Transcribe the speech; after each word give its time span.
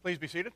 Please 0.00 0.16
be 0.16 0.28
seated. 0.28 0.52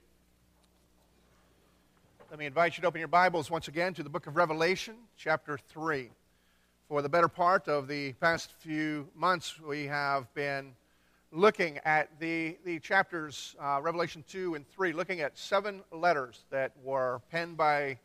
Let 2.31 2.39
me 2.39 2.47
invite 2.47 2.77
you 2.77 2.83
to 2.83 2.87
open 2.87 3.01
your 3.01 3.09
Bibles 3.09 3.51
once 3.51 3.67
again 3.67 3.93
to 3.95 4.05
the 4.05 4.09
book 4.09 4.29
of 4.29 4.37
Revelation, 4.37 4.95
chapter 5.17 5.59
3. 5.59 6.11
For 6.89 7.03
the 7.03 7.09
better 7.09 7.27
part 7.27 7.67
of 7.67 7.89
the 7.89 8.13
past 8.13 8.53
few 8.53 9.09
months, 9.17 9.59
we 9.61 9.87
have 9.87 10.33
been 10.35 10.75
looking 11.33 11.81
at 11.85 12.21
the, 12.21 12.57
the 12.65 12.79
chapters, 12.79 13.57
uh, 13.61 13.81
Revelation 13.83 14.23
2 14.29 14.55
and 14.55 14.69
3, 14.69 14.93
looking 14.93 15.23
at 15.23 15.37
seven 15.37 15.83
letters 15.91 16.45
that 16.51 16.71
were 16.81 17.21
penned 17.33 17.57
by 17.57 17.99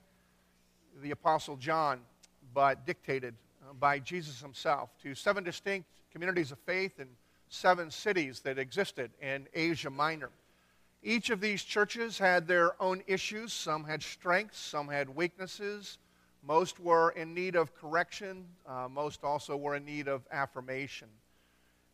the 1.04 1.12
Apostle 1.12 1.56
John, 1.56 2.00
but 2.56 2.84
dictated 2.88 3.36
uh, 3.62 3.74
by 3.74 4.00
Jesus 4.00 4.42
himself 4.42 4.90
to 5.04 5.14
seven 5.14 5.44
distinct 5.44 5.88
communities 6.12 6.52
of 6.52 6.58
faith 6.66 7.00
in 7.00 7.08
seven 7.48 7.92
cities 7.92 8.40
that 8.40 8.58
existed 8.58 9.12
in 9.22 9.48
Asia 9.54 9.92
Minor. 9.92 10.32
Each 11.04 11.30
of 11.30 11.40
these 11.40 11.64
churches 11.64 12.18
had 12.18 12.48
their 12.48 12.82
own 12.82 13.04
issues. 13.08 13.54
Some 13.54 13.84
had 13.84 14.02
strengths, 14.02 14.60
some 14.60 14.88
had 14.88 15.10
weaknesses. 15.10 16.00
Most 16.44 16.80
were 16.80 17.12
in 17.12 17.34
need 17.34 17.56
of 17.56 17.76
correction, 17.76 18.46
uh, 18.66 18.88
most 18.90 19.24
also 19.24 19.58
were 19.58 19.76
in 19.76 19.86
need 19.86 20.08
of 20.08 20.26
affirmation. 20.32 21.10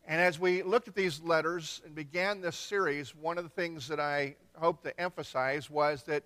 And 0.06 0.20
as 0.22 0.38
we 0.38 0.64
looked 0.64 0.88
at 0.88 0.96
these 0.96 1.22
letters 1.22 1.82
and 1.86 1.96
began 1.96 2.42
this 2.42 2.58
series, 2.58 3.16
one 3.16 3.38
of 3.38 3.46
the 3.46 3.50
things 3.50 3.88
that 3.88 4.00
I 4.00 4.36
hope 4.60 4.84
to 4.84 5.00
emphasize 5.00 5.70
was 5.70 6.04
that 6.04 6.24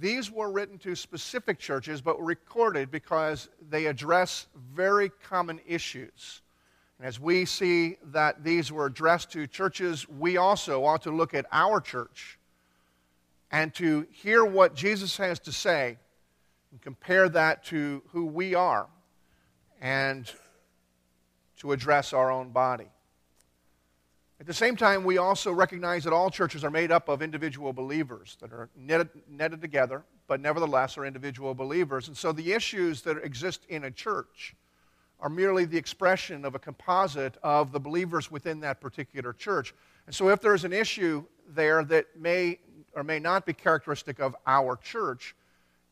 these 0.00 0.30
were 0.30 0.50
written 0.50 0.78
to 0.78 0.94
specific 0.96 1.58
churches, 1.58 2.00
but 2.00 2.18
were 2.18 2.26
recorded 2.26 2.90
because 2.90 3.48
they 3.70 3.86
address 3.86 4.48
very 4.74 5.08
common 5.08 5.60
issues. 5.66 6.42
And 6.98 7.06
as 7.06 7.20
we 7.20 7.44
see 7.44 7.96
that 8.04 8.42
these 8.42 8.72
were 8.72 8.86
addressed 8.86 9.30
to 9.32 9.46
churches, 9.46 10.08
we 10.08 10.36
also 10.36 10.84
ought 10.84 11.02
to 11.02 11.10
look 11.10 11.34
at 11.34 11.46
our 11.52 11.80
church 11.80 12.38
and 13.50 13.74
to 13.74 14.06
hear 14.10 14.44
what 14.44 14.74
Jesus 14.74 15.16
has 15.18 15.38
to 15.40 15.52
say 15.52 15.98
and 16.70 16.80
compare 16.80 17.28
that 17.28 17.64
to 17.66 18.02
who 18.08 18.26
we 18.26 18.54
are 18.54 18.86
and 19.80 20.30
to 21.58 21.72
address 21.72 22.12
our 22.12 22.30
own 22.30 22.50
body. 22.50 22.88
At 24.38 24.46
the 24.46 24.54
same 24.54 24.76
time, 24.76 25.04
we 25.04 25.16
also 25.16 25.52
recognize 25.52 26.04
that 26.04 26.12
all 26.12 26.28
churches 26.28 26.64
are 26.64 26.70
made 26.70 26.92
up 26.92 27.08
of 27.08 27.22
individual 27.22 27.72
believers 27.72 28.36
that 28.40 28.52
are 28.52 28.68
netted, 28.76 29.08
netted 29.28 29.62
together, 29.62 30.04
but 30.26 30.40
nevertheless 30.40 30.98
are 30.98 31.06
individual 31.06 31.54
believers. 31.54 32.08
And 32.08 32.16
so 32.16 32.32
the 32.32 32.52
issues 32.52 33.02
that 33.02 33.16
exist 33.24 33.64
in 33.68 33.84
a 33.84 33.90
church 33.90 34.54
are 35.20 35.28
merely 35.28 35.64
the 35.64 35.78
expression 35.78 36.44
of 36.44 36.54
a 36.54 36.58
composite 36.58 37.36
of 37.42 37.72
the 37.72 37.80
believers 37.80 38.30
within 38.30 38.60
that 38.60 38.80
particular 38.80 39.32
church. 39.32 39.74
And 40.06 40.14
so, 40.14 40.28
if 40.28 40.40
there's 40.40 40.64
an 40.64 40.72
issue 40.72 41.24
there 41.48 41.84
that 41.84 42.06
may 42.18 42.58
or 42.94 43.02
may 43.02 43.18
not 43.18 43.46
be 43.46 43.52
characteristic 43.52 44.20
of 44.20 44.36
our 44.46 44.76
church, 44.76 45.34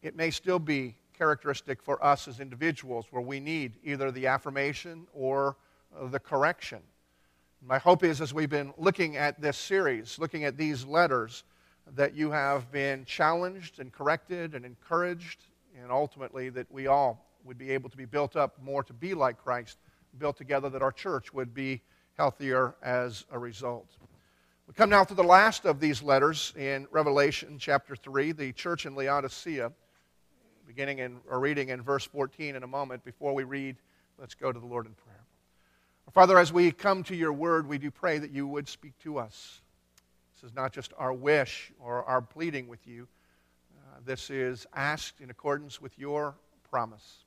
it 0.03 0.17
may 0.17 0.31
still 0.31 0.59
be 0.59 0.97
characteristic 1.17 1.83
for 1.83 2.03
us 2.05 2.29
as 2.29 2.41
individuals 2.41 3.07
where 3.11 3.23
we 3.23 3.41
need 3.41 3.73
either 3.85 4.11
the 4.11 4.27
affirmation 4.27 5.07
or 5.15 5.57
uh, 5.99 6.07
the 6.09 6.19
correction. 6.19 6.81
My 7.67 7.79
hope 7.79 8.05
is, 8.05 8.21
as 8.21 8.35
we've 8.35 8.51
been 8.51 8.75
looking 8.77 9.17
at 9.17 9.41
this 9.41 9.57
series, 9.57 10.19
looking 10.19 10.45
at 10.45 10.57
these 10.57 10.85
letters, 10.85 11.45
that 11.95 12.15
you 12.15 12.31
have 12.31 12.71
been 12.71 13.05
challenged 13.05 13.79
and 13.79 13.93
corrected 13.93 14.55
and 14.55 14.65
encouraged, 14.65 15.45
and 15.81 15.91
ultimately 15.91 16.49
that 16.51 16.71
we 16.71 16.87
all 16.87 17.24
would 17.45 17.59
be 17.59 17.71
able 17.71 17.91
to 17.91 17.97
be 17.97 18.05
built 18.05 18.37
up 18.37 18.61
more 18.63 18.83
to 18.83 18.93
be 18.93 19.15
like 19.15 19.39
Christ, 19.39 19.79
built 20.19 20.37
together 20.37 20.69
that 20.71 20.83
our 20.83 20.93
church 20.93 21.33
would 21.33 21.55
be 21.55 21.83
healthier 22.17 22.75
as 22.83 23.25
a 23.31 23.39
result. 23.39 23.97
We 24.67 24.75
come 24.75 24.89
now 24.89 25.05
to 25.05 25.15
the 25.15 25.23
last 25.23 25.67
of 25.67 25.79
these 25.79 26.03
letters 26.03 26.55
in 26.57 26.87
Revelation 26.91 27.59
chapter 27.59 27.95
3, 27.95 28.33
the 28.33 28.53
church 28.53 28.87
in 28.87 28.95
Laodicea, 28.95 29.71
beginning 30.67 31.01
in, 31.01 31.19
or 31.29 31.39
reading 31.39 31.69
in 31.69 31.83
verse 31.83 32.05
14 32.05 32.57
in 32.57 32.63
a 32.63 32.67
moment. 32.67 33.05
Before 33.05 33.35
we 33.35 33.45
read, 33.45 33.77
let's 34.19 34.35
go 34.35 34.51
to 34.53 34.59
the 34.59 34.67
Lord 34.67 34.87
in 34.87 34.95
prayer. 34.95 35.21
Father, 36.13 36.39
as 36.39 36.53
we 36.53 36.71
come 36.71 37.03
to 37.05 37.17
your 37.17 37.33
word, 37.33 37.69
we 37.69 37.77
do 37.77 37.91
pray 37.91 38.19
that 38.19 38.31
you 38.31 38.47
would 38.47 38.69
speak 38.69 38.97
to 39.01 39.19
us. 39.19 39.61
This 40.35 40.51
is 40.51 40.55
not 40.55 40.73
just 40.73 40.93
our 40.97 41.13
wish 41.13 41.73
or 41.81 42.05
our 42.05 42.23
pleading 42.23 42.69
with 42.69 42.87
you. 42.87 43.09
Uh, 43.77 43.99
this 44.05 44.31
is 44.31 44.67
asked 44.75 45.21
in 45.21 45.31
accordance 45.31 45.81
with 45.81 45.99
your 45.99 46.37
promise 46.71 47.25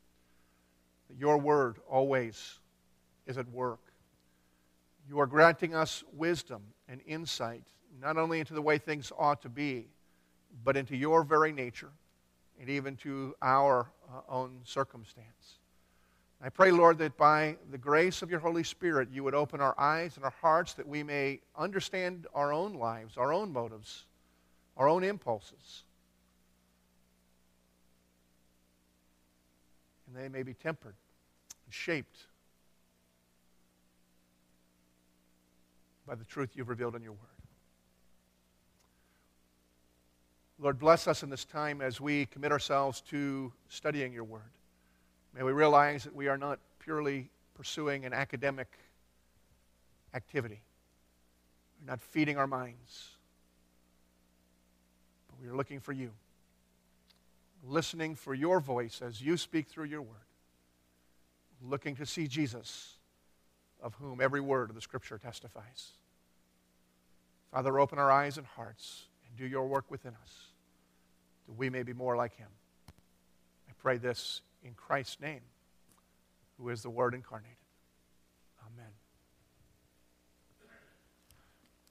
that 1.10 1.18
your 1.18 1.38
word 1.38 1.78
always 1.90 2.60
is 3.26 3.38
at 3.38 3.48
work. 3.50 3.80
You 5.08 5.20
are 5.20 5.26
granting 5.26 5.74
us 5.74 6.04
wisdom 6.14 6.62
and 6.88 7.02
insight, 7.06 7.64
not 8.02 8.18
only 8.18 8.40
into 8.40 8.54
the 8.54 8.62
way 8.62 8.78
things 8.78 9.12
ought 9.18 9.42
to 9.44 9.50
be, 9.50 9.88
but 10.64 10.76
into 10.76 10.96
your 10.96 11.24
very 11.24 11.52
nature 11.52 11.92
and 12.60 12.70
even 12.70 12.96
to 12.98 13.36
our 13.42 13.92
uh, 14.12 14.22
own 14.30 14.60
circumstance. 14.64 15.60
I 16.42 16.50
pray, 16.50 16.72
Lord, 16.72 17.00
that 17.00 17.18
by 17.18 17.58
the 17.72 17.78
grace 17.78 18.22
of 18.22 18.30
your 18.30 18.40
Holy 18.40 18.64
Spirit, 18.64 19.10
you 19.12 19.24
would 19.24 19.34
open 19.34 19.60
our 19.60 19.80
eyes 19.80 20.18
and 20.18 20.26
our 20.26 20.34
hearts 20.42 20.74
that 20.76 20.88
we 20.88 21.02
may 21.02 21.40
understand 21.58 22.28
our 22.34 22.54
own 22.54 22.76
lives, 22.76 23.18
our 23.18 23.34
own 23.34 23.52
motives, 23.52 24.06
our 24.76 24.88
own 24.88 25.04
impulses, 25.04 25.84
and 30.08 30.16
they 30.16 30.30
may 30.30 30.44
be 30.44 30.54
tempered 30.54 30.96
and 31.66 31.74
shaped 31.74 32.18
by 36.08 36.16
the 36.16 36.24
truth 36.24 36.52
you've 36.56 36.70
revealed 36.70 36.96
in 36.96 37.04
your 37.04 37.12
word. 37.12 37.22
Lord, 40.60 40.80
bless 40.80 41.08
us 41.08 41.22
in 41.22 41.30
this 41.30 41.46
time 41.46 41.82
as 41.82 42.02
we 42.02 42.26
commit 42.28 42.52
ourselves 42.52 43.02
to 43.10 43.52
studying 43.70 44.12
your 44.12 44.24
word. 44.24 44.42
May 45.36 45.44
we 45.44 45.52
realize 45.52 46.04
that 46.06 46.16
we 46.16 46.28
are 46.30 46.38
not 46.38 46.60
purely 46.80 47.30
pursuing 47.54 48.06
an 48.06 48.14
academic 48.14 48.68
activity. 50.16 50.62
We're 51.80 51.92
not 51.92 52.02
feeding 52.02 52.38
our 52.38 52.48
minds, 52.48 53.10
but 55.28 55.40
we 55.44 55.48
are 55.48 55.56
looking 55.56 55.80
for 55.80 55.92
you 55.92 56.12
listening 57.68 58.16
for 58.16 58.34
your 58.34 58.60
voice 58.60 59.02
as 59.02 59.22
you 59.22 59.38
speak 59.38 59.68
through 59.68 59.86
your 59.86 60.02
word, 60.02 60.18
looking 61.62 61.96
to 61.96 62.06
see 62.06 62.28
Jesus, 62.28 62.94
of 63.82 63.96
whom 63.96 64.22
every 64.22 64.42
word 64.42 64.70
of 64.70 64.76
the 64.76 64.82
Scripture 64.82 65.18
testifies. 65.18 65.92
Father, 67.52 67.80
open 67.80 68.00
our 68.00 68.12
eyes 68.12 68.38
and 68.38 68.46
hearts 68.46 69.04
and 69.28 69.38
do 69.38 69.46
your 69.46 69.68
work 69.68 69.90
within 69.90 70.14
us 70.24 70.48
that 71.48 71.54
we 71.58 71.70
may 71.70 71.84
be 71.84 71.94
more 71.94 72.16
like 72.16 72.36
him. 72.36 72.50
I 73.70 73.72
pray 73.80 73.98
this 73.98 74.42
in 74.64 74.74
Christ's 74.74 75.20
name, 75.22 75.42
who 76.58 76.70
is 76.70 76.82
the 76.82 76.90
Word 76.90 77.14
incarnated. 77.14 77.56
Amen. 78.66 78.92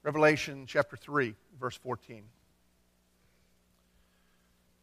Revelation 0.02 0.66
chapter 0.66 0.96
3, 0.96 1.34
verse 1.58 1.76
14 1.76 2.22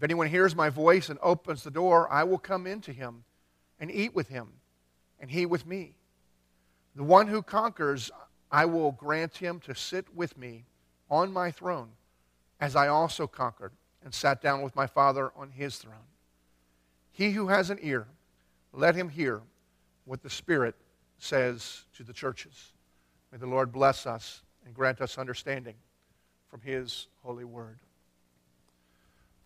If 0.00 0.04
anyone 0.04 0.28
hears 0.28 0.56
my 0.56 0.70
voice 0.70 1.10
and 1.10 1.18
opens 1.20 1.62
the 1.62 1.70
door, 1.70 2.10
I 2.10 2.24
will 2.24 2.38
come 2.38 2.66
into 2.66 2.90
him 2.90 3.22
and 3.78 3.90
eat 3.90 4.14
with 4.14 4.28
him, 4.28 4.48
and 5.18 5.30
he 5.30 5.44
with 5.44 5.66
me. 5.66 5.94
The 6.96 7.04
one 7.04 7.26
who 7.26 7.42
conquers, 7.42 8.10
I 8.50 8.64
will 8.64 8.92
grant 8.92 9.36
him 9.36 9.60
to 9.60 9.74
sit 9.74 10.06
with 10.16 10.38
me 10.38 10.64
on 11.10 11.34
my 11.34 11.50
throne, 11.50 11.90
as 12.62 12.74
I 12.74 12.88
also 12.88 13.26
conquered 13.26 13.72
and 14.02 14.14
sat 14.14 14.40
down 14.40 14.62
with 14.62 14.74
my 14.74 14.86
Father 14.86 15.32
on 15.36 15.50
his 15.50 15.76
throne. 15.76 16.08
He 17.12 17.32
who 17.32 17.48
has 17.48 17.68
an 17.68 17.78
ear, 17.82 18.06
let 18.72 18.94
him 18.94 19.10
hear 19.10 19.42
what 20.06 20.22
the 20.22 20.30
Spirit 20.30 20.76
says 21.18 21.84
to 21.98 22.04
the 22.04 22.14
churches. 22.14 22.72
May 23.30 23.36
the 23.36 23.46
Lord 23.46 23.70
bless 23.70 24.06
us 24.06 24.40
and 24.64 24.72
grant 24.72 25.02
us 25.02 25.18
understanding 25.18 25.74
from 26.48 26.62
his 26.62 27.08
holy 27.22 27.44
word. 27.44 27.80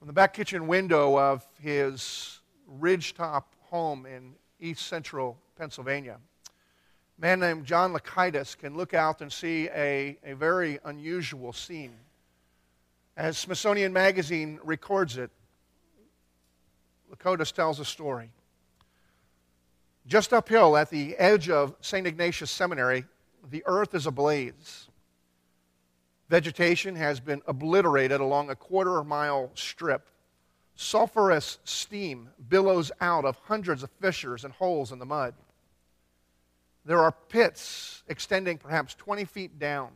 From 0.05 0.09
the 0.09 0.13
back 0.13 0.35
kitchen 0.35 0.67
window 0.67 1.19
of 1.19 1.47
his 1.63 2.41
ridgetop 2.79 3.45
home 3.71 4.05
in 4.05 4.35
east 4.61 4.87
central 4.87 5.39
Pennsylvania, 5.57 6.19
a 6.47 7.21
man 7.23 7.41
named 7.41 7.65
John 7.65 7.95
Lokitis 7.95 8.55
can 8.55 8.77
look 8.77 8.93
out 8.93 9.23
and 9.23 9.33
see 9.33 9.71
a, 9.75 10.19
a 10.23 10.35
very 10.35 10.79
unusual 10.85 11.55
scene. 11.55 11.95
As 13.17 13.39
Smithsonian 13.39 13.95
Magazine 13.95 14.61
records 14.63 15.17
it, 15.17 15.31
Lokitis 17.11 17.51
tells 17.51 17.81
a 17.81 17.85
story. 17.87 18.29
Just 20.07 20.35
uphill 20.35 20.77
at 20.77 20.91
the 20.91 21.17
edge 21.17 21.49
of 21.49 21.77
St. 21.81 22.07
Ignatius 22.07 22.51
Seminary, 22.51 23.07
the 23.49 23.63
earth 23.65 23.95
is 23.95 24.07
ablaze. 24.07 24.89
Vegetation 26.29 26.97
has 26.97 27.21
been 27.21 27.43
obliterated 27.47 28.21
along 28.21 28.51
a 28.51 28.57
quarter 28.57 29.03
mile 29.05 29.51
strip. 29.55 30.09
Sulfurous 30.77 31.59
steam 31.65 32.31
billows 32.49 32.91
out 33.01 33.25
of 33.25 33.37
hundreds 33.45 33.83
of 33.83 33.91
fissures 34.01 34.45
and 34.45 34.53
holes 34.53 34.91
in 34.91 34.99
the 34.99 35.07
mud. 35.07 35.35
There 36.85 37.03
are 37.03 37.13
pits 37.13 38.03
extending 38.09 38.59
perhaps 38.59 38.95
20 38.95 39.25
feet 39.25 39.59
down. 39.59 39.91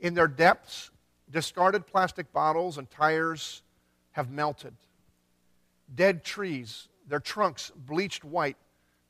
In 0.00 0.14
their 0.14 0.28
depths, 0.28 0.90
discarded 1.30 1.86
plastic 1.86 2.32
bottles 2.32 2.78
and 2.78 2.90
tires 2.90 3.62
have 4.12 4.30
melted. 4.30 4.74
Dead 5.94 6.24
trees, 6.24 6.88
their 7.08 7.20
trunks 7.20 7.72
bleached 7.74 8.24
white, 8.24 8.56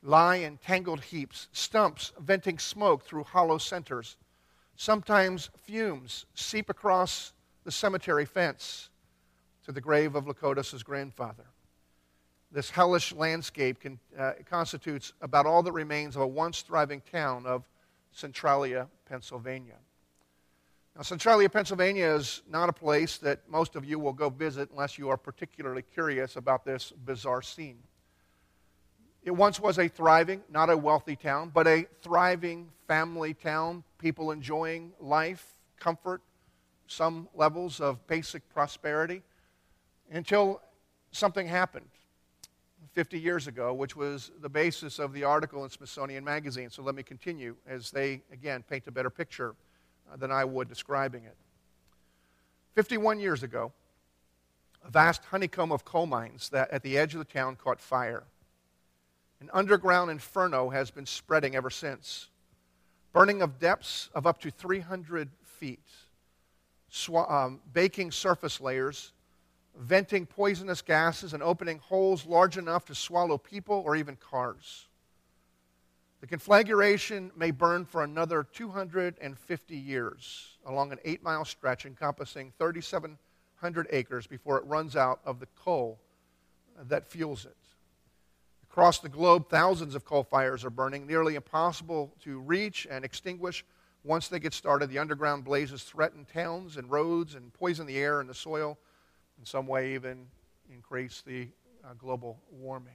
lie 0.03 0.37
in 0.37 0.57
tangled 0.59 1.01
heaps, 1.01 1.49
stumps 1.53 2.13
venting 2.19 2.59
smoke 2.59 3.05
through 3.05 3.25
hollow 3.25 3.59
centers. 3.59 4.17
Sometimes 4.81 5.51
fumes 5.59 6.25
seep 6.35 6.71
across 6.71 7.35
the 7.65 7.71
cemetery 7.71 8.25
fence 8.25 8.89
to 9.67 9.73
the 9.73 9.81
grave 9.83 10.15
of 10.15 10.25
Lokitis' 10.25 10.83
grandfather. 10.83 11.45
This 12.51 12.71
hellish 12.71 13.13
landscape 13.13 13.79
can, 13.79 13.99
uh, 14.19 14.33
constitutes 14.49 15.13
about 15.21 15.45
all 15.45 15.63
that 15.65 15.73
remains 15.73 16.17
of 16.17 16.23
a 16.23 16.27
once 16.27 16.63
thriving 16.63 17.03
town 17.13 17.45
of 17.45 17.69
Centralia, 18.13 18.89
Pennsylvania. 19.05 19.77
Now, 20.97 21.03
Centralia, 21.03 21.51
Pennsylvania 21.51 22.15
is 22.15 22.41
not 22.49 22.71
a 22.71 22.73
place 22.73 23.19
that 23.19 23.47
most 23.51 23.77
of 23.77 23.85
you 23.85 23.99
will 23.99 24.15
go 24.15 24.31
visit 24.31 24.71
unless 24.71 24.97
you 24.97 25.11
are 25.11 25.19
particularly 25.19 25.83
curious 25.83 26.37
about 26.37 26.65
this 26.65 26.91
bizarre 27.05 27.43
scene. 27.43 27.83
It 29.23 29.33
once 29.33 29.61
was 29.61 29.79
a 29.79 29.89
thriving, 29.89 30.43
not 30.51 30.71
a 30.71 30.77
wealthy 30.77 31.17
town, 31.17 31.51
but 31.53 31.67
a 31.67 31.87
thriving 32.03 32.71
family 32.87 33.35
town, 33.35 33.85
people 33.99 34.31
enjoying 34.31 34.93
life, 34.99 35.57
comfort, 35.79 36.23
some 36.87 37.29
levels 37.35 37.81
of 37.81 38.07
basic 38.07 38.49
prosperity, 38.49 39.23
until 40.11 40.61
something 41.13 41.47
happened 41.47 41.87
50 42.93 43.19
years 43.19 43.47
ago, 43.47 43.73
which 43.73 43.95
was 43.95 44.33
the 44.41 44.49
basis 44.49 44.99
of 44.99 45.13
the 45.13 45.25
article 45.25 45.65
in 45.65 45.71
Smithsonian 45.71 46.25
Magazine. 46.25 46.71
So 46.71 46.83
let 46.83 46.95
me 46.95 47.03
continue 47.03 47.57
as 47.67 47.91
they, 47.91 48.23
again, 48.33 48.65
paint 48.69 48.87
a 48.87 48.91
better 48.91 49.11
picture 49.11 49.55
uh, 50.11 50.17
than 50.17 50.33
I 50.33 50.45
would 50.45 50.69
describing 50.69 51.25
it. 51.25 51.37
51 52.75 53.21
years 53.21 53.43
ago, 53.43 53.73
a 54.85 54.91
vast 54.91 55.25
honeycomb 55.27 55.73
of 55.73 55.85
coal 55.85 56.07
mines 56.07 56.49
that 56.51 56.71
at 56.71 56.83
the 56.83 56.97
edge 56.97 57.15
of 57.15 57.19
the 57.19 57.25
town 57.25 57.57
caught 57.57 57.81
fire. 57.81 58.25
An 59.41 59.51
underground 59.53 60.11
inferno 60.11 60.69
has 60.69 60.91
been 60.91 61.07
spreading 61.07 61.57
ever 61.57 61.71
since, 61.71 62.29
burning 63.13 63.41
of 63.41 63.59
depths 63.59 64.11
of 64.15 64.27
up 64.27 64.41
to 64.43 64.51
300 64.51 65.31
feet, 65.43 65.87
sw- 66.91 67.29
um, 67.29 67.61
baking 67.73 68.11
surface 68.11 68.61
layers, 68.61 69.13
venting 69.77 70.27
poisonous 70.27 70.83
gases, 70.83 71.33
and 71.33 71.43
opening 71.43 71.79
holes 71.79 72.27
large 72.27 72.59
enough 72.59 72.85
to 72.87 72.95
swallow 72.95 73.39
people 73.39 73.83
or 73.87 73.97
even 73.97 74.17
cars. 74.17 74.89
The 76.21 76.27
conflagration 76.27 77.31
may 77.35 77.51
burn 77.51 77.87
for 77.87 78.05
another 78.05 78.45
250 78.45 79.77
years 79.77 80.59
along 80.67 80.93
an 80.93 80.99
eight 81.07 81.23
mile 81.23 81.47
stretch 81.47 81.87
encompassing 81.87 82.53
3,700 82.59 83.87
acres 83.91 84.27
before 84.27 84.59
it 84.59 84.67
runs 84.67 84.97
out 84.97 85.21
of 85.25 85.41
the 85.41 85.47
coal 85.57 85.99
that 86.89 87.07
fuels 87.07 87.47
it. 87.47 87.57
Across 88.71 89.01
the 89.01 89.09
globe, 89.09 89.49
thousands 89.49 89.97
of 89.97 90.05
coal 90.05 90.23
fires 90.23 90.65
are 90.65 90.71
burning, 90.71 91.05
nearly 91.05 91.35
impossible 91.35 92.13
to 92.23 92.39
reach 92.39 92.87
and 92.89 93.05
extinguish. 93.05 93.65
Once 94.05 94.29
they 94.29 94.39
get 94.39 94.55
started, 94.55 94.89
the 94.89 94.99
underground 94.99 95.45
blazes 95.45 95.83
threaten 95.83 96.25
towns 96.25 96.77
and 96.77 96.89
roads 96.89 97.35
and 97.35 97.53
poison 97.53 97.85
the 97.85 97.99
air 97.99 98.21
and 98.21 98.31
the 98.31 98.35
soil, 98.35 98.79
in 99.41 99.45
some 99.45 99.67
way, 99.67 99.95
even 99.95 100.25
increase 100.73 101.21
the 101.27 101.49
uh, 101.85 101.95
global 101.99 102.39
warming. 102.53 102.95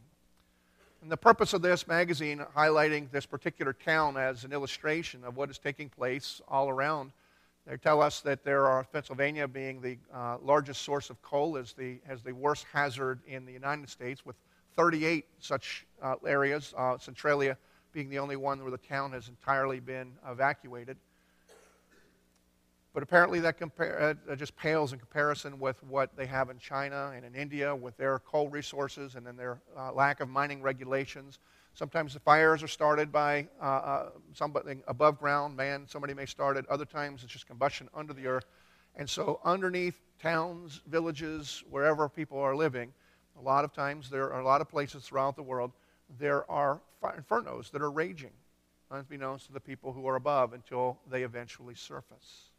And 1.01 1.11
the 1.11 1.17
purpose 1.17 1.51
of 1.51 1.61
this 1.61 1.87
magazine, 1.87 2.43
highlighting 2.55 3.11
this 3.11 3.25
particular 3.25 3.73
town 3.73 4.15
as 4.15 4.45
an 4.45 4.53
illustration 4.53 5.25
of 5.25 5.35
what 5.35 5.49
is 5.49 5.57
taking 5.57 5.89
place 5.89 6.39
all 6.47 6.69
around, 6.69 7.11
they 7.67 7.75
tell 7.75 8.01
us 8.01 8.21
that 8.21 8.45
there 8.45 8.65
are 8.65 8.85
Pennsylvania 8.85 9.45
being 9.45 9.81
the 9.81 9.97
uh, 10.13 10.37
largest 10.41 10.83
source 10.83 11.09
of 11.09 11.21
coal, 11.21 11.57
is 11.57 11.73
the, 11.73 11.99
has 12.07 12.23
the 12.23 12.31
worst 12.31 12.65
hazard 12.71 13.19
in 13.27 13.45
the 13.45 13.51
United 13.51 13.89
States 13.89 14.25
with 14.25 14.37
38 14.75 15.25
such 15.39 15.85
uh, 16.01 16.15
areas, 16.25 16.73
uh, 16.77 16.97
Centralia 16.97 17.57
being 17.93 18.09
the 18.09 18.19
only 18.19 18.35
one 18.35 18.61
where 18.61 18.71
the 18.71 18.77
town 18.77 19.13
has 19.13 19.29
entirely 19.29 19.79
been 19.79 20.11
evacuated. 20.29 20.97
But 22.93 23.03
apparently, 23.03 23.41
that 23.41 23.57
uh, 23.61 24.35
just 24.35 24.55
pales 24.55 24.93
in 24.93 24.99
comparison 24.99 25.59
with 25.59 25.83
what 25.83 26.15
they 26.15 26.25
have 26.25 26.49
in 26.49 26.57
China 26.59 27.11
and 27.13 27.25
in 27.25 27.35
India 27.35 27.75
with 27.75 27.97
their 27.97 28.19
coal 28.19 28.47
resources 28.47 29.15
and 29.15 29.27
then 29.27 29.35
their 29.35 29.59
uh, 29.77 29.91
lack 29.91 30.21
of 30.21 30.29
mining 30.29 30.61
regulations. 30.61 31.39
Sometimes 31.73 32.13
the 32.13 32.21
fires 32.21 32.63
are 32.63 32.69
started 32.69 33.11
by 33.11 33.47
uh, 33.61 33.65
uh, 33.65 34.09
something 34.33 34.81
above 34.87 35.19
ground, 35.19 35.57
man, 35.57 35.85
somebody 35.87 36.13
may 36.13 36.25
start 36.25 36.55
it. 36.55 36.65
Other 36.69 36.85
times 36.85 37.21
it's 37.21 37.33
just 37.33 37.47
combustion 37.47 37.89
under 37.93 38.13
the 38.13 38.27
earth. 38.27 38.45
And 38.95 39.09
so, 39.09 39.41
underneath 39.43 39.99
towns, 40.21 40.79
villages, 40.87 41.65
wherever 41.69 42.07
people 42.07 42.39
are 42.39 42.55
living, 42.55 42.93
a 43.37 43.41
lot 43.41 43.65
of 43.65 43.73
times, 43.73 44.09
there 44.09 44.31
are 44.31 44.39
a 44.39 44.45
lot 44.45 44.61
of 44.61 44.69
places 44.69 45.03
throughout 45.03 45.35
the 45.35 45.43
world, 45.43 45.71
there 46.19 46.49
are 46.49 46.79
infernos 47.03 47.71
that 47.71 47.81
are 47.81 47.91
raging, 47.91 48.31
unbeknownst 48.91 49.47
to 49.47 49.53
the 49.53 49.59
people 49.59 49.91
who 49.91 50.07
are 50.07 50.15
above, 50.15 50.53
until 50.53 50.97
they 51.09 51.23
eventually 51.23 51.75
surface. 51.75 52.49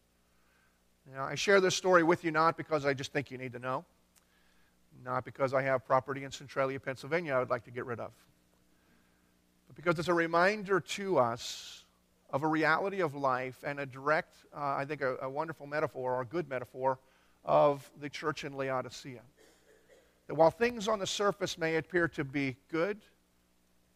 Now, 1.15 1.25
I 1.25 1.35
share 1.35 1.61
this 1.61 1.75
story 1.75 2.03
with 2.03 2.25
you 2.25 2.31
not 2.31 2.57
because 2.57 2.85
I 2.85 2.93
just 2.93 3.13
think 3.13 3.31
you 3.31 3.39
need 3.39 3.53
to 3.53 3.59
know, 3.59 3.85
not 5.05 5.25
because 5.25 5.55
I 5.55 5.63
have 5.63 5.87
property 5.87 6.25
in 6.25 6.31
Centralia, 6.31 6.81
Pennsylvania 6.81 7.35
I 7.35 7.39
would 7.39 7.51
like 7.51 7.65
to 7.65 7.71
get 7.71 7.87
rid 7.87 8.01
of, 8.01 8.11
but 9.69 9.77
because 9.77 9.99
it's 9.99 10.09
a 10.09 10.15
reminder 10.15 10.81
to 10.81 11.19
us 11.19 11.85
of 12.31 12.43
a 12.43 12.47
reality 12.47 13.01
of 13.01 13.15
life 13.15 13.63
and 13.65 13.79
a 13.79 13.87
direct, 13.87 14.35
uh, 14.55 14.61
I 14.61 14.85
think, 14.85 15.01
a, 15.01 15.17
a 15.23 15.31
wonderful 15.31 15.67
metaphor 15.67 16.15
or 16.17 16.23
a 16.23 16.25
good 16.25 16.49
metaphor 16.49 16.99
of 17.45 17.89
the 18.01 18.09
church 18.09 18.43
in 18.45 18.57
Laodicea 18.57 19.21
that 20.27 20.35
while 20.35 20.51
things 20.51 20.89
on 20.89 20.99
the 20.99 21.07
surface 21.07 21.57
may 21.59 21.77
appear 21.77 22.09
to 22.09 22.25
be 22.25 22.57
good 22.71 22.99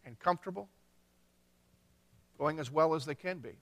and 0.05 0.19
comfortable, 0.19 0.69
going 2.39 2.59
as 2.59 2.71
well 2.71 2.95
as 2.95 3.05
they 3.05 3.15
can 3.15 3.39
be, 3.39 3.53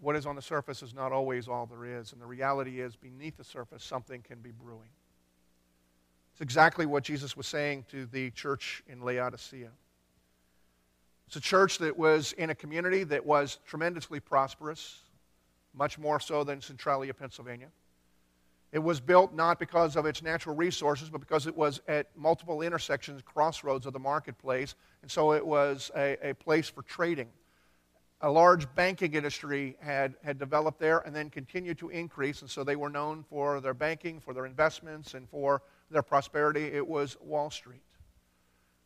what 0.00 0.16
is 0.16 0.26
on 0.26 0.34
the 0.34 0.42
surface 0.42 0.82
is 0.82 0.94
not 0.94 1.12
always 1.12 1.46
all 1.46 1.66
there 1.66 1.84
is. 1.84 2.12
And 2.12 2.20
the 2.20 2.26
reality 2.26 2.80
is, 2.80 2.96
beneath 2.96 3.36
the 3.36 3.44
surface, 3.44 3.84
something 3.84 4.22
can 4.22 4.38
be 4.40 4.50
brewing. 4.50 4.88
It's 6.32 6.40
exactly 6.40 6.86
what 6.86 7.04
Jesus 7.04 7.36
was 7.36 7.46
saying 7.46 7.84
to 7.90 8.06
the 8.06 8.30
church 8.30 8.82
in 8.88 9.02
Laodicea. 9.02 9.70
It's 11.26 11.36
a 11.36 11.40
church 11.40 11.78
that 11.78 11.96
was 11.96 12.32
in 12.32 12.50
a 12.50 12.54
community 12.54 13.04
that 13.04 13.24
was 13.24 13.58
tremendously 13.66 14.20
prosperous, 14.20 15.00
much 15.74 15.98
more 15.98 16.18
so 16.18 16.42
than 16.44 16.60
Centralia, 16.60 17.14
Pennsylvania. 17.14 17.68
It 18.72 18.78
was 18.78 19.00
built 19.00 19.34
not 19.34 19.58
because 19.58 19.96
of 19.96 20.06
its 20.06 20.22
natural 20.22 20.54
resources, 20.54 21.10
but 21.10 21.20
because 21.20 21.46
it 21.48 21.56
was 21.56 21.80
at 21.88 22.06
multiple 22.16 22.62
intersections, 22.62 23.20
crossroads 23.22 23.84
of 23.84 23.92
the 23.92 23.98
marketplace. 23.98 24.76
And 25.02 25.10
so 25.10 25.32
it 25.32 25.44
was 25.44 25.90
a, 25.96 26.16
a 26.30 26.34
place 26.34 26.68
for 26.68 26.82
trading. 26.82 27.28
A 28.20 28.30
large 28.30 28.72
banking 28.74 29.14
industry 29.14 29.76
had, 29.80 30.14
had 30.22 30.38
developed 30.38 30.78
there 30.78 30.98
and 30.98 31.16
then 31.16 31.30
continued 31.30 31.78
to 31.78 31.88
increase. 31.88 32.42
And 32.42 32.50
so 32.50 32.62
they 32.62 32.76
were 32.76 32.90
known 32.90 33.24
for 33.28 33.60
their 33.60 33.74
banking, 33.74 34.20
for 34.20 34.34
their 34.34 34.46
investments, 34.46 35.14
and 35.14 35.28
for 35.28 35.62
their 35.90 36.02
prosperity. 36.02 36.66
It 36.66 36.86
was 36.86 37.16
Wall 37.20 37.50
Street. 37.50 37.82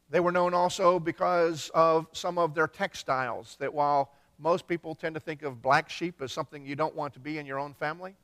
They 0.08 0.20
were 0.20 0.32
known 0.32 0.54
also 0.54 0.98
because 1.00 1.70
of 1.74 2.06
some 2.12 2.38
of 2.38 2.54
their 2.54 2.68
textiles, 2.68 3.56
that 3.58 3.74
while 3.74 4.12
most 4.38 4.66
people 4.66 4.94
tend 4.94 5.14
to 5.14 5.20
think 5.20 5.42
of 5.42 5.60
black 5.60 5.90
sheep 5.90 6.22
as 6.22 6.32
something 6.32 6.64
you 6.64 6.76
don't 6.76 6.94
want 6.94 7.12
to 7.14 7.20
be 7.20 7.38
in 7.38 7.44
your 7.44 7.58
own 7.58 7.74
family, 7.74 8.14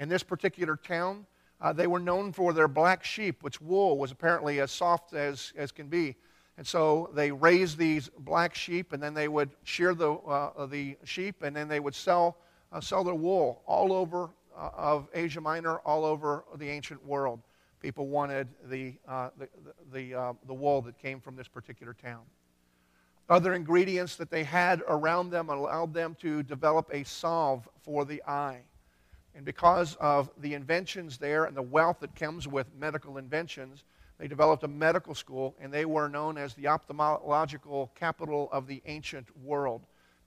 In 0.00 0.08
this 0.08 0.22
particular 0.22 0.76
town, 0.76 1.26
uh, 1.60 1.74
they 1.74 1.86
were 1.86 2.00
known 2.00 2.32
for 2.32 2.54
their 2.54 2.68
black 2.68 3.04
sheep, 3.04 3.42
which 3.42 3.60
wool 3.60 3.98
was 3.98 4.10
apparently 4.10 4.58
as 4.60 4.72
soft 4.72 5.12
as, 5.12 5.52
as 5.56 5.70
can 5.70 5.88
be. 5.88 6.16
And 6.56 6.66
so 6.66 7.10
they 7.14 7.30
raised 7.30 7.76
these 7.76 8.08
black 8.18 8.54
sheep, 8.54 8.94
and 8.94 9.02
then 9.02 9.12
they 9.12 9.28
would 9.28 9.50
shear 9.62 9.94
the, 9.94 10.12
uh, 10.12 10.64
the 10.64 10.96
sheep, 11.04 11.42
and 11.42 11.54
then 11.54 11.68
they 11.68 11.80
would 11.80 11.94
sell, 11.94 12.38
uh, 12.72 12.80
sell 12.80 13.04
their 13.04 13.14
wool 13.14 13.60
all 13.66 13.92
over 13.92 14.30
uh, 14.56 14.70
of 14.74 15.06
Asia 15.12 15.40
Minor, 15.40 15.80
all 15.80 16.06
over 16.06 16.44
the 16.56 16.68
ancient 16.68 17.04
world. 17.04 17.40
People 17.78 18.08
wanted 18.08 18.48
the, 18.70 18.94
uh, 19.06 19.28
the, 19.38 19.48
the, 19.92 20.14
uh, 20.14 20.32
the 20.46 20.54
wool 20.54 20.80
that 20.80 20.98
came 20.98 21.20
from 21.20 21.36
this 21.36 21.48
particular 21.48 21.92
town. 21.92 22.22
Other 23.28 23.52
ingredients 23.52 24.16
that 24.16 24.30
they 24.30 24.44
had 24.44 24.82
around 24.88 25.28
them 25.28 25.50
allowed 25.50 25.92
them 25.92 26.16
to 26.20 26.42
develop 26.42 26.88
a 26.90 27.04
salve 27.04 27.68
for 27.82 28.06
the 28.06 28.22
eye. 28.26 28.62
And 29.34 29.44
because 29.44 29.96
of 29.96 30.30
the 30.38 30.54
inventions 30.54 31.18
there 31.18 31.44
and 31.44 31.56
the 31.56 31.62
wealth 31.62 32.00
that 32.00 32.14
comes 32.14 32.48
with 32.48 32.66
medical 32.78 33.18
inventions, 33.18 33.84
they 34.18 34.28
developed 34.28 34.64
a 34.64 34.68
medical 34.68 35.14
school, 35.14 35.54
and 35.60 35.72
they 35.72 35.84
were 35.84 36.08
known 36.08 36.36
as 36.36 36.54
the 36.54 36.64
ophthalmological 36.64 37.94
capital 37.94 38.48
of 38.52 38.66
the 38.66 38.82
ancient 38.86 39.26
world. 39.42 39.86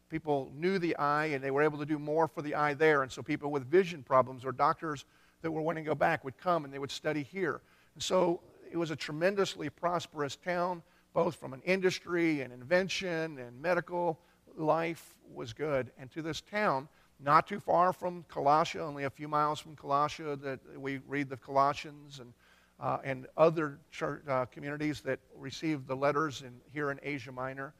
People 0.09 0.51
knew 0.55 0.79
the 0.79 0.95
eye, 0.97 1.27
and 1.27 1.43
they 1.43 1.51
were 1.51 1.61
able 1.61 1.77
to 1.77 1.85
do 1.85 1.99
more 1.99 2.27
for 2.27 2.41
the 2.41 2.55
eye 2.55 2.73
there. 2.73 3.03
And 3.03 3.11
so 3.11 3.21
people 3.21 3.51
with 3.51 3.65
vision 3.65 4.01
problems 4.01 4.45
or 4.45 4.51
doctors 4.51 5.05
that 5.41 5.51
were 5.51 5.61
wanting 5.61 5.83
to 5.83 5.89
go 5.89 5.95
back 5.95 6.23
would 6.23 6.37
come 6.37 6.65
and 6.65 6.73
they 6.73 6.79
would 6.79 6.91
study 6.91 7.23
here. 7.23 7.61
And 7.93 8.01
so 8.01 8.41
it 8.71 8.77
was 8.77 8.89
a 8.89 8.95
tremendously 8.95 9.69
prosperous 9.69 10.35
town 10.35 10.81
both 11.13 11.35
from 11.35 11.53
an 11.53 11.61
industry 11.63 12.41
and 12.41 12.51
invention 12.51 13.37
and 13.37 13.61
medical 13.61 14.19
life 14.57 15.15
was 15.33 15.53
good. 15.53 15.91
And 15.97 16.11
to 16.11 16.21
this 16.21 16.41
town, 16.41 16.87
not 17.23 17.47
too 17.47 17.59
far 17.59 17.93
from 17.93 18.25
Colossia, 18.29 18.81
only 18.81 19.05
a 19.05 19.09
few 19.09 19.27
miles 19.27 19.59
from 19.59 19.75
Colossia, 19.75 20.39
that 20.41 20.59
we 20.77 20.99
read 21.07 21.29
the 21.29 21.37
Colossians 21.37 22.19
and, 22.19 22.33
uh, 22.79 22.97
and 23.03 23.27
other 23.37 23.79
church, 23.91 24.21
uh, 24.27 24.45
communities 24.45 25.01
that 25.01 25.19
received 25.37 25.87
the 25.87 25.95
letters 25.95 26.41
in, 26.41 26.53
here 26.73 26.91
in 26.91 26.99
Asia 27.01 27.31
Minor. 27.31 27.73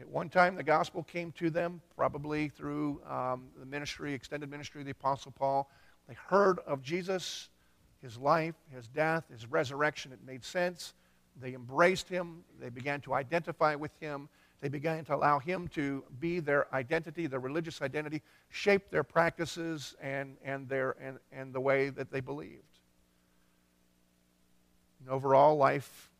At 0.00 0.08
one 0.08 0.28
time, 0.28 0.54
the 0.54 0.62
gospel 0.62 1.02
came 1.02 1.32
to 1.32 1.50
them, 1.50 1.80
probably 1.96 2.48
through 2.48 3.00
um, 3.08 3.48
the 3.58 3.66
ministry, 3.66 4.14
extended 4.14 4.48
ministry 4.48 4.80
of 4.80 4.84
the 4.86 4.92
Apostle 4.92 5.32
Paul. 5.32 5.68
They 6.08 6.14
heard 6.14 6.60
of 6.60 6.82
Jesus, 6.82 7.48
his 8.00 8.16
life, 8.16 8.54
his 8.74 8.88
death, 8.88 9.24
his 9.30 9.46
resurrection. 9.46 10.12
It 10.12 10.20
made 10.24 10.44
sense. 10.44 10.94
They 11.40 11.54
embraced 11.54 12.08
him. 12.08 12.44
They 12.60 12.70
began 12.70 13.00
to 13.02 13.14
identify 13.14 13.74
with 13.74 13.92
him. 14.00 14.28
They 14.60 14.68
began 14.68 15.04
to 15.04 15.14
allow 15.14 15.38
him 15.38 15.68
to 15.68 16.02
be 16.18 16.40
their 16.40 16.72
identity, 16.74 17.26
their 17.26 17.38
religious 17.38 17.80
identity, 17.80 18.22
shape 18.48 18.90
their 18.90 19.04
practices 19.04 19.94
and, 20.00 20.36
and, 20.44 20.68
their, 20.68 20.96
and, 21.00 21.18
and 21.30 21.52
the 21.52 21.60
way 21.60 21.90
that 21.90 22.10
they 22.10 22.20
believed. 22.20 22.62
And 25.00 25.10
overall, 25.10 25.56
life 25.56 26.10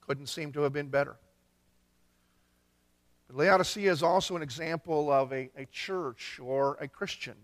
couldn't 0.00 0.28
seem 0.28 0.52
to 0.52 0.60
have 0.62 0.72
been 0.72 0.88
better. 0.88 1.16
But 3.26 3.36
Laodicea 3.36 3.90
is 3.90 4.02
also 4.02 4.36
an 4.36 4.42
example 4.42 5.12
of 5.12 5.32
a, 5.32 5.50
a 5.56 5.66
church 5.66 6.40
or 6.42 6.78
a 6.80 6.88
Christian 6.88 7.34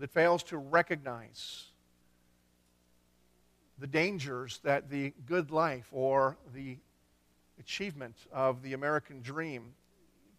that 0.00 0.10
fails 0.10 0.42
to 0.44 0.58
recognize 0.58 1.66
the 3.78 3.86
dangers 3.86 4.58
that 4.64 4.90
the 4.90 5.12
good 5.26 5.50
life 5.50 5.86
or 5.92 6.38
the 6.54 6.78
achievement 7.58 8.16
of 8.32 8.62
the 8.62 8.72
American 8.72 9.20
dream 9.22 9.74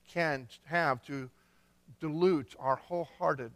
can 0.08 0.48
have 0.66 1.04
to 1.06 1.30
dilute 2.00 2.56
our 2.60 2.76
wholehearted 2.76 3.52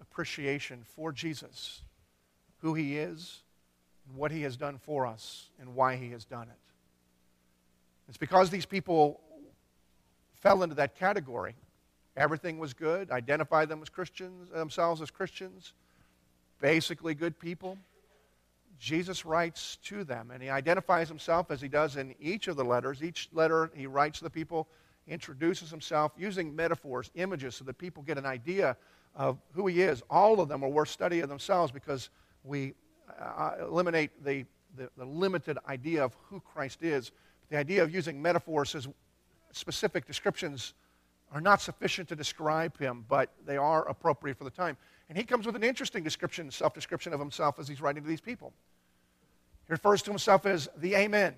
appreciation 0.00 0.82
for 0.96 1.12
Jesus, 1.12 1.82
who 2.58 2.74
he 2.74 2.96
is, 2.96 3.40
what 4.14 4.30
he 4.30 4.42
has 4.42 4.56
done 4.56 4.78
for 4.78 5.06
us, 5.06 5.50
and 5.60 5.74
why 5.74 5.96
he 5.96 6.10
has 6.10 6.24
done 6.24 6.48
it. 6.48 6.58
It's 8.08 8.18
because 8.18 8.50
these 8.50 8.66
people 8.66 9.20
fell 10.34 10.62
into 10.62 10.74
that 10.76 10.96
category. 10.96 11.54
Everything 12.16 12.58
was 12.58 12.74
good, 12.74 13.10
identified 13.10 13.68
them 13.68 13.80
as 13.82 13.88
Christians, 13.88 14.50
themselves 14.50 15.00
as 15.00 15.10
Christians, 15.10 15.74
basically 16.60 17.14
good 17.14 17.38
people. 17.38 17.78
Jesus 18.80 19.26
writes 19.26 19.76
to 19.84 20.04
them, 20.04 20.30
and 20.30 20.42
he 20.42 20.48
identifies 20.48 21.06
himself 21.06 21.50
as 21.50 21.60
he 21.60 21.68
does 21.68 21.96
in 21.96 22.14
each 22.18 22.48
of 22.48 22.56
the 22.56 22.64
letters. 22.64 23.02
Each 23.02 23.28
letter 23.32 23.70
he 23.74 23.86
writes 23.86 24.18
to 24.18 24.24
the 24.24 24.30
people, 24.30 24.68
introduces 25.06 25.70
himself 25.70 26.12
using 26.16 26.56
metaphors, 26.56 27.10
images, 27.14 27.54
so 27.54 27.64
that 27.64 27.76
people 27.76 28.02
get 28.02 28.16
an 28.16 28.24
idea 28.24 28.76
of 29.14 29.38
who 29.52 29.66
he 29.66 29.82
is. 29.82 30.02
All 30.08 30.40
of 30.40 30.48
them 30.48 30.64
are 30.64 30.68
worth 30.68 30.88
studying 30.88 31.26
themselves 31.26 31.70
because 31.70 32.08
we 32.42 32.72
uh, 33.20 33.56
eliminate 33.60 34.24
the, 34.24 34.46
the, 34.78 34.88
the, 34.96 35.04
limited 35.04 35.58
idea 35.68 36.02
of 36.02 36.16
who 36.28 36.40
Christ 36.40 36.82
is. 36.82 37.12
The 37.50 37.58
idea 37.58 37.82
of 37.82 37.92
using 37.92 38.22
metaphors 38.22 38.74
as 38.74 38.88
specific 39.52 40.06
descriptions 40.06 40.72
are 41.32 41.40
not 41.40 41.60
sufficient 41.60 42.08
to 42.08 42.16
describe 42.16 42.78
him, 42.78 43.04
but 43.08 43.30
they 43.44 43.56
are 43.58 43.86
appropriate 43.88 44.38
for 44.38 44.44
the 44.44 44.50
time. 44.50 44.76
And 45.08 45.18
he 45.18 45.24
comes 45.24 45.44
with 45.44 45.56
an 45.56 45.64
interesting 45.64 46.02
description, 46.02 46.50
self 46.50 46.72
description 46.72 47.12
of 47.12 47.20
himself 47.20 47.58
as 47.58 47.68
he's 47.68 47.80
writing 47.80 48.02
to 48.02 48.08
these 48.08 48.20
people. 48.20 48.52
Refers 49.70 50.02
to 50.02 50.10
himself 50.10 50.46
as 50.46 50.68
the 50.76 50.96
Amen, 50.96 51.32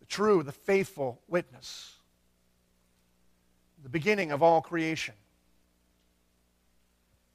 the 0.00 0.06
true, 0.06 0.42
the 0.42 0.50
faithful 0.50 1.20
witness, 1.28 1.94
the 3.84 3.88
beginning 3.88 4.32
of 4.32 4.42
all 4.42 4.60
creation. 4.60 5.14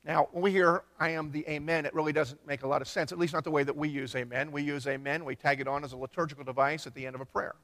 Now, 0.04 0.28
when 0.34 0.44
we 0.44 0.51
hear 0.51 0.84
I 1.00 1.12
am 1.12 1.32
the 1.32 1.48
Amen, 1.48 1.86
it 1.86 1.94
really 1.94 2.12
doesn't 2.12 2.46
make 2.46 2.63
a 2.63 2.68
lot 2.68 2.82
of 2.82 2.89
sense, 2.89 3.13
at 3.13 3.18
least 3.18 3.34
not 3.34 3.46
the 3.46 3.51
way 3.51 3.63
that 3.63 3.78
we 3.78 3.88
use 3.88 4.13
Amen. 4.13 4.51
We 4.51 4.62
use 4.62 4.88
Amen, 4.88 5.24
we 5.24 5.38
tag 5.38 5.62
it 5.62 5.68
on 5.68 5.86
as 5.86 5.94
a 5.94 5.98
liturgical 5.98 6.44
device 6.44 6.86
at 6.86 6.94
the 6.94 7.06
end 7.06 7.16
of 7.16 7.22
a 7.22 7.25
prayer. 7.25 7.56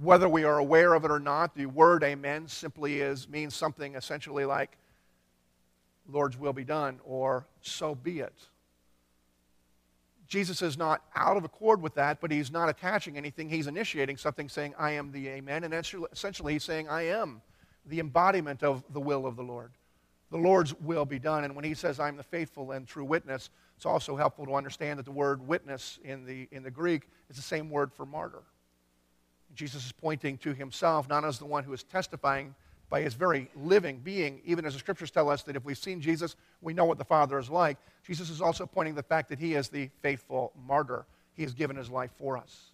Whether 0.00 0.28
we 0.28 0.44
are 0.44 0.58
aware 0.58 0.94
of 0.94 1.04
it 1.04 1.10
or 1.10 1.18
not, 1.18 1.56
the 1.56 1.66
word 1.66 2.04
Amen 2.04 2.46
simply 2.46 3.00
is, 3.00 3.28
means 3.28 3.56
something 3.56 3.96
essentially 3.96 4.44
like, 4.44 4.76
Lord's 6.08 6.38
will 6.38 6.52
be 6.52 6.64
done, 6.64 7.00
or 7.04 7.48
so 7.60 7.96
be 7.96 8.20
it. 8.20 8.34
Jesus 10.30 10.62
is 10.62 10.78
not 10.78 11.02
out 11.16 11.36
of 11.36 11.44
accord 11.44 11.82
with 11.82 11.96
that, 11.96 12.20
but 12.20 12.30
he's 12.30 12.52
not 12.52 12.68
attaching 12.68 13.16
anything. 13.16 13.48
He's 13.48 13.66
initiating 13.66 14.16
something 14.16 14.48
saying, 14.48 14.74
I 14.78 14.92
am 14.92 15.10
the 15.10 15.26
Amen. 15.26 15.64
And 15.64 15.74
essentially, 15.74 16.52
he's 16.52 16.62
saying, 16.62 16.88
I 16.88 17.02
am 17.02 17.42
the 17.84 17.98
embodiment 17.98 18.62
of 18.62 18.84
the 18.92 19.00
will 19.00 19.26
of 19.26 19.34
the 19.34 19.42
Lord. 19.42 19.72
The 20.30 20.38
Lord's 20.38 20.72
will 20.74 21.04
be 21.04 21.18
done. 21.18 21.42
And 21.42 21.56
when 21.56 21.64
he 21.64 21.74
says, 21.74 21.98
I'm 21.98 22.16
the 22.16 22.22
faithful 22.22 22.70
and 22.70 22.86
true 22.86 23.04
witness, 23.04 23.50
it's 23.76 23.84
also 23.84 24.14
helpful 24.14 24.46
to 24.46 24.54
understand 24.54 25.00
that 25.00 25.04
the 25.04 25.10
word 25.10 25.44
witness 25.44 25.98
in 26.04 26.24
the, 26.24 26.46
in 26.52 26.62
the 26.62 26.70
Greek 26.70 27.08
is 27.28 27.34
the 27.34 27.42
same 27.42 27.68
word 27.68 27.92
for 27.92 28.06
martyr. 28.06 28.44
Jesus 29.56 29.84
is 29.84 29.90
pointing 29.90 30.38
to 30.38 30.54
himself 30.54 31.08
not 31.08 31.24
as 31.24 31.40
the 31.40 31.44
one 31.44 31.64
who 31.64 31.72
is 31.72 31.82
testifying 31.82 32.54
by 32.90 33.00
his 33.00 33.14
very 33.14 33.48
living 33.54 34.00
being, 34.02 34.42
even 34.44 34.66
as 34.66 34.72
the 34.72 34.80
scriptures 34.80 35.12
tell 35.12 35.30
us 35.30 35.44
that 35.44 35.54
if 35.54 35.64
we've 35.64 35.78
seen 35.78 36.00
Jesus, 36.00 36.34
we 36.60 36.74
know 36.74 36.84
what 36.84 36.98
the 36.98 37.04
Father 37.04 37.38
is 37.38 37.48
like. 37.48 37.78
Jesus 38.02 38.28
is 38.28 38.42
also 38.42 38.66
pointing 38.66 38.96
the 38.96 39.02
fact 39.02 39.28
that 39.28 39.38
he 39.38 39.54
is 39.54 39.68
the 39.68 39.88
faithful 40.02 40.52
martyr. 40.66 41.06
He 41.34 41.44
has 41.44 41.54
given 41.54 41.76
his 41.76 41.88
life 41.88 42.10
for 42.18 42.36
us. 42.36 42.72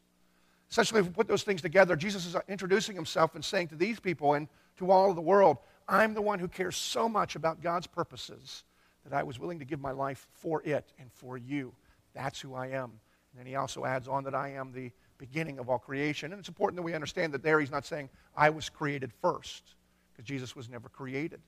Essentially, 0.71 1.01
if 1.01 1.07
we 1.07 1.13
put 1.13 1.29
those 1.29 1.43
things 1.43 1.61
together, 1.61 1.95
Jesus 1.95 2.27
is 2.27 2.35
introducing 2.49 2.97
himself 2.97 3.35
and 3.35 3.45
saying 3.45 3.69
to 3.69 3.77
these 3.77 4.01
people 4.01 4.33
and 4.35 4.49
to 4.79 4.91
all 4.91 5.11
of 5.11 5.17
the 5.17 5.23
world, 5.23 5.59
I'm 5.87 6.15
the 6.15 6.23
one 6.23 6.39
who 6.39 6.49
cares 6.49 6.77
so 6.77 7.09
much 7.09 7.37
about 7.37 7.63
God's 7.63 7.87
purposes 7.87 8.65
that 9.05 9.17
I 9.17 9.23
was 9.23 9.39
willing 9.39 9.59
to 9.61 9.65
give 9.65 9.81
my 9.81 9.93
life 9.93 10.27
for 10.33 10.63
it 10.65 10.93
and 10.99 11.13
for 11.13 11.37
you. 11.37 11.73
That's 12.15 12.41
who 12.41 12.55
I 12.55 12.69
am. 12.69 12.91
And 13.31 13.39
then 13.39 13.47
he 13.47 13.55
also 13.55 13.85
adds 13.85 14.09
on 14.09 14.25
that 14.25 14.35
I 14.35 14.49
am 14.55 14.73
the 14.73 14.91
beginning 15.19 15.59
of 15.59 15.69
all 15.69 15.79
creation. 15.79 16.33
And 16.33 16.41
it's 16.41 16.49
important 16.49 16.77
that 16.77 16.83
we 16.83 16.95
understand 16.95 17.35
that 17.35 17.43
there 17.43 17.61
he's 17.61 17.71
not 17.71 17.87
saying, 17.87 18.09
I 18.35 18.51
was 18.51 18.69
created 18.69 19.13
first 19.21 19.76
because 20.17 20.27
Jesus 20.27 20.57
was 20.57 20.69
never 20.69 20.89
created. 20.89 21.41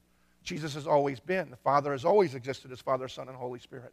Jesus 0.43 0.75
has 0.75 0.87
always 0.87 1.21
been. 1.21 1.51
The 1.51 1.57
Father 1.57 1.93
has 1.93 2.05
always 2.05 2.35
existed 2.35 2.71
as 2.73 2.81
Father, 2.81 3.09
Son, 3.09 3.29
and 3.29 3.37
Holy 3.37 3.59
Spirit. 3.59 3.93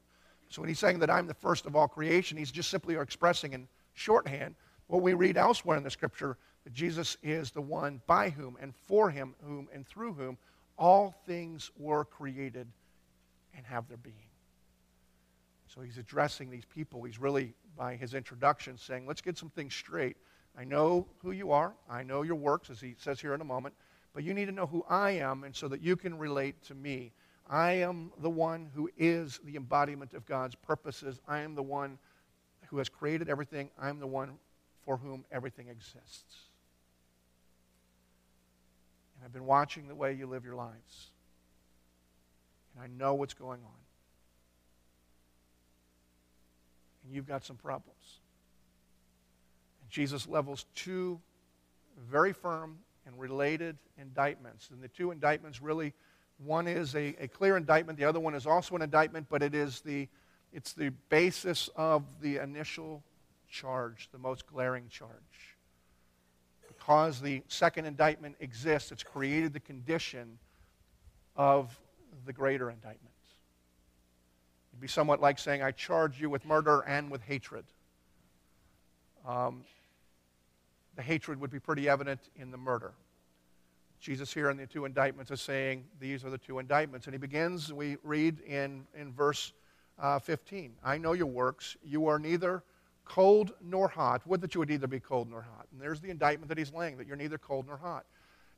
So 0.49 0.61
when 0.61 0.69
he's 0.69 0.79
saying 0.79 0.99
that 0.99 1.09
I'm 1.09 1.27
the 1.27 1.33
first 1.33 1.65
of 1.65 1.75
all 1.75 1.87
creation, 1.87 2.37
he's 2.37 2.51
just 2.51 2.69
simply 2.69 2.95
expressing 2.95 3.53
in 3.53 3.67
shorthand 3.93 4.55
what 4.87 5.01
we 5.01 5.13
read 5.13 5.37
elsewhere 5.37 5.77
in 5.77 5.83
the 5.83 5.89
Scripture 5.89 6.37
that 6.65 6.73
Jesus 6.73 7.17
is 7.23 7.51
the 7.51 7.61
one 7.61 8.01
by 8.07 8.29
whom 8.29 8.57
and 8.59 8.75
for 8.75 9.09
him, 9.09 9.35
whom 9.43 9.67
and 9.73 9.87
through 9.87 10.13
whom 10.13 10.37
all 10.77 11.15
things 11.25 11.71
were 11.77 12.05
created 12.05 12.67
and 13.55 13.65
have 13.65 13.87
their 13.87 13.97
being. 13.97 14.15
So 15.67 15.81
he's 15.81 15.97
addressing 15.97 16.49
these 16.49 16.65
people. 16.65 17.03
He's 17.03 17.19
really, 17.19 17.53
by 17.77 17.95
his 17.95 18.13
introduction, 18.13 18.77
saying, 18.77 19.07
let's 19.07 19.21
get 19.21 19.37
some 19.37 19.49
things 19.49 19.73
straight. 19.73 20.17
I 20.57 20.63
know 20.63 21.07
who 21.21 21.31
you 21.31 21.51
are. 21.51 21.73
I 21.89 22.03
know 22.03 22.21
your 22.21 22.35
works, 22.35 22.69
as 22.69 22.79
he 22.79 22.95
says 22.97 23.19
here 23.19 23.33
in 23.33 23.41
a 23.41 23.45
moment. 23.45 23.75
But 24.15 24.23
you 24.23 24.33
need 24.33 24.45
to 24.45 24.53
know 24.53 24.65
who 24.65 24.85
I 24.89 25.11
am, 25.11 25.43
and 25.43 25.53
so 25.53 25.67
that 25.67 25.81
you 25.81 25.97
can 25.97 26.17
relate 26.17 26.63
to 26.63 26.73
me. 26.73 27.11
I 27.49 27.73
am 27.73 28.13
the 28.21 28.29
one 28.29 28.71
who 28.73 28.89
is 28.97 29.41
the 29.43 29.57
embodiment 29.57 30.13
of 30.13 30.25
God's 30.25 30.55
purposes. 30.55 31.19
I 31.27 31.39
am 31.39 31.53
the 31.53 31.61
one 31.61 31.99
who 32.69 32.77
has 32.77 32.87
created 32.87 33.27
everything. 33.27 33.69
I'm 33.77 33.99
the 33.99 34.07
one 34.07 34.37
for 34.85 34.95
whom 34.95 35.25
everything 35.33 35.67
exists. 35.67 36.37
And 39.15 39.25
I've 39.25 39.33
been 39.33 39.45
watching 39.45 39.89
the 39.89 39.95
way 39.95 40.13
you 40.13 40.27
live 40.27 40.45
your 40.45 40.55
lives. 40.55 41.11
and 42.73 42.83
I 42.83 42.87
know 42.87 43.15
what's 43.15 43.33
going 43.33 43.59
on. 43.59 43.79
And 47.03 47.13
you've 47.13 47.27
got 47.27 47.43
some 47.43 47.57
problems. 47.57 48.21
And 49.81 49.91
Jesus 49.91 50.25
levels 50.25 50.65
two 50.73 51.19
very 52.09 52.31
firm 52.31 52.77
and 53.05 53.19
related 53.19 53.77
indictments. 53.97 54.69
And 54.71 54.81
the 54.81 54.87
two 54.87 55.11
indictments 55.11 55.61
really, 55.61 55.93
one 56.37 56.67
is 56.67 56.95
a, 56.95 57.15
a 57.19 57.27
clear 57.27 57.57
indictment, 57.57 57.97
the 57.97 58.05
other 58.05 58.19
one 58.19 58.35
is 58.35 58.45
also 58.45 58.75
an 58.75 58.81
indictment, 58.81 59.27
but 59.29 59.41
it 59.41 59.53
is 59.55 59.81
the, 59.81 60.07
it's 60.51 60.73
the 60.73 60.89
basis 61.09 61.69
of 61.75 62.03
the 62.21 62.37
initial 62.37 63.03
charge, 63.49 64.09
the 64.11 64.17
most 64.17 64.47
glaring 64.47 64.89
charge. 64.89 65.11
Because 66.67 67.21
the 67.21 67.41
second 67.47 67.85
indictment 67.85 68.35
exists, 68.39 68.91
it's 68.91 69.03
created 69.03 69.53
the 69.53 69.59
condition 69.59 70.37
of 71.35 71.77
the 72.25 72.33
greater 72.33 72.69
indictment. 72.69 73.15
It'd 74.71 74.81
be 74.81 74.87
somewhat 74.87 75.21
like 75.21 75.39
saying, 75.39 75.63
I 75.63 75.71
charge 75.71 76.19
you 76.19 76.29
with 76.29 76.45
murder 76.45 76.81
and 76.81 77.09
with 77.09 77.21
hatred. 77.21 77.65
Um, 79.25 79.63
the 80.95 81.01
hatred 81.01 81.39
would 81.39 81.51
be 81.51 81.59
pretty 81.59 81.89
evident 81.89 82.29
in 82.35 82.51
the 82.51 82.57
murder. 82.57 82.93
Jesus 83.99 84.33
here 84.33 84.49
in 84.49 84.57
the 84.57 84.67
two 84.67 84.85
indictments 84.85 85.31
is 85.31 85.41
saying 85.41 85.83
these 85.99 86.23
are 86.23 86.29
the 86.29 86.37
two 86.37 86.59
indictments. 86.59 87.07
And 87.07 87.13
he 87.13 87.17
begins, 87.17 87.73
we 87.73 87.97
read 88.03 88.39
in, 88.41 88.85
in 88.95 89.11
verse 89.11 89.53
uh, 89.97 90.19
15 90.19 90.73
I 90.83 90.97
know 90.97 91.13
your 91.13 91.25
works. 91.27 91.77
You 91.83 92.07
are 92.07 92.19
neither 92.19 92.63
cold 93.05 93.53
nor 93.63 93.87
hot. 93.87 94.25
Would 94.27 94.41
that 94.41 94.53
you 94.53 94.59
would 94.59 94.71
either 94.71 94.87
be 94.87 94.99
cold 94.99 95.29
nor 95.29 95.41
hot. 95.41 95.67
And 95.71 95.81
there's 95.81 96.01
the 96.01 96.09
indictment 96.09 96.49
that 96.49 96.57
he's 96.57 96.73
laying, 96.73 96.97
that 96.97 97.07
you're 97.07 97.15
neither 97.15 97.37
cold 97.37 97.67
nor 97.67 97.77
hot. 97.77 98.05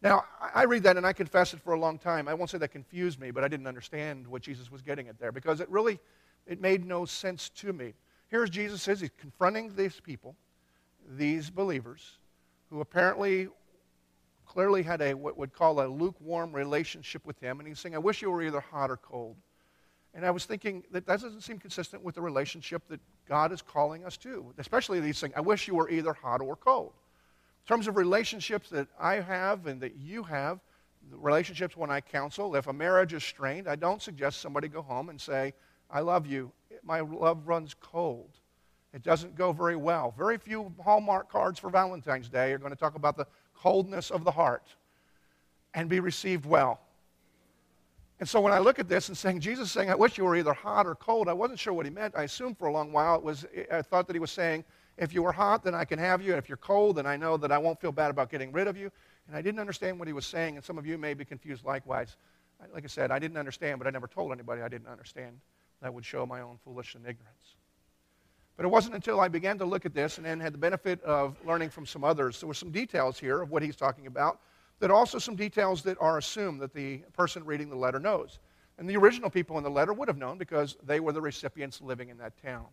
Now, 0.01 0.25
I 0.53 0.63
read 0.63 0.84
that 0.84 0.96
and 0.96 1.06
I 1.08 1.13
confess 1.13 1.53
it 1.53 1.62
for 1.62 1.74
a 1.74 1.79
long 1.79 1.98
time. 1.98 2.27
I 2.27 2.34
won't 2.34 2.50
say 2.50 2.58
that 2.60 2.70
confused 2.70 3.20
me, 3.20 3.32
but 3.32 3.44
I 3.44 3.48
didn't 3.48 3.67
understand 3.67 4.27
what 4.27 4.41
Jesus 4.41 4.72
was 4.72 4.82
getting 4.82 5.08
at 5.08 5.20
there 5.20 5.32
because 5.32 5.60
it 5.60 5.70
really 5.70 6.00
it 6.46 6.62
made 6.62 6.86
no 6.86 7.06
sense 7.06 7.50
to 7.50 7.74
me. 7.74 7.94
Here's 8.29 8.50
Jesus 8.50 8.82
says 8.82 9.00
he's 9.00 9.12
confronting 9.17 9.75
these 9.75 10.00
people, 10.00 10.36
these 11.17 11.50
believers, 11.50 12.20
who 12.69 12.81
apparently 12.81 13.47
clearly 14.45 14.83
had 14.83 15.01
a 15.01 15.13
what 15.13 15.38
would 15.38 15.53
call 15.53 15.81
a 15.81 15.88
lukewarm 15.88 16.53
relationship 16.53 17.25
with 17.25 17.39
him, 17.39 17.59
and 17.59 17.67
he's 17.67 17.79
saying, 17.79 17.95
I 17.95 18.00
wish 18.00 18.21
you 18.21 18.31
were 18.31 18.41
either 18.41 18.62
hot 18.62 18.89
or 18.89 18.97
cold. 18.97 19.36
And 20.13 20.25
I 20.25 20.31
was 20.31 20.45
thinking 20.45 20.83
that 20.91 21.05
that 21.05 21.21
doesn't 21.21 21.41
seem 21.41 21.59
consistent 21.59 22.03
with 22.03 22.15
the 22.15 22.21
relationship 22.21 22.81
that 22.89 23.00
God 23.27 23.51
is 23.51 23.62
calling 23.62 24.05
us 24.05 24.17
to, 24.17 24.53
especially 24.57 25.00
these 25.00 25.19
things. 25.19 25.33
I 25.36 25.41
wish 25.41 25.67
you 25.67 25.75
were 25.75 25.89
either 25.89 26.13
hot 26.13 26.41
or 26.41 26.55
cold. 26.55 26.93
In 27.63 27.67
terms 27.67 27.88
of 27.88 27.97
relationships 27.97 28.69
that 28.69 28.88
I 29.00 29.15
have 29.15 29.67
and 29.67 29.81
that 29.81 29.95
you 29.97 30.24
have, 30.24 30.59
relationships 31.12 31.77
when 31.77 31.91
I 31.91 32.01
counsel, 32.01 32.55
if 32.55 32.67
a 32.67 32.74
marriage 32.74 33.13
is 33.13 33.24
strained, 33.24 33.67
I 33.67 33.75
don't 33.75 34.01
suggest 34.01 34.41
somebody 34.41 34.67
go 34.67 34.81
home 34.81 35.09
and 35.09 35.19
say, 35.19 35.53
I 35.91 36.00
love 36.00 36.25
you. 36.25 36.51
My 36.83 37.01
love 37.01 37.47
runs 37.47 37.75
cold. 37.79 38.29
It 38.97 39.03
doesn't 39.03 39.35
go 39.35 39.51
very 39.51 39.75
well. 39.75 40.15
Very 40.17 40.39
few 40.39 40.73
Hallmark 40.83 41.31
cards 41.31 41.59
for 41.59 41.69
Valentine's 41.69 42.29
Day 42.29 42.51
are 42.51 42.57
going 42.57 42.71
to 42.71 42.75
talk 42.75 42.95
about 42.95 43.15
the 43.15 43.27
coldness 43.55 44.09
of 44.09 44.23
the 44.23 44.31
heart 44.31 44.63
and 45.75 45.87
be 45.87 45.99
received 45.99 46.47
well. 46.47 46.79
And 48.19 48.27
so 48.27 48.41
when 48.41 48.53
I 48.53 48.57
look 48.57 48.79
at 48.79 48.89
this 48.89 49.09
and 49.09 49.15
saying, 49.15 49.41
Jesus 49.41 49.71
saying, 49.71 49.91
I 49.91 49.95
wish 49.95 50.17
you 50.17 50.25
were 50.25 50.35
either 50.35 50.51
hot 50.51 50.87
or 50.87 50.95
cold, 50.95 51.29
I 51.29 51.33
wasn't 51.33 51.59
sure 51.59 51.73
what 51.73 51.85
he 51.85 51.91
meant. 51.91 52.15
I 52.17 52.23
assumed 52.23 52.57
for 52.57 52.69
a 52.69 52.71
long 52.71 52.91
while 52.91 53.13
it 53.13 53.21
was, 53.21 53.45
I 53.71 53.83
thought 53.83 54.07
that 54.07 54.15
he 54.15 54.19
was 54.19 54.31
saying, 54.31 54.63
if 54.97 55.13
you 55.13 55.21
were 55.21 55.31
hot, 55.31 55.63
then 55.63 55.75
I 55.75 55.85
can 55.85 55.99
have 55.99 56.19
you. 56.19 56.31
And 56.31 56.39
if 56.39 56.49
you're 56.49 56.57
cold, 56.57 56.95
then 56.95 57.05
I 57.05 57.17
know 57.17 57.37
that 57.37 57.51
I 57.51 57.59
won't 57.59 57.79
feel 57.79 57.91
bad 57.91 58.09
about 58.09 58.31
getting 58.31 58.51
rid 58.51 58.67
of 58.67 58.75
you. 58.75 58.91
And 59.27 59.37
I 59.37 59.43
didn't 59.43 59.59
understand 59.59 59.99
what 59.99 60.07
he 60.07 60.13
was 60.15 60.25
saying, 60.25 60.55
and 60.55 60.65
some 60.65 60.79
of 60.79 60.87
you 60.87 60.97
may 60.97 61.13
be 61.13 61.23
confused 61.23 61.65
likewise. 61.65 62.17
Like 62.73 62.83
I 62.83 62.87
said, 62.87 63.11
I 63.11 63.19
didn't 63.19 63.37
understand, 63.37 63.77
but 63.77 63.85
I 63.85 63.91
never 63.91 64.07
told 64.07 64.31
anybody 64.31 64.63
I 64.63 64.69
didn't 64.69 64.87
understand. 64.87 65.39
That 65.83 65.93
would 65.93 66.03
show 66.03 66.25
my 66.25 66.41
own 66.41 66.57
foolish 66.63 66.95
and 66.95 67.05
ignorance. 67.05 67.57
But 68.58 68.65
it 68.65 68.70
wasn't 68.70 68.96
until 68.96 69.20
I 69.20 69.28
began 69.28 69.60
to 69.60 69.65
look 69.65 69.86
at 69.86 69.93
this 69.93 70.17
and 70.17 70.26
then 70.26 70.39
had 70.39 70.54
the 70.54 70.58
benefit 70.58 71.02
of 71.04 71.38
learning 71.46 71.70
from 71.70 71.86
some 71.86 72.04
others. 72.04 72.41
There 72.41 72.48
were 72.48 72.56
some 72.56 72.72
details 72.72 73.20
here 73.20 73.41
of 73.41 73.52
what 73.52 73.62
he's 73.62 73.76
talking 73.76 74.08
about 74.08 74.41
that 74.80 74.89
also 74.91 75.20
some 75.20 75.36
details 75.36 75.84
that 75.84 75.98
are 76.02 76.17
assumed 76.17 76.60
that 76.62 76.74
the 76.74 76.98
person 77.13 77.46
reading 77.46 77.70
the 77.70 77.76
letter 77.76 78.00
knows. 78.00 78.39
And 78.80 78.89
the 78.89 78.98
original 78.98 79.30
people 79.30 79.58
in 79.58 79.63
the 79.63 79.70
letter 79.70 79.93
would 79.93 80.08
have 80.08 80.17
known 80.17 80.38
because 80.38 80.76
they 80.84 81.00
were 81.00 81.12
the 81.12 81.22
recipients 81.22 81.82
living 81.82 82.10
in 82.10 82.17
that 82.17 82.34
town. 82.41 82.65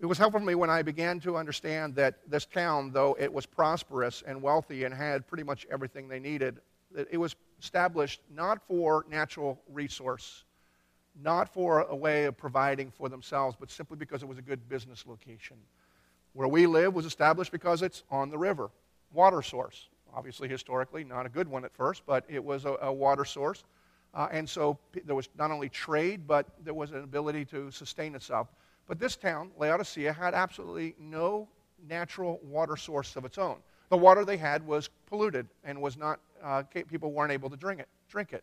It 0.00 0.06
was 0.06 0.18
helpful 0.18 0.40
for 0.40 0.46
me 0.46 0.54
when 0.54 0.70
I 0.70 0.82
began 0.82 1.20
to 1.20 1.36
understand 1.36 1.94
that 1.96 2.18
this 2.26 2.46
town, 2.46 2.90
though 2.90 3.16
it 3.20 3.32
was 3.32 3.44
prosperous 3.44 4.22
and 4.26 4.40
wealthy 4.40 4.84
and 4.84 4.94
had 4.94 5.26
pretty 5.26 5.44
much 5.44 5.66
everything 5.70 6.08
they 6.08 6.18
needed, 6.18 6.60
that 6.92 7.06
it 7.10 7.18
was 7.18 7.36
established 7.60 8.22
not 8.34 8.66
for 8.66 9.04
natural 9.08 9.60
resource, 9.68 10.44
not 11.22 11.52
for 11.52 11.82
a 11.82 11.96
way 11.96 12.24
of 12.24 12.36
providing 12.36 12.90
for 12.90 13.08
themselves, 13.08 13.56
but 13.58 13.70
simply 13.70 13.96
because 13.96 14.22
it 14.22 14.28
was 14.28 14.38
a 14.38 14.42
good 14.42 14.68
business 14.68 15.04
location. 15.06 15.56
Where 16.32 16.48
we 16.48 16.66
live 16.66 16.94
was 16.94 17.06
established 17.06 17.52
because 17.52 17.82
it's 17.82 18.04
on 18.10 18.30
the 18.30 18.38
river, 18.38 18.70
water 19.12 19.42
source. 19.42 19.88
Obviously, 20.14 20.48
historically, 20.48 21.04
not 21.04 21.26
a 21.26 21.28
good 21.28 21.48
one 21.48 21.64
at 21.64 21.72
first, 21.74 22.02
but 22.06 22.24
it 22.28 22.42
was 22.42 22.64
a, 22.64 22.76
a 22.82 22.92
water 22.92 23.24
source. 23.24 23.64
Uh, 24.14 24.28
and 24.32 24.48
so 24.48 24.78
there 25.04 25.14
was 25.14 25.28
not 25.38 25.50
only 25.50 25.68
trade, 25.68 26.26
but 26.26 26.46
there 26.64 26.74
was 26.74 26.90
an 26.90 27.02
ability 27.02 27.44
to 27.46 27.70
sustain 27.70 28.14
itself. 28.14 28.48
But 28.88 28.98
this 28.98 29.14
town, 29.14 29.50
Laodicea, 29.56 30.12
had 30.12 30.34
absolutely 30.34 30.96
no 30.98 31.48
natural 31.88 32.40
water 32.42 32.76
source 32.76 33.14
of 33.16 33.24
its 33.24 33.38
own. 33.38 33.56
The 33.88 33.96
water 33.96 34.24
they 34.24 34.36
had 34.36 34.66
was 34.66 34.90
polluted 35.06 35.46
and 35.64 35.80
was 35.80 35.96
not, 35.96 36.20
uh, 36.42 36.62
people 36.62 37.12
weren't 37.12 37.32
able 37.32 37.50
to 37.50 37.56
drink 37.56 37.80
it, 37.80 37.88
drink 38.08 38.32
it. 38.32 38.42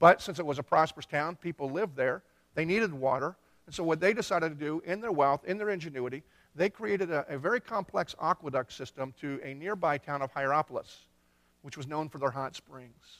But 0.00 0.20
since 0.20 0.40
it 0.40 0.46
was 0.46 0.58
a 0.58 0.62
prosperous 0.64 1.06
town, 1.06 1.36
people 1.36 1.70
lived 1.70 1.94
there. 1.94 2.24
They 2.54 2.64
needed 2.64 2.92
water. 2.92 3.36
And 3.66 3.74
so, 3.74 3.84
what 3.84 4.00
they 4.00 4.12
decided 4.12 4.48
to 4.48 4.54
do 4.56 4.82
in 4.84 5.00
their 5.00 5.12
wealth, 5.12 5.44
in 5.44 5.58
their 5.58 5.68
ingenuity, 5.68 6.24
they 6.56 6.68
created 6.68 7.12
a, 7.12 7.24
a, 7.32 7.38
very 7.38 7.60
complex 7.60 8.16
aqueduct 8.20 8.72
system 8.72 9.14
to 9.20 9.38
a 9.44 9.54
nearby 9.54 9.98
town 9.98 10.22
of 10.22 10.32
Hierapolis, 10.32 11.06
which 11.62 11.76
was 11.76 11.86
known 11.86 12.08
for 12.08 12.18
their 12.18 12.30
hot 12.30 12.56
springs. 12.56 13.18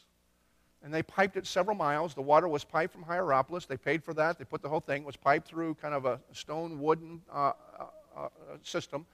And 0.83 0.93
they 0.93 1.03
piped 1.03 1.37
it 1.37 1.47
several 1.47 1.77
miles. 1.77 2.15
The 2.15 2.23
water 2.23 2.49
was 2.49 2.65
piped 2.65 2.93
from 2.93 3.05
Hierapolis. 3.05 3.67
They 3.67 3.77
paid 3.77 4.03
for 4.03 4.15
that. 4.15 4.39
They 4.39 4.45
put 4.45 4.63
the 4.63 4.69
whole 4.69 4.81
thing, 4.81 5.03
it 5.03 5.07
was 5.07 5.17
piped 5.17 5.47
through 5.47 5.75
kind 5.75 5.95
of 5.95 6.07
a 6.07 6.19
stone 6.33 6.81
wooden 6.81 7.21
uh, 7.31 7.53
uh, 7.79 7.85
uh, 8.17 8.29
system 8.63 9.07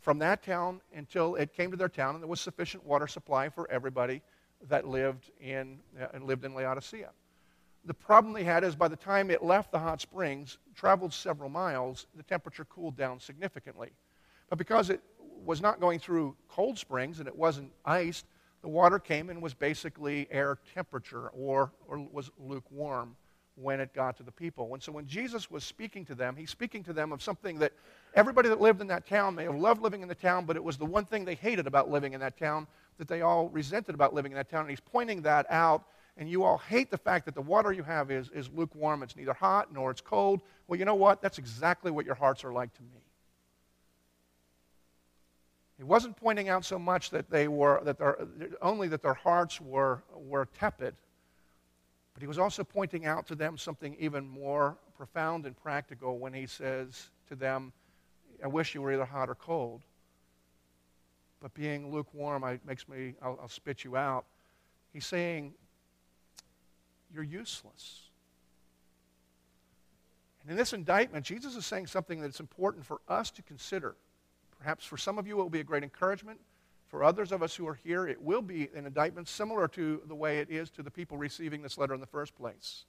from 0.00 0.18
that 0.18 0.42
town 0.42 0.80
until 0.94 1.36
it 1.36 1.52
came 1.52 1.70
to 1.70 1.76
their 1.76 1.88
town, 1.88 2.14
and 2.14 2.22
there 2.22 2.28
was 2.28 2.40
sufficient 2.40 2.84
water 2.84 3.06
supply 3.06 3.48
for 3.50 3.70
everybody 3.70 4.22
that 4.68 4.86
lived 4.86 5.30
in, 5.40 5.80
uh, 6.00 6.18
lived 6.18 6.44
in 6.44 6.54
Laodicea. 6.54 7.10
The 7.84 7.94
problem 7.94 8.34
they 8.34 8.44
had 8.44 8.62
is 8.62 8.76
by 8.76 8.88
the 8.88 8.96
time 8.96 9.30
it 9.30 9.42
left 9.42 9.72
the 9.72 9.78
hot 9.78 10.00
springs, 10.00 10.58
traveled 10.74 11.14
several 11.14 11.48
miles, 11.48 12.06
the 12.14 12.22
temperature 12.22 12.66
cooled 12.66 12.96
down 12.96 13.18
significantly. 13.20 13.90
But 14.50 14.58
because 14.58 14.90
it 14.90 15.00
was 15.44 15.62
not 15.62 15.80
going 15.80 15.98
through 15.98 16.36
cold 16.48 16.78
springs 16.78 17.20
and 17.20 17.28
it 17.28 17.34
wasn't 17.34 17.72
iced, 17.84 18.26
the 18.62 18.68
water 18.68 18.98
came 18.98 19.30
and 19.30 19.40
was 19.40 19.54
basically 19.54 20.28
air 20.30 20.58
temperature 20.74 21.28
or, 21.28 21.72
or 21.88 22.06
was 22.12 22.30
lukewarm 22.38 23.16
when 23.54 23.80
it 23.80 23.92
got 23.94 24.16
to 24.16 24.22
the 24.22 24.32
people. 24.32 24.72
And 24.74 24.82
so 24.82 24.92
when 24.92 25.06
Jesus 25.06 25.50
was 25.50 25.64
speaking 25.64 26.04
to 26.06 26.14
them, 26.14 26.36
he's 26.36 26.50
speaking 26.50 26.82
to 26.84 26.92
them 26.92 27.12
of 27.12 27.22
something 27.22 27.58
that 27.58 27.72
everybody 28.14 28.48
that 28.48 28.60
lived 28.60 28.80
in 28.80 28.86
that 28.88 29.06
town 29.06 29.34
may 29.34 29.44
have 29.44 29.56
loved 29.56 29.82
living 29.82 30.02
in 30.02 30.08
the 30.08 30.14
town, 30.14 30.44
but 30.44 30.56
it 30.56 30.64
was 30.64 30.76
the 30.76 30.84
one 30.84 31.04
thing 31.04 31.24
they 31.24 31.34
hated 31.34 31.66
about 31.66 31.90
living 31.90 32.12
in 32.12 32.20
that 32.20 32.38
town 32.38 32.66
that 33.00 33.08
they 33.08 33.22
all 33.22 33.48
resented 33.48 33.94
about 33.94 34.14
living 34.14 34.30
in 34.30 34.36
that 34.36 34.48
town. 34.48 34.60
And 34.60 34.70
he's 34.70 34.78
pointing 34.78 35.22
that 35.22 35.46
out 35.50 35.84
and 36.16 36.28
you 36.28 36.44
all 36.44 36.58
hate 36.58 36.90
the 36.90 36.98
fact 36.98 37.24
that 37.24 37.34
the 37.34 37.40
water 37.40 37.72
you 37.72 37.82
have 37.82 38.10
is, 38.10 38.28
is 38.34 38.50
lukewarm. 38.54 39.02
It's 39.02 39.16
neither 39.16 39.32
hot 39.32 39.72
nor 39.72 39.90
it's 39.90 40.02
cold. 40.02 40.42
Well, 40.68 40.78
you 40.78 40.84
know 40.84 40.94
what? 40.94 41.22
That's 41.22 41.38
exactly 41.38 41.90
what 41.90 42.04
your 42.04 42.14
hearts 42.14 42.44
are 42.44 42.52
like 42.52 42.74
to 42.74 42.82
me. 42.82 43.00
He 45.78 45.84
wasn't 45.84 46.14
pointing 46.16 46.50
out 46.50 46.66
so 46.66 46.78
much 46.78 47.08
that 47.08 47.30
they 47.30 47.48
were, 47.48 47.80
that 47.84 47.98
their, 47.98 48.18
only 48.60 48.86
that 48.88 49.02
their 49.02 49.14
hearts 49.14 49.62
were, 49.62 50.02
were 50.14 50.46
tepid, 50.58 50.94
but 52.12 52.20
he 52.20 52.26
was 52.26 52.38
also 52.38 52.62
pointing 52.62 53.06
out 53.06 53.26
to 53.28 53.34
them 53.34 53.56
something 53.56 53.96
even 53.98 54.28
more 54.28 54.76
profound 54.94 55.46
and 55.46 55.56
practical 55.56 56.18
when 56.18 56.34
he 56.34 56.46
says 56.46 57.08
to 57.28 57.34
them, 57.34 57.72
I 58.44 58.48
wish 58.48 58.74
you 58.74 58.82
were 58.82 58.92
either 58.92 59.06
hot 59.06 59.30
or 59.30 59.34
cold. 59.34 59.80
But 61.40 61.54
being 61.54 61.90
lukewarm 61.90 62.44
I, 62.44 62.58
makes 62.66 62.88
me, 62.88 63.14
I'll, 63.22 63.38
I'll 63.42 63.48
spit 63.48 63.84
you 63.84 63.96
out. 63.96 64.26
He's 64.92 65.06
saying, 65.06 65.54
you're 67.12 67.24
useless. 67.24 68.02
And 70.42 70.50
in 70.50 70.56
this 70.56 70.72
indictment, 70.72 71.24
Jesus 71.24 71.56
is 71.56 71.66
saying 71.66 71.86
something 71.86 72.20
that's 72.20 72.40
important 72.40 72.84
for 72.84 73.00
us 73.08 73.30
to 73.32 73.42
consider. 73.42 73.94
Perhaps 74.58 74.84
for 74.84 74.96
some 74.96 75.18
of 75.18 75.26
you, 75.26 75.34
it 75.34 75.42
will 75.42 75.50
be 75.50 75.60
a 75.60 75.64
great 75.64 75.82
encouragement. 75.82 76.38
For 76.88 77.04
others 77.04 77.30
of 77.30 77.42
us 77.42 77.54
who 77.54 77.68
are 77.68 77.74
here, 77.74 78.08
it 78.08 78.20
will 78.20 78.42
be 78.42 78.68
an 78.74 78.84
indictment 78.84 79.28
similar 79.28 79.68
to 79.68 80.02
the 80.08 80.14
way 80.14 80.40
it 80.40 80.50
is 80.50 80.70
to 80.70 80.82
the 80.82 80.90
people 80.90 81.16
receiving 81.16 81.62
this 81.62 81.78
letter 81.78 81.94
in 81.94 82.00
the 82.00 82.06
first 82.06 82.34
place. 82.34 82.84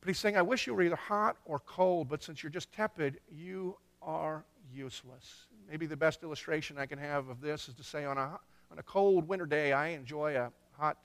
But 0.00 0.08
he's 0.08 0.18
saying, 0.18 0.36
I 0.36 0.42
wish 0.42 0.66
you 0.66 0.74
were 0.74 0.82
either 0.82 0.96
hot 0.96 1.36
or 1.44 1.60
cold, 1.60 2.08
but 2.08 2.22
since 2.22 2.42
you're 2.42 2.50
just 2.50 2.72
tepid, 2.72 3.20
you 3.30 3.76
are 4.02 4.44
useless. 4.74 5.46
Maybe 5.68 5.86
the 5.86 5.96
best 5.96 6.22
illustration 6.22 6.78
I 6.78 6.86
can 6.86 6.98
have 6.98 7.28
of 7.28 7.40
this 7.40 7.68
is 7.68 7.74
to 7.74 7.82
say, 7.82 8.04
on 8.04 8.18
a, 8.18 8.38
on 8.70 8.78
a 8.78 8.82
cold 8.82 9.26
winter 9.28 9.46
day, 9.46 9.72
I 9.72 9.88
enjoy 9.88 10.36
a 10.36 10.52
hot 10.78 10.96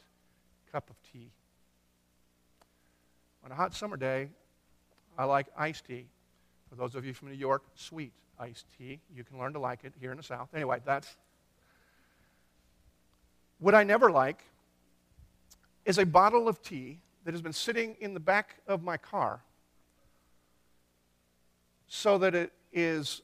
cup 0.71 0.89
of 0.89 0.95
tea. 1.11 1.31
On 3.43 3.51
a 3.51 3.55
hot 3.55 3.73
summer 3.73 3.97
day, 3.97 4.29
I 5.17 5.25
like 5.25 5.47
iced 5.57 5.85
tea. 5.85 6.05
For 6.69 6.75
those 6.75 6.95
of 6.95 7.05
you 7.05 7.13
from 7.13 7.29
New 7.29 7.35
York, 7.35 7.63
sweet 7.75 8.13
iced 8.39 8.65
tea. 8.77 8.99
You 9.15 9.23
can 9.23 9.37
learn 9.37 9.53
to 9.53 9.59
like 9.59 9.83
it 9.83 9.93
here 9.99 10.11
in 10.11 10.17
the 10.17 10.23
South. 10.23 10.49
Anyway, 10.53 10.79
that's. 10.85 11.15
What 13.59 13.75
I 13.75 13.83
never 13.83 14.11
like 14.11 14.43
is 15.85 15.97
a 15.97 16.05
bottle 16.05 16.47
of 16.47 16.61
tea 16.61 16.99
that 17.25 17.33
has 17.33 17.41
been 17.41 17.53
sitting 17.53 17.95
in 17.99 18.13
the 18.13 18.19
back 18.19 18.55
of 18.67 18.83
my 18.83 18.97
car 18.97 19.41
so 21.87 22.17
that 22.17 22.33
it 22.33 22.53
is 22.71 23.21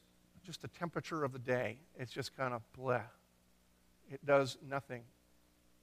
just 0.48 0.62
the 0.62 0.68
temperature 0.68 1.24
of 1.24 1.32
the 1.34 1.38
day. 1.38 1.76
It's 1.98 2.10
just 2.10 2.34
kind 2.34 2.54
of 2.54 2.62
bleh. 2.74 3.02
It 4.10 4.24
does 4.24 4.56
nothing. 4.66 5.02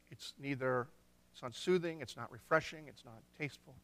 It's 0.09 0.33
neither, 0.41 0.87
it's 1.31 1.43
not 1.43 1.53
soothing, 1.53 2.01
it's 2.01 2.17
not 2.17 2.31
refreshing, 2.31 2.85
it's 2.87 3.05
not 3.05 3.21
tasteful. 3.37 3.75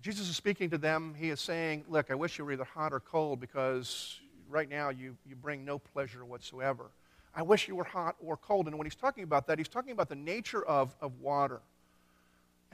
Jesus 0.00 0.30
is 0.30 0.36
speaking 0.36 0.70
to 0.70 0.78
them. 0.78 1.14
He 1.14 1.28
is 1.28 1.42
saying, 1.42 1.84
Look, 1.90 2.10
I 2.10 2.14
wish 2.14 2.38
you 2.38 2.46
were 2.46 2.52
either 2.52 2.64
hot 2.64 2.94
or 2.94 3.00
cold 3.00 3.38
because 3.38 4.18
right 4.48 4.70
now 4.70 4.88
you, 4.88 5.14
you 5.28 5.36
bring 5.36 5.66
no 5.66 5.78
pleasure 5.78 6.24
whatsoever. 6.24 6.86
I 7.34 7.42
wish 7.42 7.68
you 7.68 7.76
were 7.76 7.84
hot 7.84 8.16
or 8.18 8.38
cold. 8.38 8.66
And 8.66 8.78
when 8.78 8.86
he's 8.86 8.94
talking 8.94 9.24
about 9.24 9.46
that, 9.48 9.58
he's 9.58 9.68
talking 9.68 9.92
about 9.92 10.08
the 10.08 10.16
nature 10.16 10.64
of, 10.64 10.96
of 11.02 11.20
water 11.20 11.60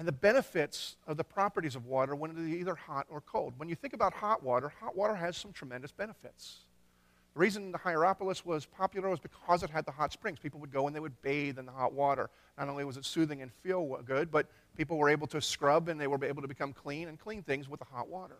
and 0.00 0.08
the 0.08 0.12
benefits 0.12 0.96
of 1.06 1.18
the 1.18 1.24
properties 1.24 1.76
of 1.76 1.84
water 1.84 2.14
when 2.16 2.30
it 2.30 2.38
is 2.38 2.48
either 2.48 2.74
hot 2.74 3.06
or 3.10 3.20
cold. 3.20 3.52
When 3.58 3.68
you 3.68 3.74
think 3.74 3.92
about 3.92 4.14
hot 4.14 4.42
water, 4.42 4.72
hot 4.80 4.96
water 4.96 5.14
has 5.14 5.36
some 5.36 5.52
tremendous 5.52 5.92
benefits. 5.92 6.60
The 7.34 7.40
reason 7.40 7.70
the 7.70 7.76
Hierapolis 7.76 8.46
was 8.46 8.64
popular 8.64 9.10
was 9.10 9.20
because 9.20 9.62
it 9.62 9.68
had 9.68 9.84
the 9.84 9.92
hot 9.92 10.10
springs. 10.10 10.38
People 10.38 10.58
would 10.60 10.72
go 10.72 10.86
and 10.86 10.96
they 10.96 11.00
would 11.00 11.20
bathe 11.20 11.58
in 11.58 11.66
the 11.66 11.72
hot 11.72 11.92
water. 11.92 12.30
Not 12.56 12.70
only 12.70 12.82
was 12.82 12.96
it 12.96 13.04
soothing 13.04 13.42
and 13.42 13.52
feel 13.62 14.00
good, 14.06 14.30
but 14.30 14.46
people 14.74 14.96
were 14.96 15.10
able 15.10 15.26
to 15.26 15.40
scrub 15.40 15.90
and 15.90 16.00
they 16.00 16.06
were 16.06 16.24
able 16.24 16.40
to 16.40 16.48
become 16.48 16.72
clean 16.72 17.08
and 17.08 17.20
clean 17.20 17.42
things 17.42 17.68
with 17.68 17.80
the 17.80 17.86
hot 17.86 18.08
water. 18.08 18.38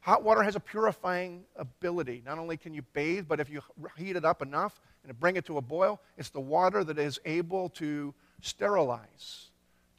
Hot 0.00 0.22
water 0.22 0.42
has 0.42 0.56
a 0.56 0.60
purifying 0.60 1.44
ability. 1.56 2.22
Not 2.26 2.38
only 2.38 2.58
can 2.58 2.74
you 2.74 2.82
bathe, 2.92 3.24
but 3.26 3.40
if 3.40 3.48
you 3.48 3.62
heat 3.96 4.16
it 4.16 4.26
up 4.26 4.42
enough 4.42 4.78
and 5.08 5.18
bring 5.18 5.36
it 5.36 5.46
to 5.46 5.56
a 5.56 5.62
boil, 5.62 6.02
it's 6.18 6.28
the 6.28 6.40
water 6.40 6.84
that 6.84 6.98
is 6.98 7.18
able 7.24 7.70
to 7.70 8.12
sterilize, 8.42 9.51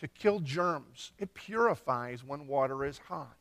to 0.04 0.10
kill 0.10 0.42
germs. 0.42 1.13
It 1.18 1.34
purifies 1.34 2.26
when 2.26 2.46
water 2.46 2.84
is 2.84 2.98
hot. 2.98 3.38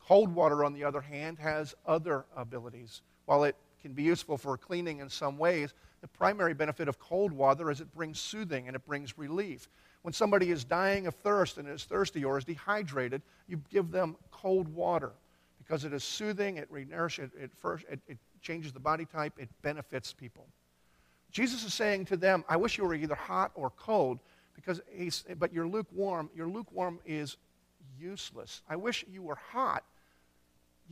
Cold 0.00 0.34
water, 0.34 0.64
on 0.64 0.72
the 0.72 0.82
other 0.82 1.00
hand, 1.00 1.38
has 1.38 1.76
other 1.86 2.24
abilities. 2.36 3.02
While 3.26 3.44
it 3.44 3.54
can 3.80 3.92
be 3.92 4.02
useful 4.02 4.36
for 4.36 4.56
cleaning 4.56 4.98
in 4.98 5.08
some 5.08 5.38
ways, 5.38 5.72
the 6.00 6.08
primary 6.08 6.52
benefit 6.52 6.88
of 6.88 6.98
cold 6.98 7.30
water 7.30 7.70
is 7.70 7.80
it 7.80 7.94
brings 7.94 8.18
soothing 8.18 8.66
and 8.66 8.74
it 8.74 8.84
brings 8.84 9.16
relief. 9.16 9.68
When 10.02 10.12
somebody 10.12 10.50
is 10.50 10.64
dying 10.64 11.06
of 11.06 11.14
thirst 11.14 11.58
and 11.58 11.68
is 11.68 11.84
thirsty 11.84 12.24
or 12.24 12.38
is 12.38 12.44
dehydrated, 12.44 13.22
you 13.46 13.62
give 13.70 13.92
them 13.92 14.16
cold 14.32 14.66
water 14.66 15.12
because 15.58 15.84
it 15.84 15.92
is 15.92 16.02
soothing, 16.02 16.56
it 16.56 16.72
renourishes, 16.72 17.32
it, 17.36 17.44
it, 17.44 17.50
first, 17.60 17.84
it, 17.88 18.00
it 18.08 18.18
changes 18.40 18.72
the 18.72 18.80
body 18.80 19.04
type, 19.04 19.34
it 19.38 19.48
benefits 19.62 20.12
people. 20.12 20.44
Jesus 21.30 21.64
is 21.64 21.72
saying 21.72 22.06
to 22.06 22.16
them, 22.16 22.44
I 22.48 22.56
wish 22.56 22.76
you 22.76 22.84
were 22.84 22.94
either 22.94 23.14
hot 23.14 23.52
or 23.54 23.70
cold, 23.70 24.18
because 24.54 24.80
he's, 24.90 25.24
but 25.38 25.52
you're 25.52 25.68
lukewarm. 25.68 26.30
Your 26.34 26.48
lukewarm 26.48 27.00
is 27.04 27.36
useless. 27.98 28.62
I 28.68 28.76
wish 28.76 29.04
you 29.10 29.22
were 29.22 29.38
hot 29.52 29.84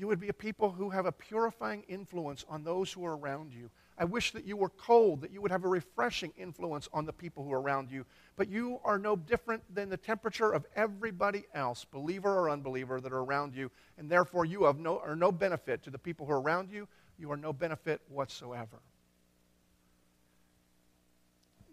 you 0.00 0.06
would 0.06 0.18
be 0.18 0.30
a 0.30 0.32
people 0.34 0.70
who 0.70 0.88
have 0.88 1.04
a 1.04 1.12
purifying 1.12 1.82
influence 1.86 2.44
on 2.48 2.64
those 2.64 2.90
who 2.90 3.04
are 3.04 3.16
around 3.16 3.52
you. 3.52 3.70
I 3.98 4.04
wish 4.04 4.30
that 4.32 4.46
you 4.46 4.56
were 4.56 4.70
cold, 4.70 5.20
that 5.20 5.30
you 5.30 5.42
would 5.42 5.50
have 5.50 5.64
a 5.64 5.68
refreshing 5.68 6.32
influence 6.38 6.88
on 6.92 7.04
the 7.04 7.12
people 7.12 7.44
who 7.44 7.52
are 7.52 7.60
around 7.60 7.90
you. 7.90 8.06
But 8.36 8.48
you 8.48 8.80
are 8.82 8.98
no 8.98 9.14
different 9.14 9.62
than 9.74 9.90
the 9.90 9.98
temperature 9.98 10.52
of 10.52 10.64
everybody 10.74 11.44
else, 11.54 11.84
believer 11.84 12.34
or 12.34 12.48
unbeliever, 12.48 12.98
that 12.98 13.12
are 13.12 13.18
around 13.18 13.54
you. 13.54 13.70
And 13.98 14.08
therefore, 14.08 14.46
you 14.46 14.64
have 14.64 14.78
no, 14.78 15.00
are 15.00 15.16
no 15.16 15.30
benefit 15.30 15.82
to 15.82 15.90
the 15.90 15.98
people 15.98 16.24
who 16.24 16.32
are 16.32 16.40
around 16.40 16.70
you. 16.70 16.88
You 17.18 17.30
are 17.32 17.36
no 17.36 17.52
benefit 17.52 18.00
whatsoever. 18.08 18.78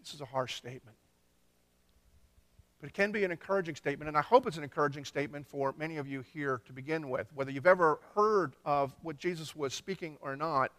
This 0.01 0.13
is 0.13 0.19
a 0.19 0.25
harsh 0.25 0.55
statement. 0.55 0.97
But 2.79 2.89
it 2.89 2.93
can 2.93 3.11
be 3.11 3.23
an 3.23 3.31
encouraging 3.31 3.75
statement, 3.75 4.07
and 4.07 4.17
I 4.17 4.21
hope 4.21 4.45
it's 4.45 4.57
an 4.57 4.63
encouraging 4.63 5.03
statement 5.03 5.47
for 5.47 5.73
many 5.77 5.97
of 5.97 6.07
you 6.07 6.21
here 6.21 6.61
to 6.65 6.73
begin 6.73 7.09
with. 7.09 7.27
Whether 7.33 7.49
you've 7.49 7.65
ever 7.65 7.99
heard 8.13 8.55
of 8.65 8.93
what 9.01 9.17
Jesus 9.17 9.55
was 9.55 9.73
speaking 9.73 10.17
or 10.21 10.35
not, 10.35 10.71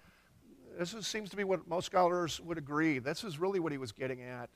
this 0.79 0.95
is, 0.95 1.09
seems 1.09 1.29
to 1.31 1.37
be 1.37 1.43
what 1.43 1.67
most 1.67 1.87
scholars 1.87 2.41
would 2.41 2.57
agree. 2.57 3.01
This 3.01 3.25
is 3.25 3.41
really 3.41 3.59
what 3.59 3.73
he 3.73 3.79
was 3.79 3.91
getting 3.91 4.23
at. 4.23 4.49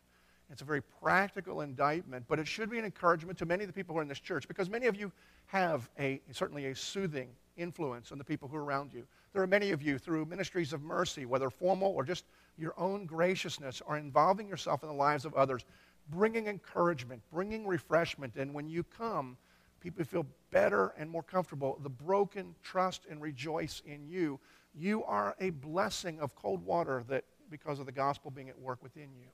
It's 0.53 0.63
a 0.63 0.67
very 0.67 0.83
practical 0.83 1.63
indictment, 1.63 2.27
but 2.29 2.39
it 2.39 2.47
should 2.47 2.71
be 2.71 2.79
an 2.79 2.85
encouragement 2.85 3.39
to 3.39 3.47
many 3.47 3.65
of 3.65 3.69
the 3.69 3.73
people 3.73 3.95
who 3.95 4.01
are 4.01 4.03
in 4.03 4.09
this 4.09 4.21
church 4.21 4.47
because 4.47 4.69
many 4.71 4.87
of 4.87 4.95
you 4.95 5.11
have 5.47 5.89
a, 5.99 6.21
certainly 6.31 6.67
a 6.67 6.77
soothing 6.77 7.31
influence 7.57 8.13
on 8.13 8.19
the 8.19 8.25
people 8.25 8.49
who 8.49 8.57
are 8.57 8.65
around 8.65 8.93
you. 8.93 9.05
There 9.33 9.43
are 9.43 9.47
many 9.47 9.71
of 9.71 9.83
you 9.83 9.99
through 9.99 10.27
ministries 10.27 10.73
of 10.73 10.83
mercy, 10.83 11.25
whether 11.25 11.49
formal 11.51 11.93
or 11.93 12.05
just 12.05 12.25
your 12.59 12.75
own 12.77 13.07
graciousness, 13.07 13.83
are 13.87 13.97
involving 13.97 14.47
yourself 14.47 14.83
in 14.83 14.91
the 14.91 14.95
lives 14.95 15.25
of 15.25 15.35
others 15.35 15.65
bringing 16.11 16.47
encouragement, 16.47 17.23
bringing 17.33 17.67
refreshment. 17.67 18.37
And 18.37 18.55
when 18.55 18.69
you 18.69 18.83
come, 18.83 19.37
people 19.81 20.05
feel 20.05 20.27
better 20.51 20.93
and 20.99 21.11
more 21.11 21.23
comfortable. 21.23 21.79
The 21.83 21.91
broken 21.91 22.55
trust 22.63 23.07
and 23.11 23.21
rejoice 23.21 23.83
in 23.85 24.07
you. 24.07 24.41
You 24.75 25.05
are 25.05 25.37
a 25.41 25.51
blessing 25.51 26.21
of 26.21 26.35
cold 26.35 26.65
water 26.65 27.05
that 27.09 27.25
because 27.51 27.79
of 27.79 27.87
the 27.87 27.93
gospel 27.93 28.31
being 28.31 28.49
at 28.49 28.59
work 28.59 28.83
within 28.83 29.11
you. 29.15 29.29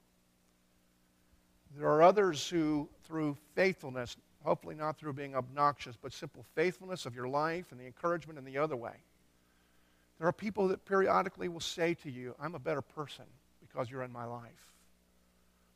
There 1.77 1.89
are 1.89 2.03
others 2.03 2.49
who, 2.49 2.89
through 3.05 3.37
faithfulness, 3.55 4.17
hopefully 4.43 4.75
not 4.75 4.99
through 4.99 5.13
being 5.13 5.37
obnoxious, 5.37 5.97
but 6.01 6.13
simple 6.13 6.45
faithfulness 6.55 7.07
of 7.07 7.15
your 7.15 7.29
life 7.29 7.67
and 7.71 7.79
the 7.79 7.87
encouragement 7.87 8.39
in 8.39 8.45
the 8.45 8.59
other 8.59 8.77
way. 8.77 8.95
There 10.19 10.27
are 10.27 10.33
people 10.33 10.69
that 10.69 10.85
periodically 10.85 11.49
will 11.49 11.61
say 11.61 11.95
to 11.95 12.11
you, 12.11 12.35
I'm 12.41 12.55
a 12.55 12.59
better 12.59 12.83
person 12.83 13.25
because 13.61 13.91
you're 13.91 14.03
in 14.03 14.13
my 14.13 14.25
life. 14.25 14.73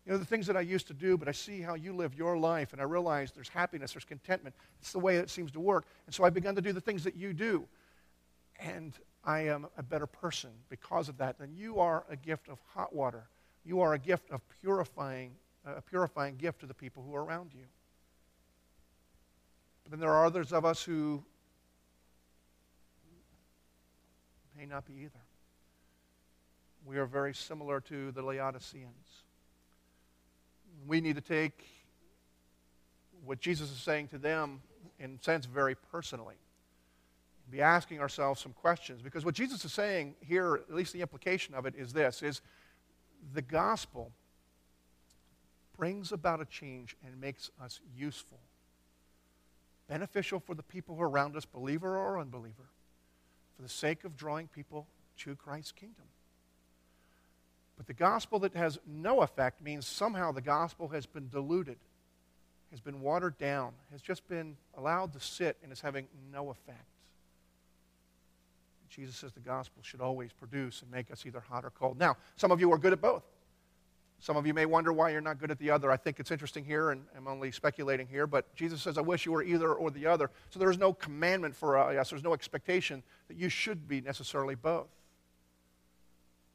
You 0.05 0.13
know, 0.13 0.19
the 0.19 0.25
things 0.25 0.49
that 0.49 0.57
I 0.57 0.63
used 0.63 0.89
to 0.89 0.95
do, 0.95 1.17
but 1.17 1.29
I 1.29 1.33
see 1.33 1.61
how 1.61 1.75
you 1.75 1.95
live 1.95 2.15
your 2.15 2.37
life, 2.37 2.73
and 2.73 2.81
I 2.81 2.85
realize 2.85 3.31
there's 3.31 3.49
happiness, 3.49 3.93
there's 3.93 4.05
contentment. 4.05 4.57
It's 4.81 4.93
the 4.93 4.99
way 4.99 5.17
it 5.17 5.31
seems 5.31 5.53
to 5.53 5.61
work. 5.61 5.87
And 6.07 6.15
so 6.15 6.25
I've 6.25 6.35
begun 6.35 6.57
to 6.57 6.61
do 6.61 6.73
the 6.73 6.81
things 6.81 7.05
that 7.05 7.15
you 7.15 7.33
do. 7.33 7.69
And 8.59 8.93
I 9.25 9.43
am 9.43 9.69
a 9.79 9.83
better 9.83 10.09
person 10.09 10.51
because 10.69 11.09
of 11.09 11.19
that. 11.19 11.37
And 11.39 11.57
you 11.57 11.79
are 11.79 12.05
a 12.11 12.17
gift 12.17 12.49
of 12.49 12.59
hot 12.75 12.93
water. 12.93 13.29
You 13.65 13.81
are 13.81 13.95
a 13.95 13.99
gift 13.99 14.33
of 14.33 14.41
purifying, 14.61 15.33
a 15.65 15.81
purifying 15.81 16.37
gift 16.37 16.61
to 16.61 16.67
the 16.67 16.75
people 16.75 17.05
who 17.05 17.15
are 17.15 17.25
around 17.25 17.53
you. 17.55 17.67
But 19.85 19.93
then 19.93 20.01
there 20.01 20.13
are 20.13 20.27
others 20.27 20.53
of 20.53 20.65
us 20.65 20.83
who 20.83 21.23
may 24.59 24.67
not 24.67 24.85
be 24.85 24.95
either. 24.95 25.21
We 26.85 26.99
are 26.99 27.07
very 27.07 27.35
similar 27.35 27.81
to 27.83 28.11
the 28.11 28.23
Laodiceans 28.23 29.23
we 30.87 31.01
need 31.01 31.17
to 31.17 31.23
take 31.23 31.67
what 33.25 33.41
Jesus 33.41 33.71
is 33.71 33.79
saying 33.79 34.09
to 34.09 34.19
them, 34.19 34.61
in 34.99 35.19
a 35.21 35.25
sense, 35.25 35.47
very 35.47 35.75
personally. 35.75 36.35
Be 37.51 37.61
asking 37.61 38.01
ourselves 38.01 38.41
some 38.41 38.53
questions. 38.53 39.03
Because 39.03 39.25
what 39.25 39.35
Jesus 39.35 39.65
is 39.65 39.73
saying 39.73 40.15
here, 40.21 40.55
at 40.55 40.75
least 40.75 40.93
the 40.93 41.01
implication 41.01 41.55
of 41.55 41.67
it, 41.67 41.75
is 41.77 41.93
this 41.93 42.23
is 42.23 42.41
the 43.35 43.43
gospel 43.43 44.11
brings 45.77 46.13
about 46.13 46.41
a 46.41 46.45
change 46.45 46.97
and 47.05 47.21
makes 47.21 47.51
us 47.63 47.81
useful. 47.97 48.39
Beneficial 49.89 50.41
for 50.41 50.55
the 50.55 50.63
people 50.63 51.01
around 51.01 51.37
us, 51.37 51.45
believer 51.45 51.97
or 51.97 52.19
unbeliever, 52.19 52.71
for 53.57 53.63
the 53.63 53.69
sake 53.69 54.05
of 54.05 54.17
drawing 54.17 54.49
people 54.49 54.87
to 55.19 55.35
Christ's 55.35 55.73
kingdom. 55.73 56.05
But 57.83 57.89
the 57.89 57.95
gospel 57.95 58.39
that 58.39 58.55
has 58.55 58.79
no 58.87 59.23
effect 59.23 59.61
means 59.61 59.89
somehow 59.89 60.31
the 60.31 60.41
gospel 60.41 60.87
has 60.91 61.05
been 61.05 61.29
diluted, 61.29 61.79
has 62.71 62.79
been 62.79 63.01
watered 63.01 63.37
down, 63.39 63.73
has 63.91 64.01
just 64.01 64.29
been 64.29 64.57
allowed 64.79 65.13
to 65.15 65.19
sit 65.19 65.57
and 65.65 65.73
is 65.73 65.81
having 65.81 66.07
no 66.33 66.51
effect. 66.51 66.87
Jesus 68.89 69.17
says 69.17 69.33
the 69.33 69.41
gospel 69.41 69.83
should 69.83 70.01
always 70.01 70.33
produce 70.33 70.81
and 70.83 70.93
make 70.93 71.11
us 71.11 71.27
either 71.27 71.41
hot 71.41 71.65
or 71.65 71.71
cold. 71.71 71.99
Now, 71.99 72.17
some 72.37 72.53
of 72.53 72.61
you 72.61 72.71
are 72.71 72.79
good 72.79 72.93
at 72.93 73.01
both. 73.01 73.25
Some 74.21 74.37
of 74.37 74.47
you 74.47 74.55
may 74.55 74.65
wonder 74.65 74.93
why 74.93 75.11
you're 75.11 75.21
not 75.21 75.41
good 75.41 75.51
at 75.51 75.59
the 75.59 75.73
other. 75.73 75.91
I 75.91 75.97
think 75.97 76.21
it's 76.21 76.31
interesting 76.31 76.65
here, 76.65 76.93
and 76.93 77.03
I'm 77.17 77.27
only 77.27 77.51
speculating 77.51 78.07
here, 78.07 78.29
but 78.29 78.55
Jesus 78.55 78.81
says, 78.81 78.97
I 78.97 79.01
wish 79.01 79.27
you 79.27 79.33
were 79.33 79.43
either 79.43 79.73
or 79.73 79.91
the 79.91 80.07
other. 80.07 80.31
So 80.51 80.61
there 80.61 80.71
is 80.71 80.79
no 80.79 80.93
commandment 80.93 81.57
for 81.57 81.77
uh, 81.77 82.01
us, 82.01 82.11
there's 82.11 82.23
no 82.23 82.33
expectation 82.33 83.03
that 83.27 83.37
you 83.37 83.49
should 83.49 83.89
be 83.89 84.01
necessarily 84.01 84.55
both. 84.55 84.87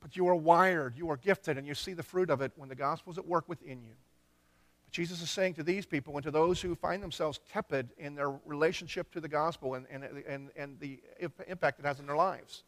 But 0.07 0.15
you 0.15 0.25
are 0.29 0.35
wired, 0.35 0.93
you 0.95 1.09
are 1.09 1.17
gifted, 1.17 1.57
and 1.57 1.67
you 1.67 1.75
see 1.75 1.91
the 1.91 2.01
fruit 2.01 2.29
of 2.29 2.39
it 2.39 2.53
when 2.55 2.69
the 2.69 2.75
gospel 2.75 3.11
is 3.11 3.17
at 3.17 3.27
work 3.27 3.43
within 3.49 3.83
you. 3.83 3.91
But 4.85 4.93
Jesus 4.93 5.21
is 5.21 5.29
saying 5.29 5.55
to 5.55 5.63
these 5.63 5.85
people 5.85 6.15
and 6.15 6.23
to 6.23 6.31
those 6.31 6.61
who 6.61 6.75
find 6.75 7.03
themselves 7.03 7.41
tepid 7.51 7.89
in 7.97 8.15
their 8.15 8.31
relationship 8.45 9.11
to 9.11 9.19
the 9.19 9.27
gospel 9.27 9.73
and, 9.73 9.85
and, 9.91 10.05
and, 10.25 10.49
and 10.55 10.79
the 10.79 11.01
impact 11.49 11.81
it 11.81 11.85
has 11.85 11.99
in 11.99 12.05
their 12.05 12.15
lives, 12.15 12.63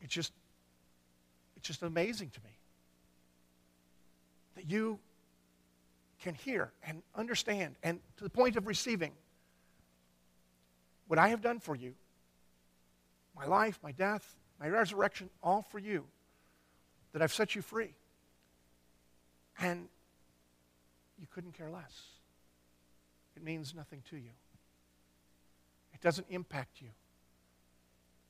it's 0.00 0.12
just, 0.12 0.32
it's 1.56 1.68
just 1.68 1.84
amazing 1.84 2.30
to 2.30 2.40
me 2.40 2.50
that 4.56 4.68
you 4.68 4.98
can 6.20 6.34
hear 6.34 6.72
and 6.82 7.04
understand 7.14 7.76
and 7.84 8.00
to 8.16 8.24
the 8.24 8.30
point 8.30 8.56
of 8.56 8.66
receiving 8.66 9.12
what 11.06 11.20
I 11.20 11.28
have 11.28 11.40
done 11.40 11.60
for 11.60 11.76
you 11.76 11.94
my 13.36 13.46
life, 13.46 13.78
my 13.80 13.92
death, 13.92 14.36
my 14.60 14.68
resurrection, 14.68 15.30
all 15.42 15.62
for 15.62 15.78
you, 15.78 16.04
that 17.12 17.22
I've 17.22 17.32
set 17.32 17.54
you 17.54 17.62
free. 17.62 17.94
And 19.58 19.88
you 21.18 21.26
couldn't 21.34 21.52
care 21.52 21.70
less. 21.70 22.02
It 23.36 23.42
means 23.42 23.74
nothing 23.74 24.02
to 24.10 24.16
you. 24.16 24.30
It 25.94 26.00
doesn't 26.00 26.26
impact 26.30 26.80
you. 26.80 26.88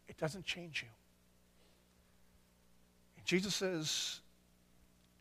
It 0.09 0.17
doesn't 0.19 0.45
change 0.45 0.83
you. 0.83 0.89
And 3.17 3.27
Jesus 3.27 3.55
says, 3.55 4.21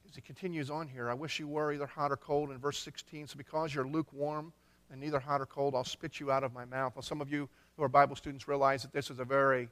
as 0.08 0.16
he 0.16 0.22
continues 0.22 0.72
on 0.72 0.88
here, 0.88 1.10
I 1.10 1.14
wish 1.14 1.40
you 1.40 1.48
were 1.48 1.72
either 1.72 1.86
hot 1.86 2.12
or 2.12 2.18
cold 2.18 2.50
in 2.50 2.58
verse 2.58 2.80
16. 2.80 3.28
So 3.28 3.38
because 3.38 3.74
you're 3.74 3.86
lukewarm 3.86 4.52
and 4.92 5.00
neither 5.00 5.20
hot 5.20 5.42
or 5.42 5.46
cold, 5.46 5.76
I'll 5.76 5.84
spit 5.84 6.20
you 6.20 6.32
out 6.32 6.44
of 6.44 6.54
my 6.54 6.66
mouth. 6.66 6.96
Well, 6.96 7.04
some 7.04 7.22
of 7.22 7.32
you 7.32 7.48
who 7.78 7.84
are 7.84 7.88
Bible 7.88 8.16
students 8.16 8.48
realize 8.48 8.82
that 8.82 8.92
this 8.92 9.12
is 9.12 9.20
a 9.20 9.26
very 9.26 9.70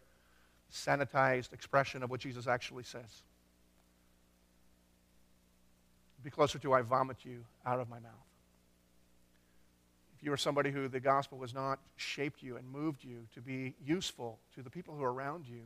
sanitized 0.74 1.54
expression 1.54 2.04
of 2.04 2.10
what 2.10 2.20
Jesus 2.20 2.48
actually 2.48 2.84
says. 2.84 3.24
Be 6.24 6.30
closer 6.30 6.60
to, 6.60 6.74
I 6.74 6.82
vomit 6.82 7.18
you 7.24 7.44
out 7.66 7.80
of 7.80 7.90
my 7.90 8.00
mouth. 8.00 8.12
If 10.18 10.26
you 10.26 10.34
are 10.34 10.38
somebody 10.38 10.72
who 10.72 10.88
the 10.88 11.00
gospel 11.00 11.40
has 11.42 11.54
not 11.54 11.80
shaped 11.96 12.42
you 12.42 12.58
and 12.58 12.68
moved 12.70 13.04
you 13.04 13.28
to 13.36 13.42
be 13.42 13.76
useful 13.86 14.40
to 14.56 14.64
the 14.64 14.70
people 14.70 14.96
who 14.96 15.04
are 15.04 15.14
around 15.14 15.46
you, 15.48 15.62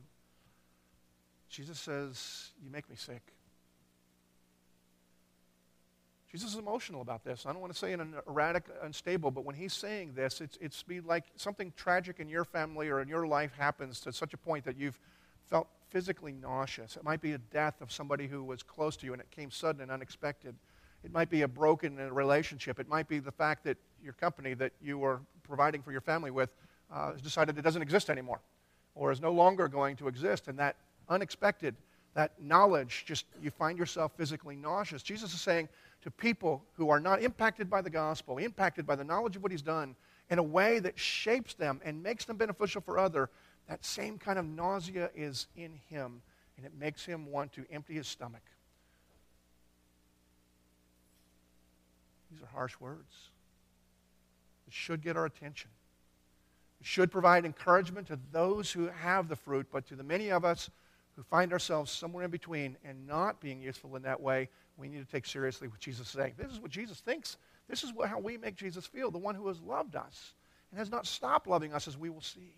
Jesus 1.49 1.79
says, 1.79 2.49
You 2.63 2.69
make 2.69 2.89
me 2.89 2.95
sick. 2.95 3.21
Jesus 6.31 6.53
is 6.53 6.59
emotional 6.59 7.01
about 7.01 7.25
this. 7.25 7.45
I 7.45 7.51
don't 7.51 7.59
want 7.59 7.73
to 7.73 7.77
say 7.77 7.91
in 7.91 7.99
an 7.99 8.13
erratic, 8.25 8.63
unstable, 8.81 9.31
but 9.31 9.43
when 9.43 9.53
he's 9.53 9.73
saying 9.73 10.13
this, 10.15 10.39
it's, 10.39 10.57
it's 10.61 10.81
be 10.81 11.01
like 11.01 11.25
something 11.35 11.73
tragic 11.75 12.21
in 12.21 12.29
your 12.29 12.45
family 12.45 12.87
or 12.87 13.01
in 13.01 13.09
your 13.09 13.27
life 13.27 13.51
happens 13.57 13.99
to 14.01 14.13
such 14.13 14.33
a 14.33 14.37
point 14.37 14.63
that 14.63 14.77
you've 14.77 14.97
felt 15.49 15.67
physically 15.89 16.31
nauseous. 16.31 16.95
It 16.95 17.03
might 17.03 17.19
be 17.19 17.33
a 17.33 17.37
death 17.37 17.81
of 17.81 17.91
somebody 17.91 18.27
who 18.27 18.45
was 18.45 18.63
close 18.63 18.95
to 18.97 19.05
you 19.05 19.11
and 19.11 19.21
it 19.21 19.29
came 19.29 19.51
sudden 19.51 19.81
and 19.81 19.91
unexpected. 19.91 20.55
It 21.03 21.11
might 21.11 21.29
be 21.29 21.41
a 21.41 21.49
broken 21.49 21.97
relationship. 21.97 22.79
It 22.79 22.87
might 22.87 23.09
be 23.09 23.19
the 23.19 23.31
fact 23.31 23.65
that 23.65 23.75
your 24.01 24.13
company 24.13 24.53
that 24.53 24.71
you 24.81 24.97
were 24.97 25.19
providing 25.43 25.81
for 25.81 25.91
your 25.91 25.99
family 25.99 26.31
with 26.31 26.49
uh, 26.93 27.11
has 27.11 27.21
decided 27.21 27.57
it 27.57 27.61
doesn't 27.61 27.81
exist 27.81 28.09
anymore 28.09 28.39
or 28.95 29.11
is 29.11 29.19
no 29.19 29.33
longer 29.33 29.67
going 29.67 29.97
to 29.97 30.07
exist. 30.07 30.47
And 30.47 30.57
that 30.59 30.77
unexpected, 31.09 31.75
that 32.13 32.41
knowledge, 32.41 33.03
just 33.05 33.25
you 33.41 33.51
find 33.51 33.77
yourself 33.77 34.13
physically 34.15 34.55
nauseous. 34.55 35.03
Jesus 35.03 35.33
is 35.33 35.41
saying, 35.41 35.67
to 36.01 36.11
people 36.11 36.63
who 36.73 36.89
are 36.89 36.99
not 36.99 37.21
impacted 37.21 37.69
by 37.69 37.81
the 37.81 37.89
gospel, 37.89 38.37
impacted 38.37 38.85
by 38.85 38.95
the 38.95 39.03
knowledge 39.03 39.35
of 39.35 39.43
what 39.43 39.51
he's 39.51 39.61
done 39.61 39.95
in 40.29 40.39
a 40.39 40.43
way 40.43 40.79
that 40.79 40.97
shapes 40.97 41.53
them 41.53 41.79
and 41.83 42.01
makes 42.01 42.25
them 42.25 42.37
beneficial 42.37 42.81
for 42.81 42.97
other, 42.97 43.29
that 43.67 43.85
same 43.85 44.17
kind 44.17 44.39
of 44.39 44.45
nausea 44.45 45.09
is 45.15 45.47
in 45.55 45.79
him, 45.89 46.21
and 46.57 46.65
it 46.65 46.71
makes 46.79 47.05
him 47.05 47.29
want 47.29 47.53
to 47.53 47.65
empty 47.71 47.95
his 47.95 48.07
stomach. 48.07 48.41
These 52.31 52.41
are 52.41 52.47
harsh 52.47 52.79
words. 52.79 53.29
It 54.67 54.73
should 54.73 55.01
get 55.01 55.17
our 55.17 55.25
attention. 55.25 55.69
It 56.79 56.87
should 56.87 57.11
provide 57.11 57.45
encouragement 57.45 58.07
to 58.07 58.17
those 58.31 58.71
who 58.71 58.87
have 58.87 59.27
the 59.27 59.35
fruit, 59.35 59.67
but 59.71 59.85
to 59.87 59.95
the 59.95 60.03
many 60.03 60.31
of 60.31 60.45
us 60.45 60.69
who 61.15 61.23
find 61.23 61.51
ourselves 61.51 61.91
somewhere 61.91 62.23
in 62.23 62.31
between 62.31 62.77
and 62.85 63.05
not 63.05 63.41
being 63.41 63.61
useful 63.61 63.95
in 63.97 64.01
that 64.03 64.19
way, 64.19 64.49
we 64.81 64.89
need 64.89 65.05
to 65.05 65.11
take 65.11 65.25
seriously 65.25 65.67
what 65.67 65.79
Jesus 65.79 66.07
is 66.07 66.13
saying. 66.13 66.33
This 66.37 66.51
is 66.51 66.59
what 66.59 66.71
Jesus 66.71 66.99
thinks. 66.99 67.37
This 67.69 67.83
is 67.83 67.93
what, 67.93 68.09
how 68.09 68.19
we 68.19 68.37
make 68.37 68.55
Jesus 68.55 68.85
feel, 68.85 69.11
the 69.11 69.17
one 69.17 69.35
who 69.35 69.47
has 69.47 69.61
loved 69.61 69.95
us 69.95 70.33
and 70.71 70.79
has 70.79 70.89
not 70.89 71.05
stopped 71.05 71.47
loving 71.47 71.73
us, 71.73 71.87
as 71.87 71.97
we 71.97 72.09
will 72.09 72.21
see. 72.21 72.53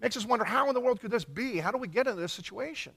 Makes 0.00 0.16
us 0.16 0.26
wonder 0.26 0.44
how 0.44 0.68
in 0.68 0.74
the 0.74 0.80
world 0.80 1.00
could 1.00 1.10
this 1.10 1.24
be? 1.24 1.58
How 1.58 1.70
do 1.70 1.78
we 1.78 1.86
get 1.86 2.06
into 2.06 2.20
this 2.20 2.32
situation? 2.32 2.92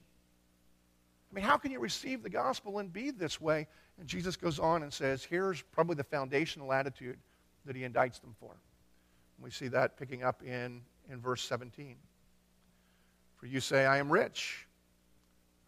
I 1.30 1.34
mean, 1.34 1.44
how 1.44 1.56
can 1.56 1.70
you 1.70 1.80
receive 1.80 2.22
the 2.22 2.30
gospel 2.30 2.78
and 2.78 2.92
be 2.92 3.10
this 3.10 3.40
way? 3.40 3.66
And 3.98 4.08
Jesus 4.08 4.36
goes 4.36 4.58
on 4.58 4.82
and 4.82 4.92
says, 4.92 5.22
here's 5.22 5.62
probably 5.62 5.96
the 5.96 6.04
foundational 6.04 6.72
attitude 6.72 7.18
that 7.64 7.76
he 7.76 7.82
indicts 7.82 8.20
them 8.20 8.34
for. 8.40 8.50
And 8.50 9.44
we 9.44 9.50
see 9.50 9.68
that 9.68 9.96
picking 9.96 10.22
up 10.22 10.42
in, 10.42 10.80
in 11.10 11.20
verse 11.20 11.42
17. 11.42 11.96
For 13.36 13.46
you 13.46 13.60
say, 13.60 13.84
I 13.84 13.98
am 13.98 14.10
rich, 14.10 14.66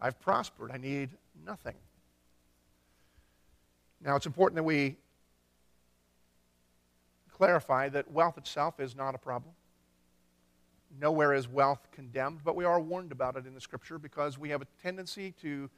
I've 0.01 0.19
prospered, 0.19 0.71
I 0.73 0.77
need 0.77 1.09
nothing. 1.45 1.75
Now, 4.01 4.15
it's 4.15 4.25
important 4.25 4.55
that 4.55 4.63
we 4.63 4.97
clarify 7.31 7.89
that 7.89 8.09
wealth 8.11 8.37
itself 8.37 8.79
is 8.79 8.95
not 8.95 9.15
a 9.15 9.17
problem. 9.17 9.53
Nowhere 10.99 11.33
is 11.33 11.47
wealth 11.47 11.87
condemned, 11.91 12.39
but 12.43 12.55
we 12.55 12.65
are 12.65 12.79
warned 12.79 13.11
about 13.11 13.35
it 13.35 13.45
in 13.45 13.53
the 13.53 13.61
scripture 13.61 13.99
because 13.99 14.37
we 14.37 14.49
have 14.49 14.61
a 14.61 14.67
tendency 14.81 15.33
to 15.41 15.69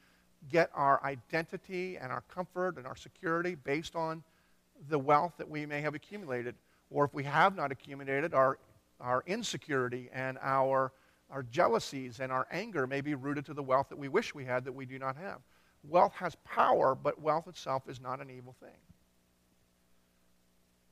get 0.49 0.69
our 0.73 1.03
identity 1.03 1.97
and 1.97 2.11
our 2.11 2.21
comfort 2.33 2.77
and 2.77 2.87
our 2.87 2.95
security 2.95 3.55
based 3.55 3.95
on 3.95 4.23
the 4.89 4.97
wealth 4.97 5.33
that 5.37 5.49
we 5.49 5.65
may 5.65 5.81
have 5.81 5.93
accumulated. 5.93 6.55
Or 6.89 7.05
if 7.05 7.13
we 7.13 7.23
have 7.23 7.55
not 7.55 7.71
accumulated, 7.71 8.33
our, 8.33 8.57
our 8.99 9.23
insecurity 9.27 10.09
and 10.13 10.37
our, 10.41 10.93
our 11.29 11.43
jealousies 11.43 12.19
and 12.19 12.31
our 12.31 12.47
anger 12.51 12.87
may 12.87 13.01
be 13.01 13.15
rooted 13.15 13.45
to 13.47 13.53
the 13.53 13.63
wealth 13.63 13.89
that 13.89 13.97
we 13.97 14.07
wish 14.07 14.33
we 14.33 14.45
had 14.45 14.65
that 14.65 14.73
we 14.73 14.85
do 14.85 14.97
not 14.97 15.15
have. 15.17 15.39
Wealth 15.87 16.13
has 16.15 16.35
power, 16.45 16.95
but 16.95 17.19
wealth 17.21 17.47
itself 17.47 17.89
is 17.89 17.99
not 17.99 18.21
an 18.21 18.29
evil 18.29 18.55
thing. 18.59 18.69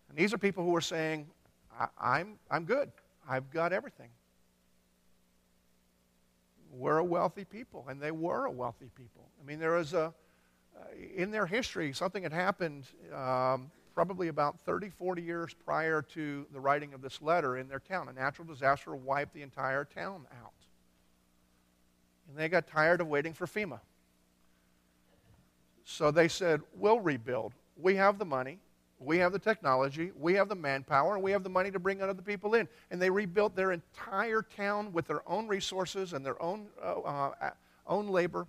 And 0.10 0.17
these 0.17 0.34
are 0.34 0.38
people 0.38 0.63
who 0.63 0.75
are 0.75 0.82
saying, 0.82 1.28
I, 1.99 2.21
am 2.21 2.39
I'm 2.49 2.65
good. 2.65 2.91
I've 3.28 3.52
got 3.52 3.71
everything. 3.71 4.10
We're 6.71 6.97
a 6.97 7.04
wealthy 7.04 7.45
people, 7.45 7.86
and 7.89 8.02
they 8.02 8.12
were 8.12 8.45
a 8.45 8.52
wealthy 8.52 8.89
people. 8.95 9.28
I 9.41 9.45
mean, 9.45 9.60
there 9.60 9.73
was 9.73 9.93
a, 9.93 10.13
uh, 10.75 10.84
in 11.15 11.32
their 11.32 11.45
history, 11.45 11.93
something 11.93 12.23
had 12.23 12.34
happened 12.34 12.86
um, 13.13 13.71
probably 13.93 14.28
about 14.28 14.60
30, 14.62 14.89
40 14.89 15.21
years 15.21 15.54
prior 15.54 16.02
to 16.02 16.45
the 16.54 16.60
writing 16.60 16.93
of 16.93 17.02
this 17.02 17.21
letter 17.21 17.58
in 17.58 17.67
their 17.67 17.80
town. 17.80 18.08
A 18.08 18.13
natural 18.13 18.47
disaster 18.47 18.95
wiped 18.95 19.34
the 19.34 19.41
entire 19.41 19.84
town 19.84 20.25
out. 20.41 20.54
And 22.28 22.38
they 22.38 22.49
got 22.49 22.67
tired 22.67 23.02
of 23.02 23.08
waiting 23.08 23.34
for 23.34 23.45
FEMA. 23.45 23.80
So 25.86 26.12
they 26.12 26.28
said, 26.28 26.62
We'll 26.76 27.00
rebuild. 27.00 27.54
We 27.76 27.96
have 27.96 28.20
the 28.20 28.26
money, 28.26 28.60
we 29.00 29.18
have 29.20 29.32
the 29.32 29.39
technology, 29.39 30.12
we 30.20 30.34
have 30.34 30.50
the 30.50 30.56
manpower, 30.56 31.15
and 31.15 31.24
we 31.24 31.32
have 31.32 31.44
the 31.44 31.50
money 31.50 31.72
to 31.72 31.80
bring 31.80 32.02
other 32.02 32.22
people 32.22 32.56
in. 32.56 32.68
And 32.92 33.02
they 33.02 33.10
rebuilt 33.10 33.56
their 33.56 33.72
entire 33.72 34.42
town 34.42 34.92
with 34.92 35.08
their 35.08 35.28
own 35.30 35.48
resources 35.48 36.13
and 36.13 36.26
their 36.26 36.42
own, 36.42 36.68
uh, 36.84 37.00
uh, 37.00 37.52
own 37.88 38.10
labor. 38.10 38.46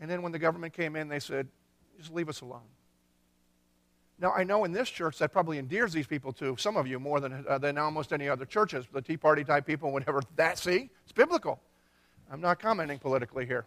And 0.00 0.10
then 0.10 0.22
when 0.22 0.32
the 0.32 0.38
government 0.38 0.72
came 0.72 0.96
in, 0.96 1.08
they 1.08 1.20
said, 1.20 1.48
Just 1.98 2.12
leave 2.12 2.28
us 2.28 2.40
alone. 2.40 2.62
Now, 4.18 4.32
I 4.32 4.44
know 4.44 4.64
in 4.64 4.72
this 4.72 4.88
church 4.88 5.18
that 5.18 5.32
probably 5.32 5.58
endears 5.58 5.92
these 5.92 6.06
people 6.06 6.32
to 6.34 6.56
some 6.56 6.76
of 6.76 6.86
you 6.86 7.00
more 7.00 7.18
than, 7.18 7.44
uh, 7.48 7.58
than 7.58 7.76
almost 7.76 8.12
any 8.12 8.28
other 8.28 8.44
churches, 8.44 8.86
the 8.92 9.02
Tea 9.02 9.16
Party 9.16 9.42
type 9.42 9.66
people, 9.66 9.90
whatever. 9.92 10.22
That, 10.36 10.58
see, 10.58 10.90
it's 11.02 11.12
biblical. 11.12 11.60
I'm 12.30 12.40
not 12.40 12.60
commenting 12.60 12.98
politically 12.98 13.46
here. 13.46 13.66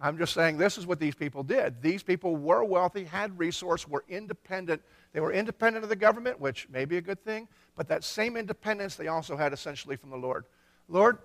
I'm 0.00 0.16
just 0.16 0.32
saying 0.32 0.56
this 0.56 0.78
is 0.78 0.86
what 0.86 0.98
these 0.98 1.14
people 1.14 1.42
did. 1.42 1.82
These 1.82 2.02
people 2.02 2.36
were 2.36 2.64
wealthy, 2.64 3.04
had 3.04 3.38
resource, 3.38 3.86
were 3.86 4.04
independent. 4.08 4.80
They 5.12 5.20
were 5.20 5.32
independent 5.32 5.82
of 5.82 5.90
the 5.90 5.96
government, 5.96 6.40
which 6.40 6.68
may 6.70 6.86
be 6.86 6.96
a 6.96 7.02
good 7.02 7.22
thing, 7.22 7.48
but 7.76 7.88
that 7.88 8.02
same 8.02 8.36
independence 8.36 8.96
they 8.96 9.08
also 9.08 9.36
had 9.36 9.52
essentially 9.52 9.96
from 9.96 10.10
the 10.10 10.16
Lord. 10.16 10.46
Lord, 10.88 11.18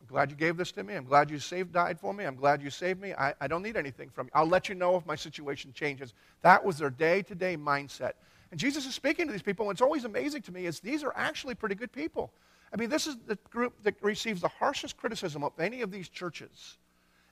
I'm 0.00 0.06
glad 0.06 0.30
you 0.30 0.36
gave 0.36 0.56
this 0.56 0.70
to 0.72 0.84
me. 0.84 0.94
I'm 0.94 1.04
glad 1.04 1.30
you 1.30 1.38
saved, 1.38 1.72
died 1.72 1.98
for 1.98 2.12
me. 2.12 2.24
I'm 2.24 2.36
glad 2.36 2.62
you 2.62 2.68
saved 2.68 3.00
me. 3.00 3.14
I, 3.14 3.34
I 3.40 3.46
don't 3.46 3.62
need 3.62 3.76
anything 3.76 4.10
from 4.10 4.26
you. 4.26 4.32
I'll 4.34 4.46
let 4.46 4.68
you 4.68 4.74
know 4.74 4.96
if 4.96 5.06
my 5.06 5.16
situation 5.16 5.72
changes. 5.72 6.12
That 6.42 6.62
was 6.62 6.76
their 6.76 6.90
day 6.90 7.22
to 7.22 7.34
day 7.34 7.56
mindset. 7.56 8.12
And 8.50 8.60
Jesus 8.60 8.86
is 8.86 8.94
speaking 8.94 9.26
to 9.26 9.32
these 9.32 9.42
people, 9.42 9.68
and 9.68 9.74
it's 9.74 9.82
always 9.82 10.04
amazing 10.04 10.42
to 10.42 10.52
me 10.52 10.66
is 10.66 10.80
these 10.80 11.02
are 11.02 11.12
actually 11.16 11.54
pretty 11.54 11.74
good 11.74 11.92
people. 11.92 12.32
I 12.72 12.76
mean, 12.76 12.90
this 12.90 13.06
is 13.06 13.16
the 13.26 13.36
group 13.50 13.82
that 13.82 13.94
receives 14.02 14.42
the 14.42 14.48
harshest 14.48 14.96
criticism 14.98 15.42
of 15.42 15.52
any 15.58 15.80
of 15.80 15.90
these 15.90 16.08
churches. 16.08 16.76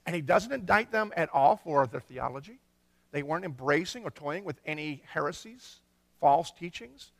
And 0.06 0.14
he 0.14 0.22
doesn't 0.22 0.52
indict 0.52 0.92
them 0.92 1.12
at 1.16 1.28
all 1.32 1.56
for 1.56 1.86
their 1.86 2.00
theology. 2.00 2.60
They 3.10 3.22
weren't 3.22 3.44
embracing 3.44 4.04
or 4.04 4.10
toying 4.10 4.44
with 4.44 4.60
any 4.64 5.02
heresies, 5.12 5.80
false 6.20 6.52
teachings. 6.52 7.10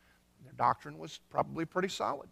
Their 0.43 0.53
doctrine 0.53 0.97
was 0.97 1.19
probably 1.29 1.65
pretty 1.65 1.89
solid. 1.89 2.29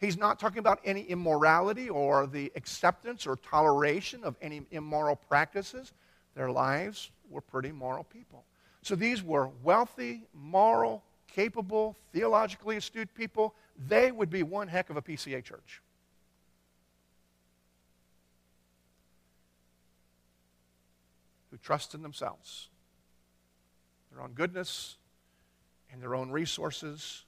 He's 0.00 0.16
not 0.16 0.40
talking 0.40 0.58
about 0.58 0.80
any 0.84 1.02
immorality 1.02 1.88
or 1.88 2.26
the 2.26 2.50
acceptance 2.56 3.26
or 3.26 3.36
toleration 3.36 4.24
of 4.24 4.36
any 4.42 4.62
immoral 4.70 5.14
practices. 5.14 5.92
Their 6.34 6.50
lives 6.50 7.10
were 7.28 7.40
pretty 7.40 7.70
moral 7.70 8.04
people. 8.04 8.44
So 8.82 8.96
these 8.96 9.22
were 9.22 9.50
wealthy, 9.62 10.26
moral, 10.34 11.04
capable, 11.28 11.96
theologically 12.12 12.76
astute 12.76 13.14
people. 13.14 13.54
They 13.88 14.10
would 14.10 14.28
be 14.28 14.42
one 14.42 14.68
heck 14.68 14.90
of 14.90 14.96
a 14.96 15.02
PCA 15.02 15.44
church. 15.44 15.82
Trust 21.62 21.94
in 21.94 22.02
themselves 22.02 22.68
their 24.12 24.22
own 24.22 24.32
goodness, 24.32 24.98
and 25.90 26.02
their 26.02 26.14
own 26.14 26.30
resources, 26.30 27.24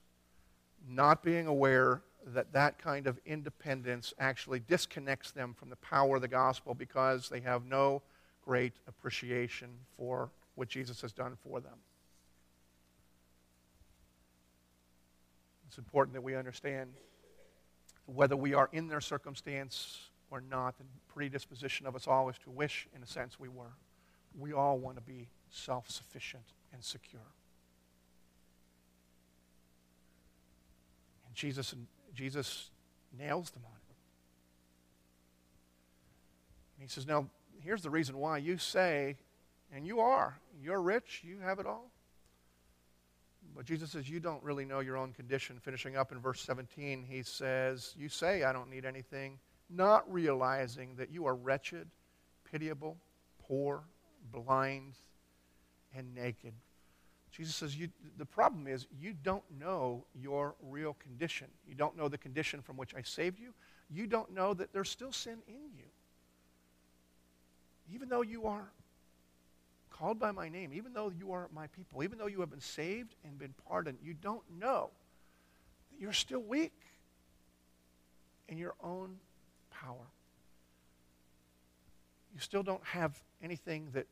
not 0.87 1.23
being 1.23 1.47
aware 1.47 2.01
that 2.27 2.51
that 2.53 2.79
kind 2.79 3.07
of 3.07 3.19
independence 3.25 4.13
actually 4.19 4.59
disconnects 4.59 5.31
them 5.31 5.53
from 5.53 5.69
the 5.69 5.75
power 5.77 6.15
of 6.15 6.21
the 6.21 6.27
gospel 6.27 6.73
because 6.73 7.29
they 7.29 7.39
have 7.39 7.65
no 7.65 8.01
great 8.43 8.73
appreciation 8.87 9.69
for 9.97 10.31
what 10.55 10.67
Jesus 10.67 11.01
has 11.01 11.11
done 11.11 11.35
for 11.43 11.59
them. 11.59 11.77
It's 15.67 15.77
important 15.77 16.13
that 16.13 16.21
we 16.21 16.35
understand 16.35 16.91
whether 18.05 18.35
we 18.35 18.53
are 18.53 18.69
in 18.71 18.87
their 18.87 19.01
circumstance 19.01 20.09
or 20.31 20.41
not, 20.41 20.77
the 20.77 20.85
predisposition 21.07 21.85
of 21.85 21.95
us 21.95 22.07
all 22.07 22.29
is 22.29 22.37
to 22.39 22.49
wish, 22.49 22.87
in 22.95 23.03
a 23.03 23.07
sense, 23.07 23.39
we 23.39 23.49
were. 23.49 23.73
We 24.37 24.53
all 24.53 24.77
want 24.77 24.97
to 24.97 25.01
be 25.01 25.29
self 25.49 25.89
sufficient 25.89 26.43
and 26.73 26.83
secure. 26.83 27.21
And 31.27 31.35
Jesus, 31.35 31.73
Jesus 32.13 32.69
nails 33.17 33.51
them 33.51 33.63
on 33.65 33.71
it. 33.71 33.95
And 36.77 36.83
he 36.83 36.89
says, 36.89 37.07
Now, 37.07 37.27
here's 37.61 37.81
the 37.81 37.89
reason 37.89 38.17
why 38.17 38.37
you 38.37 38.57
say, 38.57 39.17
and 39.73 39.85
you 39.85 39.99
are, 39.99 40.37
you're 40.61 40.81
rich, 40.81 41.21
you 41.25 41.39
have 41.39 41.59
it 41.59 41.65
all. 41.65 41.91
But 43.55 43.65
Jesus 43.65 43.91
says, 43.91 44.09
You 44.09 44.19
don't 44.19 44.43
really 44.43 44.65
know 44.65 44.81
your 44.81 44.97
own 44.97 45.13
condition. 45.13 45.59
Finishing 45.59 45.95
up 45.95 46.11
in 46.11 46.19
verse 46.19 46.41
17, 46.41 47.05
he 47.07 47.23
says, 47.23 47.93
You 47.97 48.09
say, 48.09 48.43
I 48.43 48.51
don't 48.51 48.69
need 48.69 48.85
anything, 48.85 49.39
not 49.69 50.11
realizing 50.11 50.95
that 50.97 51.09
you 51.09 51.25
are 51.25 51.35
wretched, 51.35 51.87
pitiable, 52.51 52.97
poor, 53.39 53.83
blind, 54.31 54.93
and 55.95 56.13
naked. 56.13 56.53
Jesus 57.31 57.55
says, 57.55 57.75
The 58.17 58.25
problem 58.25 58.67
is, 58.67 58.87
you 58.99 59.13
don't 59.13 59.43
know 59.59 60.05
your 60.13 60.55
real 60.61 60.93
condition. 60.93 61.47
You 61.67 61.75
don't 61.75 61.97
know 61.97 62.07
the 62.07 62.17
condition 62.17 62.61
from 62.61 62.77
which 62.77 62.95
I 62.95 63.01
saved 63.01 63.39
you. 63.39 63.53
You 63.93 64.07
don't 64.07 64.33
know 64.33 64.53
that 64.53 64.73
there's 64.73 64.89
still 64.89 65.11
sin 65.11 65.39
in 65.47 65.77
you. 65.77 65.85
Even 67.93 68.09
though 68.09 68.21
you 68.21 68.45
are 68.45 68.69
called 69.91 70.19
by 70.19 70.31
my 70.31 70.49
name, 70.49 70.71
even 70.73 70.93
though 70.93 71.11
you 71.17 71.31
are 71.31 71.49
my 71.53 71.67
people, 71.67 72.03
even 72.03 72.17
though 72.17 72.27
you 72.27 72.39
have 72.39 72.49
been 72.49 72.61
saved 72.61 73.15
and 73.23 73.37
been 73.37 73.53
pardoned, 73.67 73.97
you 74.03 74.13
don't 74.13 74.43
know 74.59 74.89
that 75.91 76.01
you're 76.01 76.13
still 76.13 76.41
weak 76.41 76.73
in 78.47 78.57
your 78.57 78.75
own 78.81 79.17
power. 79.71 80.07
You 82.33 82.39
still 82.39 82.63
don't 82.63 82.83
have 82.83 83.17
anything 83.41 83.89
that 83.93 84.07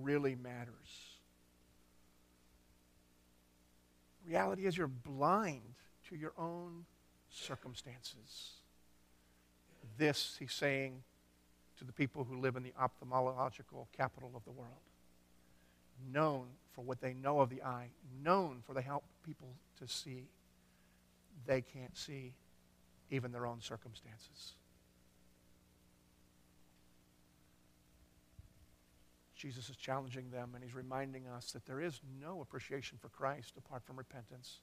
really 0.00 0.34
matters. 0.34 1.18
Reality 4.26 4.66
is 4.66 4.76
you're 4.76 4.86
blind 4.86 5.74
to 6.08 6.16
your 6.16 6.32
own 6.38 6.84
circumstances. 7.28 8.52
This, 9.98 10.36
he's 10.38 10.52
saying, 10.52 11.02
to 11.78 11.84
the 11.84 11.92
people 11.92 12.24
who 12.24 12.38
live 12.38 12.56
in 12.56 12.62
the 12.62 12.72
ophthalmological 12.80 13.86
capital 13.96 14.30
of 14.34 14.44
the 14.44 14.52
world. 14.52 14.70
Known 16.12 16.46
for 16.72 16.82
what 16.82 17.00
they 17.00 17.12
know 17.12 17.40
of 17.40 17.50
the 17.50 17.62
eye, 17.62 17.88
known 18.22 18.62
for 18.66 18.74
they 18.74 18.82
help 18.82 19.04
people 19.24 19.48
to 19.80 19.88
see. 19.88 20.28
They 21.46 21.60
can't 21.60 21.96
see 21.96 22.34
even 23.10 23.32
their 23.32 23.46
own 23.46 23.60
circumstances. 23.60 24.54
Jesus 29.42 29.68
is 29.68 29.76
challenging 29.76 30.30
them 30.30 30.52
and 30.54 30.62
he's 30.62 30.72
reminding 30.72 31.26
us 31.26 31.50
that 31.50 31.66
there 31.66 31.80
is 31.80 32.00
no 32.20 32.42
appreciation 32.42 32.96
for 33.02 33.08
Christ 33.08 33.54
apart 33.58 33.82
from 33.84 33.96
repentance, 33.96 34.60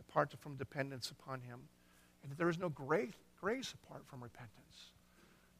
apart 0.00 0.34
from 0.40 0.56
dependence 0.56 1.12
upon 1.12 1.40
him, 1.40 1.60
and 2.20 2.32
that 2.32 2.36
there 2.36 2.48
is 2.48 2.58
no 2.58 2.68
grace, 2.68 3.14
apart 3.40 4.02
from 4.08 4.20
repentance. 4.20 4.90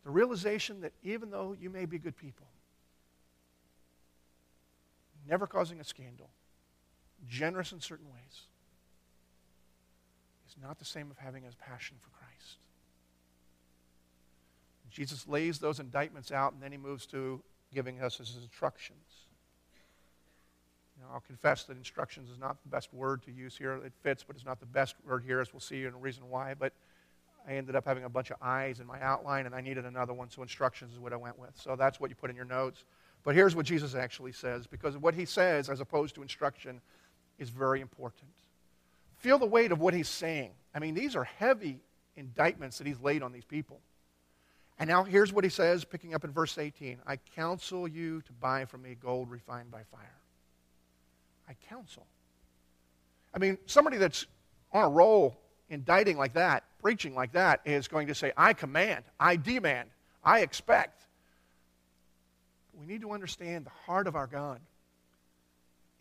The 0.03 0.11
realization 0.11 0.81
that 0.81 0.92
even 1.05 1.31
though 1.31 1.55
you 1.59 1.70
may 1.70 1.85
be 1.85 1.97
good 1.97 2.16
people, 2.16 2.49
never 5.29 5.47
causing 5.47 5.79
a 5.79 5.85
scandal, 5.85 6.29
generous 7.29 7.70
in 7.70 7.81
certain 7.81 8.07
ways, 8.07 8.49
is 10.49 10.57
not 10.61 10.81
the 10.81 10.85
same 10.85 11.09
of 11.09 11.18
having 11.18 11.44
a 11.44 11.51
passion 11.70 11.99
for 12.01 12.11
Christ. 12.11 12.57
Jesus 14.90 15.29
lays 15.29 15.61
those 15.61 15.79
indictments 15.79 16.33
out 16.33 16.53
and 16.53 16.61
then 16.61 16.73
he 16.73 16.79
moves 16.79 17.07
to 17.07 17.42
giving 17.74 18.00
us 18.00 18.16
his 18.16 18.37
instructions. 18.40 19.04
Now, 21.00 21.14
I'll 21.14 21.20
confess 21.20 21.64
that 21.64 21.76
instructions 21.76 22.30
is 22.30 22.38
not 22.38 22.62
the 22.62 22.68
best 22.68 22.94
word 22.94 23.22
to 23.24 23.32
use 23.32 23.56
here. 23.56 23.74
It 23.84 23.92
fits, 24.02 24.22
but 24.22 24.37
it's 24.37 24.44
not 24.44 24.60
the 24.60 24.66
best 24.66 24.94
word 25.06 25.24
here, 25.26 25.40
as 25.40 25.52
we'll 25.52 25.60
see 25.60 25.84
in 25.84 25.92
a 25.92 25.98
reason 25.98 26.22
why. 26.30 26.54
But 26.54 26.72
I 27.46 27.54
ended 27.54 27.74
up 27.76 27.84
having 27.84 28.04
a 28.04 28.08
bunch 28.08 28.30
of 28.30 28.37
I's 28.40 28.80
in 28.80 28.87
my 28.87 29.00
outline, 29.02 29.46
and 29.46 29.54
I 29.54 29.60
needed 29.60 29.84
another 29.84 30.14
one, 30.14 30.30
so 30.30 30.40
instructions 30.40 30.92
is 30.92 30.98
what 30.98 31.12
I 31.12 31.16
went 31.16 31.38
with. 31.38 31.50
So 31.56 31.76
that's 31.76 32.00
what 32.00 32.10
you 32.10 32.16
put 32.16 32.30
in 32.30 32.37
your 32.37 32.44
notes. 32.44 32.84
But 33.24 33.34
here's 33.34 33.56
what 33.56 33.66
Jesus 33.66 33.94
actually 33.94 34.32
says, 34.32 34.66
because 34.66 34.96
what 34.96 35.14
he 35.14 35.24
says, 35.24 35.68
as 35.68 35.80
opposed 35.80 36.14
to 36.14 36.22
instruction, 36.22 36.80
is 37.38 37.50
very 37.50 37.80
important. 37.80 38.30
Feel 39.16 39.38
the 39.38 39.46
weight 39.46 39.72
of 39.72 39.80
what 39.80 39.94
he's 39.94 40.08
saying. 40.08 40.50
I 40.74 40.78
mean, 40.78 40.94
these 40.94 41.16
are 41.16 41.24
heavy 41.24 41.80
indictments 42.16 42.78
that 42.78 42.87
he's 42.87 43.00
laid 43.00 43.22
on 43.22 43.32
these 43.32 43.44
people. 43.44 43.80
And 44.78 44.88
now 44.88 45.04
here's 45.04 45.32
what 45.32 45.44
he 45.44 45.50
says, 45.50 45.84
picking 45.84 46.14
up 46.14 46.24
in 46.24 46.32
verse 46.32 46.58
18 46.58 46.98
I 47.06 47.16
counsel 47.37 47.87
you 47.87 48.22
to 48.22 48.32
buy 48.32 48.64
from 48.64 48.82
me 48.82 48.96
gold 49.00 49.30
refined 49.30 49.70
by 49.70 49.82
fire. 49.90 50.18
I 51.48 51.54
counsel. 51.68 52.06
I 53.34 53.38
mean, 53.38 53.58
somebody 53.66 53.98
that's 53.98 54.26
on 54.72 54.84
a 54.84 54.88
roll 54.88 55.38
indicting 55.68 56.16
like 56.16 56.34
that, 56.34 56.64
preaching 56.80 57.14
like 57.14 57.32
that, 57.32 57.60
is 57.64 57.88
going 57.88 58.08
to 58.08 58.14
say, 58.14 58.32
I 58.37 58.52
command, 58.52 59.04
I 59.18 59.37
demand, 59.37 59.90
I 60.22 60.40
expect. 60.40 61.06
But 62.72 62.80
We 62.80 62.87
need 62.87 63.02
to 63.02 63.12
understand 63.12 63.66
the 63.66 63.70
heart 63.87 64.06
of 64.06 64.16
our 64.16 64.26
God. 64.26 64.60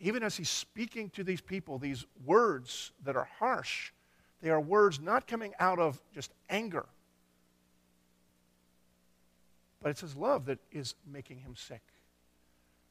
Even 0.00 0.22
as 0.22 0.36
he's 0.36 0.50
speaking 0.50 1.10
to 1.10 1.24
these 1.24 1.40
people, 1.40 1.78
these 1.78 2.04
words 2.24 2.92
that 3.04 3.16
are 3.16 3.28
harsh, 3.38 3.92
they 4.42 4.50
are 4.50 4.60
words 4.60 5.00
not 5.00 5.26
coming 5.26 5.52
out 5.58 5.78
of 5.78 6.00
just 6.14 6.32
anger, 6.50 6.86
but 9.84 9.90
it's 9.90 10.00
his 10.00 10.16
love 10.16 10.46
that 10.46 10.58
is 10.72 10.94
making 11.06 11.38
him 11.38 11.54
sick. 11.54 11.82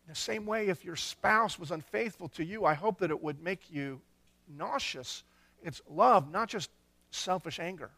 The 0.08 0.14
same 0.14 0.46
way, 0.46 0.68
if 0.68 0.86
your 0.86 0.96
spouse 0.96 1.58
was 1.58 1.72
unfaithful 1.72 2.30
to 2.30 2.46
you, 2.46 2.66
I 2.66 2.76
hope 2.76 3.00
that 3.00 3.10
it 3.10 3.24
would 3.24 3.42
make 3.42 3.72
you 3.72 4.00
nauseous 4.48 5.24
it's 5.64 5.82
love, 5.90 6.30
not 6.30 6.50
just 6.50 6.70
selfish 7.10 7.60
anger. 7.60 7.90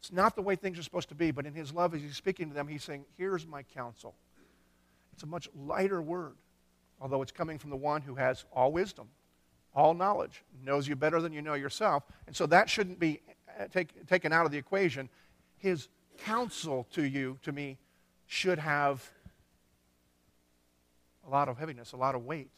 It's 0.00 0.10
not 0.10 0.34
the 0.34 0.42
way 0.42 0.56
things 0.56 0.78
are 0.78 0.82
supposed 0.82 1.10
to 1.10 1.14
be, 1.14 1.30
but 1.30 1.46
in 1.46 1.54
his 1.54 1.72
love, 1.72 1.94
as 1.94 2.02
he's 2.02 2.16
speaking 2.16 2.48
to 2.48 2.54
them, 2.54 2.66
he's 2.66 2.82
saying, 2.82 3.04
Here's 3.16 3.46
my 3.46 3.62
counsel. 3.62 4.14
It's 5.12 5.22
a 5.22 5.26
much 5.26 5.48
lighter 5.54 6.02
word, 6.02 6.34
although 7.00 7.22
it's 7.22 7.30
coming 7.30 7.58
from 7.58 7.70
the 7.70 7.76
one 7.76 8.02
who 8.02 8.16
has 8.16 8.44
all 8.52 8.72
wisdom, 8.72 9.08
all 9.76 9.94
knowledge, 9.94 10.42
knows 10.64 10.88
you 10.88 10.96
better 10.96 11.20
than 11.20 11.32
you 11.32 11.40
know 11.40 11.54
yourself. 11.54 12.02
And 12.26 12.34
so 12.34 12.46
that 12.46 12.68
shouldn't 12.68 12.98
be 12.98 13.20
uh, 13.60 13.66
take, 13.72 14.08
taken 14.08 14.32
out 14.32 14.44
of 14.44 14.50
the 14.50 14.58
equation. 14.58 15.08
His 15.58 15.88
counsel 16.18 16.86
to 16.92 17.04
you, 17.04 17.38
to 17.42 17.52
me, 17.52 17.78
should 18.26 18.58
have 18.58 19.10
a 21.26 21.30
lot 21.30 21.48
of 21.48 21.58
heaviness, 21.58 21.92
a 21.92 21.96
lot 21.96 22.14
of 22.14 22.24
weight, 22.24 22.50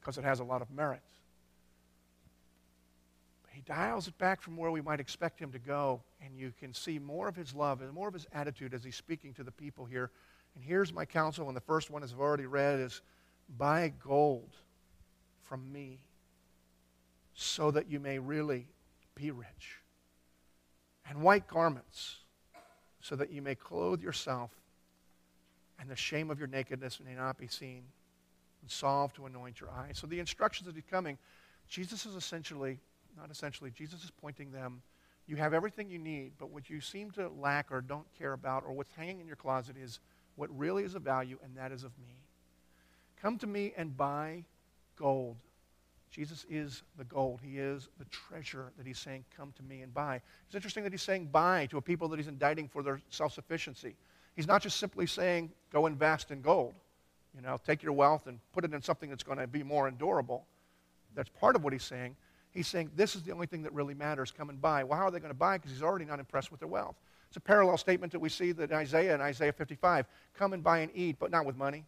because 0.00 0.18
it 0.18 0.24
has 0.24 0.40
a 0.40 0.44
lot 0.44 0.62
of 0.62 0.70
merit 0.70 1.02
But 3.42 3.52
he 3.52 3.60
dials 3.62 4.08
it 4.08 4.16
back 4.18 4.40
from 4.40 4.56
where 4.56 4.70
we 4.70 4.80
might 4.80 5.00
expect 5.00 5.40
him 5.40 5.52
to 5.52 5.58
go, 5.58 6.02
and 6.20 6.36
you 6.36 6.52
can 6.58 6.72
see 6.74 6.98
more 6.98 7.28
of 7.28 7.36
his 7.36 7.54
love 7.54 7.80
and 7.80 7.92
more 7.92 8.08
of 8.08 8.14
his 8.14 8.26
attitude 8.32 8.74
as 8.74 8.84
he's 8.84 8.96
speaking 8.96 9.32
to 9.34 9.42
the 9.42 9.50
people 9.52 9.84
here. 9.84 10.10
And 10.54 10.64
here's 10.64 10.92
my 10.92 11.04
counsel, 11.04 11.48
and 11.48 11.56
the 11.56 11.60
first 11.60 11.90
one, 11.90 12.02
as 12.02 12.12
I've 12.12 12.20
already 12.20 12.46
read, 12.46 12.80
is 12.80 13.02
buy 13.58 13.92
gold 14.02 14.56
from 15.42 15.72
me 15.72 15.98
so 17.34 17.70
that 17.72 17.90
you 17.90 17.98
may 17.98 18.18
really 18.18 18.68
be 19.14 19.30
rich, 19.30 19.80
and 21.08 21.20
white 21.20 21.46
garments 21.46 22.16
so 23.04 23.14
that 23.16 23.30
you 23.30 23.42
may 23.42 23.54
clothe 23.54 24.00
yourself, 24.00 24.50
and 25.78 25.90
the 25.90 25.96
shame 25.96 26.30
of 26.30 26.38
your 26.38 26.48
nakedness 26.48 27.00
may 27.04 27.14
not 27.14 27.36
be 27.36 27.46
seen, 27.46 27.82
and 28.62 28.70
salve 28.70 29.12
to 29.12 29.26
anoint 29.26 29.60
your 29.60 29.68
eyes. 29.70 29.98
So 29.98 30.06
the 30.06 30.20
instructions 30.20 30.66
that 30.66 30.74
he's 30.74 30.90
coming, 30.90 31.18
Jesus 31.68 32.06
is 32.06 32.14
essentially 32.14 32.78
not 33.16 33.30
essentially. 33.30 33.70
Jesus 33.70 34.04
is 34.04 34.10
pointing 34.10 34.50
them, 34.50 34.80
you 35.26 35.36
have 35.36 35.54
everything 35.54 35.90
you 35.90 35.98
need, 35.98 36.32
but 36.38 36.50
what 36.50 36.68
you 36.68 36.80
seem 36.80 37.10
to 37.12 37.28
lack 37.28 37.70
or 37.70 37.82
don't 37.82 38.06
care 38.18 38.32
about 38.32 38.64
or 38.66 38.72
what's 38.72 38.92
hanging 38.92 39.20
in 39.20 39.26
your 39.26 39.36
closet 39.36 39.76
is 39.76 40.00
what 40.36 40.56
really 40.58 40.82
is 40.82 40.94
of 40.94 41.02
value, 41.02 41.38
and 41.44 41.56
that 41.56 41.72
is 41.72 41.84
of 41.84 41.92
me. 41.98 42.16
Come 43.20 43.38
to 43.38 43.46
me 43.46 43.72
and 43.76 43.96
buy 43.96 44.44
gold. 44.96 45.36
Jesus 46.14 46.46
is 46.48 46.84
the 46.96 47.02
gold. 47.02 47.40
He 47.42 47.58
is 47.58 47.88
the 47.98 48.04
treasure 48.04 48.70
that 48.78 48.86
he's 48.86 49.00
saying, 49.00 49.24
come 49.36 49.52
to 49.56 49.64
me 49.64 49.82
and 49.82 49.92
buy. 49.92 50.20
It's 50.46 50.54
interesting 50.54 50.84
that 50.84 50.92
he's 50.92 51.02
saying 51.02 51.30
buy 51.32 51.66
to 51.66 51.78
a 51.78 51.82
people 51.82 52.06
that 52.08 52.18
he's 52.18 52.28
indicting 52.28 52.68
for 52.68 52.84
their 52.84 53.00
self 53.10 53.32
sufficiency. 53.32 53.96
He's 54.36 54.46
not 54.46 54.62
just 54.62 54.78
simply 54.78 55.06
saying, 55.06 55.50
go 55.72 55.86
invest 55.86 56.30
in 56.30 56.40
gold. 56.40 56.74
You 57.34 57.42
know, 57.42 57.58
take 57.66 57.82
your 57.82 57.94
wealth 57.94 58.28
and 58.28 58.38
put 58.52 58.64
it 58.64 58.72
in 58.72 58.80
something 58.80 59.10
that's 59.10 59.24
going 59.24 59.38
to 59.38 59.48
be 59.48 59.64
more 59.64 59.88
endurable. 59.88 60.46
That's 61.16 61.30
part 61.30 61.56
of 61.56 61.64
what 61.64 61.72
he's 61.72 61.82
saying. 61.82 62.14
He's 62.52 62.68
saying 62.68 62.92
this 62.94 63.16
is 63.16 63.24
the 63.24 63.32
only 63.32 63.48
thing 63.48 63.64
that 63.64 63.72
really 63.72 63.94
matters. 63.94 64.30
Come 64.30 64.50
and 64.50 64.62
buy. 64.62 64.84
Well, 64.84 64.96
how 64.96 65.06
are 65.06 65.10
they 65.10 65.18
going 65.18 65.32
to 65.32 65.38
buy? 65.38 65.58
Because 65.58 65.72
he's 65.72 65.82
already 65.82 66.04
not 66.04 66.20
impressed 66.20 66.52
with 66.52 66.60
their 66.60 66.68
wealth. 66.68 66.94
It's 67.26 67.36
a 67.36 67.40
parallel 67.40 67.76
statement 67.76 68.12
that 68.12 68.20
we 68.20 68.28
see 68.28 68.52
that 68.52 68.70
Isaiah 68.70 69.16
in 69.16 69.20
Isaiah 69.20 69.52
55. 69.52 70.06
Come 70.38 70.52
and 70.52 70.62
buy 70.62 70.78
and 70.78 70.92
eat, 70.94 71.16
but 71.18 71.32
not 71.32 71.44
with 71.44 71.56
money. 71.56 71.84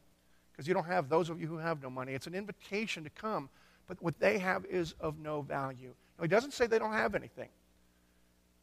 Because 0.50 0.66
you 0.66 0.74
don't 0.74 0.86
have 0.86 1.08
those 1.08 1.30
of 1.30 1.40
you 1.40 1.46
who 1.46 1.58
have 1.58 1.80
no 1.80 1.90
money. 1.90 2.14
It's 2.14 2.26
an 2.26 2.34
invitation 2.34 3.04
to 3.04 3.10
come, 3.10 3.48
but 3.86 4.02
what 4.02 4.18
they 4.18 4.38
have 4.38 4.64
is 4.66 4.94
of 5.00 5.18
no 5.18 5.42
value. 5.42 5.94
Now, 6.18 6.22
he 6.22 6.28
doesn't 6.28 6.52
say 6.52 6.66
they 6.66 6.78
don't 6.78 6.92
have 6.92 7.14
anything. 7.14 7.48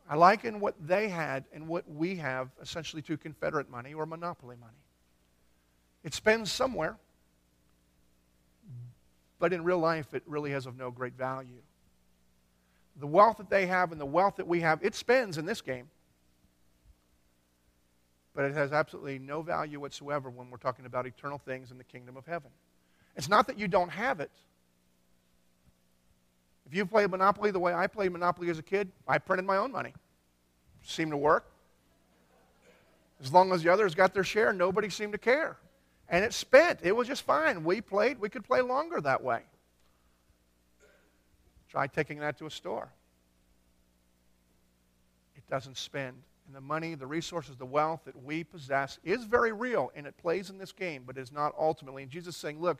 I 0.10 0.16
liken 0.16 0.60
what 0.60 0.76
they 0.86 1.08
had 1.08 1.46
and 1.54 1.68
what 1.68 1.90
we 1.90 2.16
have 2.18 2.50
essentially 2.62 3.02
to 3.04 3.18
Confederate 3.18 3.70
money 3.70 3.94
or 3.94 4.06
monopoly 4.06 4.58
money. 4.60 4.74
It 6.04 6.14
spends 6.14 6.52
somewhere, 6.52 6.98
but 9.40 9.54
in 9.54 9.64
real 9.64 9.80
life, 9.80 10.14
it 10.14 10.24
really 10.26 10.52
has 10.52 10.66
of 10.66 10.78
no 10.78 10.92
great 10.92 11.14
value. 11.14 11.62
The 13.00 13.08
wealth 13.08 13.38
that 13.38 13.50
they 13.50 13.66
have 13.68 13.92
and 13.92 14.00
the 14.00 14.06
wealth 14.06 14.36
that 14.36 14.48
we 14.48 14.60
have, 14.60 14.80
it 14.84 14.94
spends 14.94 15.38
in 15.38 15.46
this 15.46 15.62
game, 15.62 15.90
but 18.36 18.46
it 18.46 18.54
has 18.54 18.74
absolutely 18.74 19.20
no 19.20 19.42
value 19.42 19.80
whatsoever 19.80 20.30
when 20.30 20.50
we're 20.50 20.58
talking 20.58 20.86
about 20.86 21.08
eternal 21.08 21.38
things 21.38 21.72
in 21.72 21.78
the 21.78 21.84
kingdom 21.84 22.18
of 22.18 22.26
heaven. 22.26 22.52
It's 23.16 23.30
not 23.30 23.48
that 23.48 23.58
you 23.58 23.68
don't 23.68 23.90
have 23.90 24.20
it. 24.20 24.32
If 26.66 26.74
you 26.74 26.86
play 26.86 27.06
Monopoly 27.08 27.52
the 27.52 27.60
way 27.60 27.74
I 27.74 27.88
played 27.88 28.12
Monopoly 28.12 28.50
as 28.50 28.58
a 28.58 28.64
kid, 28.64 28.92
I 29.08 29.18
printed 29.18 29.46
my 29.46 29.58
own 29.58 29.72
money. 29.72 29.94
Seemed 30.84 31.12
to 31.12 31.18
work. 31.18 31.46
As 33.22 33.32
long 33.32 33.52
as 33.54 33.64
the 33.64 33.70
others 33.70 33.96
got 33.96 34.14
their 34.14 34.24
share, 34.24 34.52
nobody 34.52 34.90
seemed 34.90 35.14
to 35.14 35.18
care. 35.18 35.58
And 36.10 36.26
it 36.26 36.34
spent. 36.34 36.80
It 36.84 36.94
was 36.94 37.08
just 37.08 37.24
fine. 37.24 37.64
We 37.64 37.82
played. 37.82 38.20
We 38.20 38.30
could 38.30 38.44
play 38.44 38.62
longer 38.62 39.00
that 39.02 39.24
way. 39.24 39.42
Try 41.70 41.88
taking 41.88 42.20
that 42.20 42.38
to 42.40 42.46
a 42.46 42.52
store. 42.52 42.90
It 45.36 45.48
doesn't 45.50 45.78
spend. 45.78 46.18
And 46.46 46.56
the 46.56 46.62
money, 46.62 46.96
the 46.96 47.08
resources, 47.08 47.56
the 47.56 47.66
wealth 47.66 48.02
that 48.06 48.22
we 48.22 48.44
possess 48.44 49.00
is 49.04 49.24
very 49.24 49.54
real 49.54 49.92
and 49.96 50.06
it 50.06 50.18
plays 50.18 50.50
in 50.50 50.58
this 50.58 50.72
game, 50.72 51.04
but 51.08 51.18
is 51.18 51.32
not 51.32 51.54
ultimately. 51.58 52.04
And 52.04 52.12
Jesus 52.12 52.36
is 52.36 52.42
saying, 52.42 52.60
look, 52.60 52.80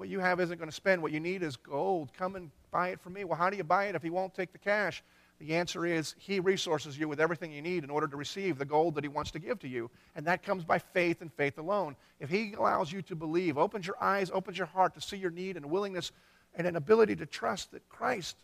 what 0.00 0.08
you 0.08 0.18
have 0.18 0.40
isn't 0.40 0.56
going 0.56 0.70
to 0.70 0.74
spend. 0.74 1.02
What 1.02 1.12
you 1.12 1.20
need 1.20 1.42
is 1.42 1.56
gold. 1.56 2.10
Come 2.16 2.34
and 2.34 2.50
buy 2.70 2.88
it 2.88 3.00
from 3.00 3.12
me. 3.12 3.24
Well, 3.24 3.36
how 3.36 3.50
do 3.50 3.56
you 3.58 3.64
buy 3.64 3.84
it 3.84 3.94
if 3.94 4.02
he 4.02 4.08
won't 4.08 4.34
take 4.34 4.50
the 4.50 4.58
cash? 4.58 5.04
The 5.38 5.54
answer 5.54 5.84
is 5.84 6.14
he 6.18 6.40
resources 6.40 6.98
you 6.98 7.06
with 7.06 7.20
everything 7.20 7.52
you 7.52 7.60
need 7.60 7.84
in 7.84 7.90
order 7.90 8.08
to 8.08 8.16
receive 8.16 8.58
the 8.58 8.64
gold 8.64 8.94
that 8.94 9.04
he 9.04 9.08
wants 9.08 9.30
to 9.32 9.38
give 9.38 9.58
to 9.60 9.68
you. 9.68 9.90
And 10.16 10.26
that 10.26 10.42
comes 10.42 10.64
by 10.64 10.78
faith 10.78 11.20
and 11.20 11.30
faith 11.32 11.58
alone. 11.58 11.96
If 12.18 12.30
he 12.30 12.54
allows 12.54 12.90
you 12.90 13.02
to 13.02 13.14
believe, 13.14 13.58
opens 13.58 13.86
your 13.86 14.02
eyes, 14.02 14.30
opens 14.32 14.56
your 14.56 14.68
heart 14.68 14.94
to 14.94 15.02
see 15.02 15.18
your 15.18 15.30
need 15.30 15.56
and 15.56 15.66
willingness 15.66 16.12
and 16.54 16.66
an 16.66 16.76
ability 16.76 17.16
to 17.16 17.26
trust 17.26 17.70
that 17.72 17.86
Christ 17.90 18.36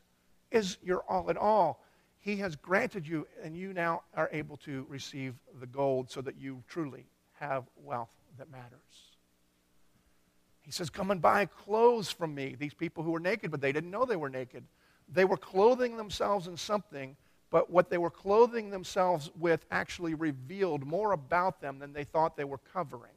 is 0.50 0.76
your 0.82 1.04
all 1.08 1.30
in 1.30 1.38
all, 1.38 1.82
he 2.18 2.36
has 2.36 2.54
granted 2.56 3.06
you, 3.06 3.26
and 3.42 3.56
you 3.56 3.72
now 3.72 4.02
are 4.14 4.28
able 4.32 4.58
to 4.58 4.84
receive 4.88 5.34
the 5.60 5.66
gold 5.66 6.10
so 6.10 6.20
that 6.20 6.36
you 6.36 6.62
truly 6.68 7.06
have 7.40 7.64
wealth 7.82 8.10
that 8.38 8.50
matters. 8.50 9.05
He 10.66 10.72
says, 10.72 10.90
Come 10.90 11.12
and 11.12 11.22
buy 11.22 11.46
clothes 11.46 12.10
from 12.10 12.34
me. 12.34 12.56
These 12.58 12.74
people 12.74 13.04
who 13.04 13.12
were 13.12 13.20
naked, 13.20 13.50
but 13.50 13.60
they 13.60 13.72
didn't 13.72 13.90
know 13.90 14.04
they 14.04 14.16
were 14.16 14.28
naked. 14.28 14.64
They 15.08 15.24
were 15.24 15.36
clothing 15.36 15.96
themselves 15.96 16.48
in 16.48 16.56
something, 16.56 17.16
but 17.50 17.70
what 17.70 17.88
they 17.88 17.98
were 17.98 18.10
clothing 18.10 18.70
themselves 18.70 19.30
with 19.38 19.64
actually 19.70 20.14
revealed 20.14 20.84
more 20.84 21.12
about 21.12 21.60
them 21.60 21.78
than 21.78 21.92
they 21.92 22.02
thought 22.02 22.36
they 22.36 22.44
were 22.44 22.60
covering. 22.72 23.12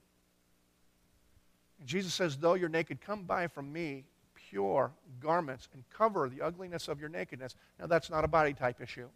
And 1.79 1.87
Jesus 1.87 2.13
says, 2.13 2.37
Though 2.37 2.53
you're 2.53 2.69
naked, 2.69 3.01
come 3.01 3.23
buy 3.23 3.47
from 3.47 3.73
me 3.73 4.05
pure 4.35 4.91
garments 5.19 5.67
and 5.73 5.83
cover 5.89 6.29
the 6.29 6.41
ugliness 6.41 6.87
of 6.87 6.99
your 6.99 7.09
nakedness. 7.09 7.55
Now, 7.79 7.87
that's 7.87 8.11
not 8.11 8.23
a 8.23 8.27
body 8.27 8.53
type 8.53 8.79
issue. 8.79 9.09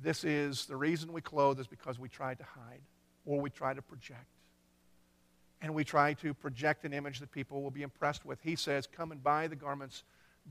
This 0.00 0.22
is 0.22 0.66
the 0.66 0.76
reason 0.76 1.12
we 1.12 1.20
clothe 1.20 1.58
is 1.58 1.66
because 1.66 1.98
we 1.98 2.08
try 2.08 2.34
to 2.34 2.44
hide 2.44 2.80
or 3.26 3.40
we 3.40 3.50
try 3.50 3.74
to 3.74 3.82
project 3.82 4.37
and 5.60 5.74
we 5.74 5.84
try 5.84 6.14
to 6.14 6.32
project 6.34 6.84
an 6.84 6.92
image 6.92 7.20
that 7.20 7.32
people 7.32 7.62
will 7.62 7.70
be 7.70 7.82
impressed 7.82 8.24
with. 8.24 8.40
He 8.42 8.56
says, 8.56 8.86
Come 8.86 9.12
and 9.12 9.22
buy 9.22 9.46
the 9.46 9.56
garments. 9.56 10.04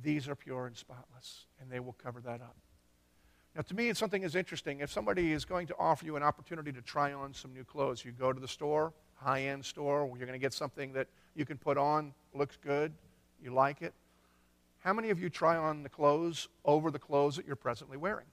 These 0.03 0.27
are 0.27 0.35
pure 0.35 0.67
and 0.67 0.75
spotless, 0.75 1.45
and 1.59 1.71
they 1.71 1.79
will 1.79 1.95
cover 2.03 2.19
that 2.21 2.41
up. 2.41 2.55
Now, 3.55 3.63
to 3.63 3.75
me, 3.75 3.91
something 3.93 4.21
is 4.21 4.35
interesting. 4.35 4.81
If 4.81 4.91
somebody 4.91 5.31
is 5.31 5.43
going 5.43 5.65
to 5.67 5.75
offer 5.79 6.05
you 6.05 6.15
an 6.15 6.21
opportunity 6.21 6.71
to 6.71 6.81
try 6.81 7.13
on 7.13 7.33
some 7.33 7.53
new 7.53 7.63
clothes, 7.63 8.05
you 8.05 8.11
go 8.11 8.31
to 8.31 8.39
the 8.39 8.47
store, 8.47 8.93
high 9.15 9.43
end 9.43 9.65
store, 9.65 10.05
where 10.05 10.19
you're 10.19 10.27
going 10.27 10.39
to 10.39 10.43
get 10.43 10.53
something 10.53 10.93
that 10.93 11.07
you 11.35 11.43
can 11.43 11.57
put 11.57 11.75
on, 11.77 12.13
looks 12.35 12.57
good, 12.63 12.93
you 13.41 13.51
like 13.51 13.81
it. 13.81 13.93
How 14.79 14.93
many 14.93 15.09
of 15.09 15.19
you 15.19 15.29
try 15.29 15.57
on 15.57 15.81
the 15.81 15.89
clothes 15.89 16.47
over 16.65 16.91
the 16.91 16.99
clothes 16.99 17.35
that 17.37 17.47
you're 17.47 17.55
presently 17.55 17.97
wearing? 17.97 18.27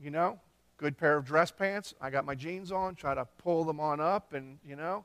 You 0.00 0.10
know, 0.10 0.40
good 0.78 0.98
pair 0.98 1.16
of 1.16 1.24
dress 1.24 1.52
pants. 1.52 1.94
I 2.00 2.10
got 2.10 2.24
my 2.24 2.34
jeans 2.34 2.72
on, 2.72 2.96
try 2.96 3.14
to 3.14 3.24
pull 3.38 3.62
them 3.62 3.78
on 3.78 4.00
up, 4.00 4.32
and, 4.32 4.58
you 4.66 4.74
know, 4.74 5.04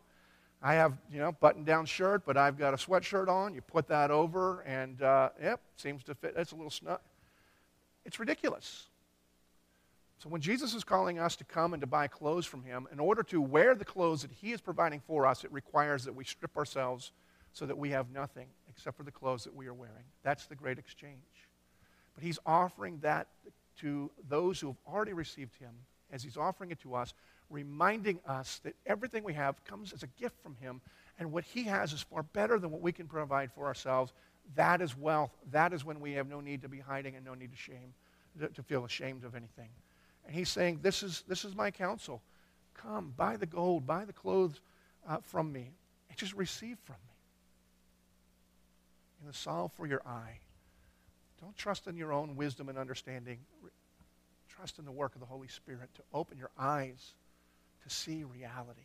I 0.62 0.74
have, 0.74 0.98
you 1.12 1.20
know, 1.20 1.32
button 1.32 1.64
down 1.64 1.86
shirt, 1.86 2.24
but 2.26 2.36
I've 2.36 2.58
got 2.58 2.74
a 2.74 2.78
sweatshirt 2.78 3.28
on. 3.28 3.54
You 3.54 3.62
put 3.62 3.88
that 3.88 4.10
over, 4.10 4.62
and 4.62 5.02
uh, 5.02 5.30
yep, 5.42 5.62
seems 5.76 6.04
to 6.06 6.16
fit. 6.16 6.34
It's 6.36 6.52
a 6.52 6.56
little 6.56 6.72
snug. 6.72 7.00
It's 8.06 8.20
ridiculous. 8.20 8.88
So 10.20 10.30
when 10.30 10.42
Jesus 10.42 10.74
is 10.74 10.84
calling 10.84 11.20
us 11.20 11.36
to 11.36 11.44
come 11.44 11.74
and 11.74 11.82
to 11.82 11.88
buy 11.88 12.08
clothes 12.08 12.48
from 12.48 12.64
him, 12.64 12.88
in 12.92 13.00
order 13.00 13.22
to 13.24 13.40
wear 13.40 13.76
the 13.76 13.86
clothes 13.86 14.24
that 14.24 14.32
he 14.32 14.52
is 14.52 14.62
providing 14.62 15.00
for 15.06 15.28
us, 15.28 15.44
it 15.44 15.52
requires 15.52 16.06
that 16.06 16.16
we 16.16 16.24
strip 16.24 16.58
ourselves 16.58 17.12
so 17.54 17.68
that 17.68 17.78
we 17.78 17.92
have 17.92 18.10
nothing 18.12 18.48
except 18.68 18.98
for 18.98 19.04
the 19.04 19.12
clothes 19.12 19.44
that 19.44 19.56
we 19.56 19.68
are 19.68 19.74
wearing. 19.74 20.06
That's 20.24 20.48
the 20.48 20.56
great 20.56 20.80
exchange. 20.80 21.14
But 22.16 22.24
he's 22.24 22.40
offering 22.48 22.98
that 23.02 23.28
to 23.82 24.10
those 24.28 24.60
who 24.60 24.68
have 24.68 24.78
already 24.92 25.14
received 25.14 25.56
him, 25.58 25.74
as 26.12 26.24
he's 26.24 26.38
offering 26.38 26.72
it 26.72 26.80
to 26.80 26.96
us, 26.96 27.14
reminding 27.50 28.20
us 28.28 28.60
that 28.64 28.76
everything 28.86 29.24
we 29.24 29.34
have 29.34 29.64
comes 29.64 29.94
as 29.94 30.04
a 30.04 30.08
gift 30.08 30.42
from 30.42 30.56
Him, 30.56 30.82
and 31.20 31.32
what 31.32 31.44
He 31.44 31.64
has 31.64 31.94
is 31.94 32.02
far 32.02 32.24
better 32.24 32.60
than 32.60 32.72
what 32.72 32.82
we 32.82 32.92
can 32.92 33.08
provide 33.08 33.52
for 33.52 33.66
ourselves. 33.66 34.14
That 34.56 34.82
is 34.82 34.98
wealth. 34.98 35.32
That 35.52 35.74
is 35.74 35.84
when 35.84 36.00
we 36.00 36.14
have 36.14 36.28
no 36.28 36.40
need 36.40 36.62
to 36.62 36.70
be 36.70 36.80
hiding 36.80 37.16
and 37.16 37.26
no 37.26 37.34
need 37.34 37.52
to 37.52 37.58
shame, 37.58 37.94
to 38.54 38.64
feel 38.64 38.86
ashamed 38.86 39.24
of 39.24 39.36
anything. 39.36 39.70
And 40.26 40.36
He's 40.36 40.50
saying, 40.50 40.80
This 40.82 41.04
is, 41.04 41.24
this 41.28 41.46
is 41.46 41.56
my 41.56 41.72
counsel. 41.72 42.22
Come, 42.74 43.14
buy 43.18 43.38
the 43.38 43.46
gold, 43.46 43.88
buy 43.88 44.06
the 44.06 44.14
clothes 44.14 44.62
uh, 45.08 45.18
from 45.24 45.52
me, 45.52 45.72
and 46.10 46.18
just 46.18 46.34
receive 46.34 46.78
from 46.84 46.98
me. 47.08 47.14
In 49.22 49.28
the 49.28 49.34
salve 49.34 49.72
for 49.74 49.88
your 49.88 50.02
eye. 50.06 50.40
Don't 51.42 51.56
trust 51.56 51.88
in 51.88 51.98
your 51.98 52.14
own 52.14 52.36
wisdom 52.36 52.70
and 52.70 52.78
understanding. 52.78 53.40
Trust 54.48 54.80
in 54.80 54.86
the 54.86 54.92
work 54.92 55.16
of 55.16 55.22
the 55.22 55.28
Holy 55.28 55.48
Spirit 55.48 55.90
to 55.96 56.02
open 56.14 56.38
your 56.38 56.50
eyes 56.58 57.14
to 57.88 57.96
see 57.96 58.24
reality. 58.24 58.82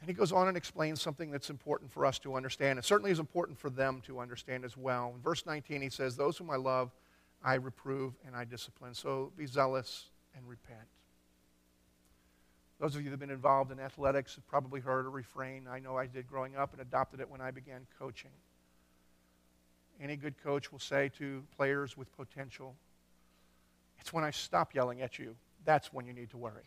And 0.00 0.08
he 0.08 0.14
goes 0.14 0.32
on 0.32 0.48
and 0.48 0.56
explains 0.56 1.00
something 1.00 1.30
that's 1.30 1.48
important 1.48 1.90
for 1.90 2.04
us 2.04 2.18
to 2.20 2.34
understand. 2.34 2.78
It 2.78 2.84
certainly 2.84 3.10
is 3.10 3.18
important 3.18 3.58
for 3.58 3.70
them 3.70 4.02
to 4.06 4.20
understand 4.20 4.64
as 4.64 4.76
well. 4.76 5.12
In 5.14 5.22
verse 5.22 5.46
19, 5.46 5.80
he 5.80 5.88
says, 5.88 6.16
Those 6.16 6.36
whom 6.36 6.50
I 6.50 6.56
love, 6.56 6.90
I 7.42 7.54
reprove 7.54 8.12
and 8.26 8.36
I 8.36 8.44
discipline. 8.44 8.92
So 8.94 9.32
be 9.36 9.46
zealous 9.46 10.10
and 10.36 10.46
repent. 10.46 10.86
Those 12.80 12.96
of 12.96 13.00
you 13.00 13.04
that 13.04 13.12
have 13.12 13.20
been 13.20 13.30
involved 13.30 13.72
in 13.72 13.80
athletics 13.80 14.34
have 14.34 14.46
probably 14.46 14.80
heard 14.80 15.06
a 15.06 15.08
refrain. 15.08 15.66
I 15.70 15.78
know 15.78 15.96
I 15.96 16.06
did 16.06 16.26
growing 16.26 16.56
up 16.56 16.72
and 16.72 16.82
adopted 16.82 17.20
it 17.20 17.30
when 17.30 17.40
I 17.40 17.50
began 17.50 17.86
coaching. 17.98 18.32
Any 20.02 20.16
good 20.16 20.34
coach 20.42 20.70
will 20.70 20.80
say 20.80 21.08
to 21.18 21.44
players 21.56 21.96
with 21.96 22.14
potential, 22.14 22.74
It's 24.00 24.12
when 24.12 24.24
I 24.24 24.32
stop 24.32 24.74
yelling 24.74 25.00
at 25.00 25.18
you 25.18 25.36
that's 25.64 25.92
when 25.92 26.06
you 26.06 26.12
need 26.12 26.30
to 26.30 26.36
worry. 26.36 26.64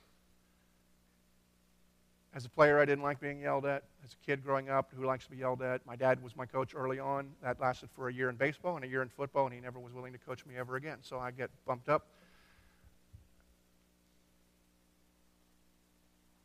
As 2.34 2.46
a 2.46 2.50
player, 2.50 2.80
I 2.80 2.86
didn't 2.86 3.04
like 3.04 3.20
being 3.20 3.40
yelled 3.40 3.66
at. 3.66 3.84
As 4.06 4.14
a 4.14 4.26
kid 4.26 4.44
growing 4.44 4.70
up, 4.70 4.92
who 4.96 5.06
likes 5.06 5.26
to 5.26 5.32
be 5.32 5.38
yelled 5.38 5.62
at? 5.62 5.86
My 5.88 5.96
dad 5.96 6.22
was 6.22 6.36
my 6.36 6.46
coach 6.46 6.76
early 6.76 7.00
on. 7.00 7.30
That 7.42 7.60
lasted 7.60 7.90
for 7.96 8.10
a 8.10 8.14
year 8.14 8.30
in 8.30 8.36
baseball 8.36 8.76
and 8.76 8.86
a 8.86 8.88
year 8.88 9.02
in 9.02 9.10
football, 9.10 9.46
and 9.46 9.56
he 9.56 9.60
never 9.60 9.80
was 9.80 9.94
willing 9.94 10.14
to 10.14 10.20
coach 10.20 10.46
me 10.46 10.56
ever 10.56 10.76
again. 10.76 10.98
So 11.02 11.18
I 11.18 11.32
get 11.32 11.50
bumped 11.66 11.90
up. 11.90 12.06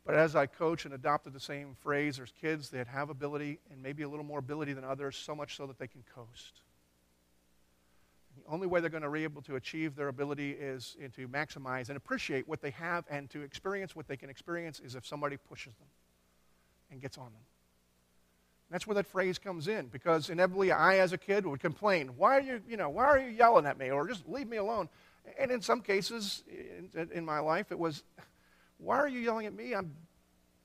But 0.05 0.15
as 0.15 0.35
I 0.35 0.47
coach 0.47 0.85
and 0.85 0.93
adopted 0.93 1.33
the 1.33 1.39
same 1.39 1.75
phrase, 1.81 2.17
there's 2.17 2.33
kids 2.41 2.69
that 2.71 2.87
have 2.87 3.09
ability 3.09 3.59
and 3.71 3.81
maybe 3.81 4.03
a 4.03 4.09
little 4.09 4.25
more 4.25 4.39
ability 4.39 4.73
than 4.73 4.83
others, 4.83 5.15
so 5.15 5.35
much 5.35 5.55
so 5.55 5.67
that 5.67 5.77
they 5.79 5.87
can 5.87 6.03
coast. 6.13 6.61
The 8.35 8.51
only 8.51 8.67
way 8.67 8.79
they're 8.79 8.89
going 8.89 9.03
to 9.03 9.09
be 9.09 9.23
able 9.23 9.41
to 9.43 9.55
achieve 9.55 9.95
their 9.95 10.07
ability 10.07 10.51
is 10.51 10.95
to 11.15 11.27
maximize 11.27 11.89
and 11.89 11.97
appreciate 11.97 12.47
what 12.47 12.61
they 12.61 12.71
have 12.71 13.05
and 13.09 13.29
to 13.31 13.41
experience 13.41 13.95
what 13.95 14.07
they 14.07 14.17
can 14.17 14.29
experience 14.29 14.79
is 14.79 14.95
if 14.95 15.05
somebody 15.05 15.37
pushes 15.37 15.75
them 15.75 15.87
and 16.91 17.01
gets 17.01 17.17
on 17.17 17.25
them. 17.25 17.41
That's 18.69 18.87
where 18.87 18.95
that 18.95 19.05
phrase 19.05 19.37
comes 19.37 19.67
in 19.67 19.87
because 19.87 20.29
inevitably 20.29 20.71
I, 20.71 20.97
as 20.97 21.13
a 21.13 21.17
kid, 21.17 21.45
would 21.45 21.59
complain, 21.59 22.09
"Why 22.17 22.37
are 22.37 22.41
you, 22.41 22.61
you 22.67 22.75
know, 22.75 22.89
why 22.89 23.05
are 23.05 23.19
you 23.19 23.29
yelling 23.29 23.65
at 23.67 23.77
me?" 23.77 23.91
or 23.91 24.07
just 24.07 24.27
leave 24.27 24.47
me 24.47 24.57
alone. 24.57 24.89
And 25.37 25.51
in 25.51 25.61
some 25.61 25.81
cases 25.81 26.43
in, 26.95 27.09
in 27.11 27.23
my 27.23 27.39
life, 27.39 27.71
it 27.71 27.77
was, 27.77 28.03
"Why 28.77 28.97
are 28.97 29.07
you 29.07 29.19
yelling 29.19 29.45
at 29.45 29.53
me? 29.53 29.75
I'm 29.75 29.95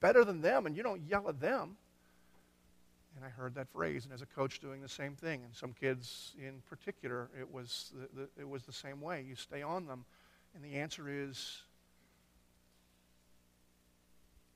better 0.01 0.25
than 0.25 0.41
them 0.41 0.67
and 0.67 0.77
you 0.77 0.83
don't 0.83 1.03
yell 1.03 1.29
at 1.29 1.41
them. 1.41 1.77
And 3.19 3.27
I 3.27 3.31
heard 3.31 3.57
that 3.57 3.69
phrase, 3.69 4.05
and 4.05 4.15
as 4.15 4.23
a 4.23 4.27
coach 4.27 4.61
doing 4.61 4.81
the 4.81 4.89
same 4.89 5.17
thing. 5.17 5.43
And 5.43 5.53
some 5.53 5.73
kids 5.73 6.37
in 6.39 6.63
particular, 6.71 7.29
it 7.37 7.53
was 7.53 7.93
the, 7.93 8.21
the, 8.21 8.43
it 8.43 8.49
was 8.49 8.63
the 8.63 8.73
same 8.73 9.01
way. 9.01 9.25
You 9.29 9.35
stay 9.35 9.61
on 9.61 9.87
them. 9.87 10.05
And 10.55 10.63
the 10.63 10.77
answer 10.79 11.09
is 11.09 11.63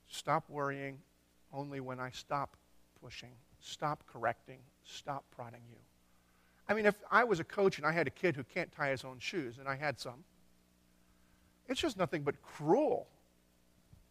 stop 0.07 0.49
worrying 0.49 0.99
only 1.53 1.81
when 1.81 1.99
I 1.99 2.11
stop 2.11 2.57
pushing, 3.03 3.33
stop 3.59 4.05
correcting, 4.07 4.59
stop 4.85 5.25
prodding 5.35 5.63
you. 5.69 5.79
I 6.69 6.75
mean, 6.75 6.87
if 6.87 6.95
I 7.11 7.25
was 7.25 7.41
a 7.41 7.45
coach 7.45 7.79
and 7.79 7.87
I 7.87 7.91
had 7.91 8.07
a 8.07 8.11
kid 8.11 8.37
who 8.37 8.45
can't 8.45 8.71
tie 8.71 8.91
his 8.91 9.05
own 9.05 9.19
shoes, 9.19 9.59
and 9.59 9.67
I 9.67 9.75
had 9.75 9.99
some, 9.99 10.23
it's 11.69 11.81
just 11.81 11.99
nothing 11.99 12.23
but 12.23 12.41
cruel 12.43 13.09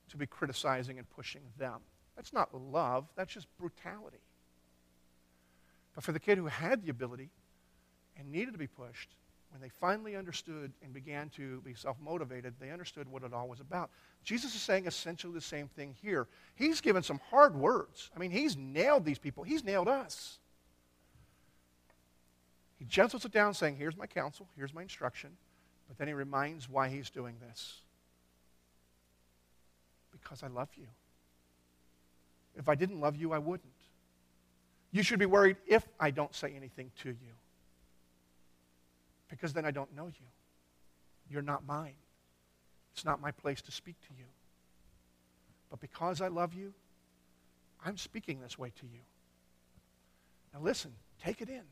to 0.10 0.18
be 0.18 0.26
criticizing 0.26 0.98
and 0.98 1.10
pushing 1.10 1.44
them. 1.58 1.80
That's 2.18 2.34
not 2.34 2.54
love, 2.54 3.08
that's 3.16 3.34
just 3.34 3.48
brutality. 3.58 4.20
But 5.96 6.04
for 6.04 6.12
the 6.12 6.20
kid 6.20 6.38
who 6.38 6.48
had 6.48 6.84
the 6.84 6.90
ability 6.90 7.30
and 8.18 8.32
needed 8.32 8.54
to 8.54 8.58
be 8.58 8.68
pushed, 8.68 9.10
when 9.52 9.62
they 9.62 9.70
finally 9.70 10.16
understood 10.16 10.72
and 10.82 10.94
began 10.94 11.30
to 11.32 11.60
be 11.62 11.74
self 11.74 11.98
motivated, 12.00 12.54
they 12.60 12.72
understood 12.72 13.10
what 13.10 13.24
it 13.24 13.34
all 13.34 13.50
was 13.50 13.60
about. 13.60 13.90
Jesus 14.24 14.56
is 14.56 14.62
saying 14.62 14.86
essentially 14.86 15.34
the 15.34 15.42
same 15.42 15.68
thing 15.68 15.94
here. 16.02 16.28
He's 16.56 16.80
given 16.80 17.04
some 17.04 17.20
hard 17.30 17.56
words. 17.56 18.10
I 18.16 18.20
mean, 18.20 18.32
he's 18.32 18.56
nailed 18.56 19.04
these 19.04 19.20
people, 19.20 19.44
he's 19.44 19.64
nailed 19.64 19.88
us. 19.88 20.38
He 22.80 22.86
gentles 22.86 23.26
it 23.26 23.32
down, 23.32 23.54
saying, 23.54 23.76
Here's 23.76 23.98
my 23.98 24.08
counsel, 24.08 24.48
here's 24.56 24.74
my 24.74 24.82
instruction. 24.82 25.32
But 25.88 25.98
then 25.98 26.08
he 26.08 26.14
reminds 26.14 26.70
why 26.70 26.88
he's 26.88 27.10
doing 27.10 27.36
this. 27.46 27.82
Because 30.12 30.42
I 30.42 30.48
love 30.48 30.70
you. 30.78 30.88
If 32.56 32.70
I 32.70 32.76
didn't 32.76 33.02
love 33.02 33.18
you, 33.18 33.34
I 33.34 33.38
wouldn't. 33.38 33.74
You 34.92 35.04
should 35.04 35.20
be 35.20 35.26
worried 35.26 35.58
if 35.68 35.88
I 36.00 36.12
don't 36.12 36.36
say 36.36 36.54
anything 36.56 36.92
to 37.02 37.10
you. 37.10 37.34
Because 39.30 39.54
then 39.54 39.66
I 39.66 39.72
don't 39.72 39.96
know 39.96 40.08
you. 40.08 40.28
You're 41.30 41.42
not 41.42 41.66
mine. 41.66 41.96
It's 42.94 43.06
not 43.06 43.22
my 43.22 43.32
place 43.32 43.62
to 43.62 43.72
speak 43.72 43.96
to 44.02 44.14
you. 44.18 44.26
But 45.70 45.80
because 45.80 46.20
I 46.20 46.28
love 46.28 46.54
you, 46.54 46.74
I'm 47.86 47.98
speaking 47.98 48.42
this 48.42 48.60
way 48.60 48.72
to 48.80 48.86
you. 48.86 49.00
Now 50.54 50.60
listen, 50.60 50.92
take 51.24 51.42
it 51.42 51.50
in. 51.50 51.64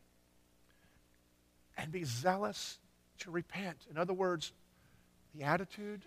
And 1.78 1.92
be 1.92 2.06
zealous 2.06 2.80
to 3.20 3.32
repent. 3.32 3.86
In 3.92 3.98
other 3.98 4.14
words, 4.14 4.54
the 5.36 5.44
attitude, 5.44 6.02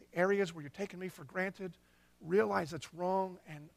the 0.00 0.18
areas 0.18 0.52
where 0.52 0.62
you're 0.62 0.70
taking 0.70 0.98
me 0.98 1.08
for 1.08 1.24
granted, 1.24 1.72
realize 2.20 2.72
it's 2.72 2.92
wrong 2.92 3.38
and 3.48 3.68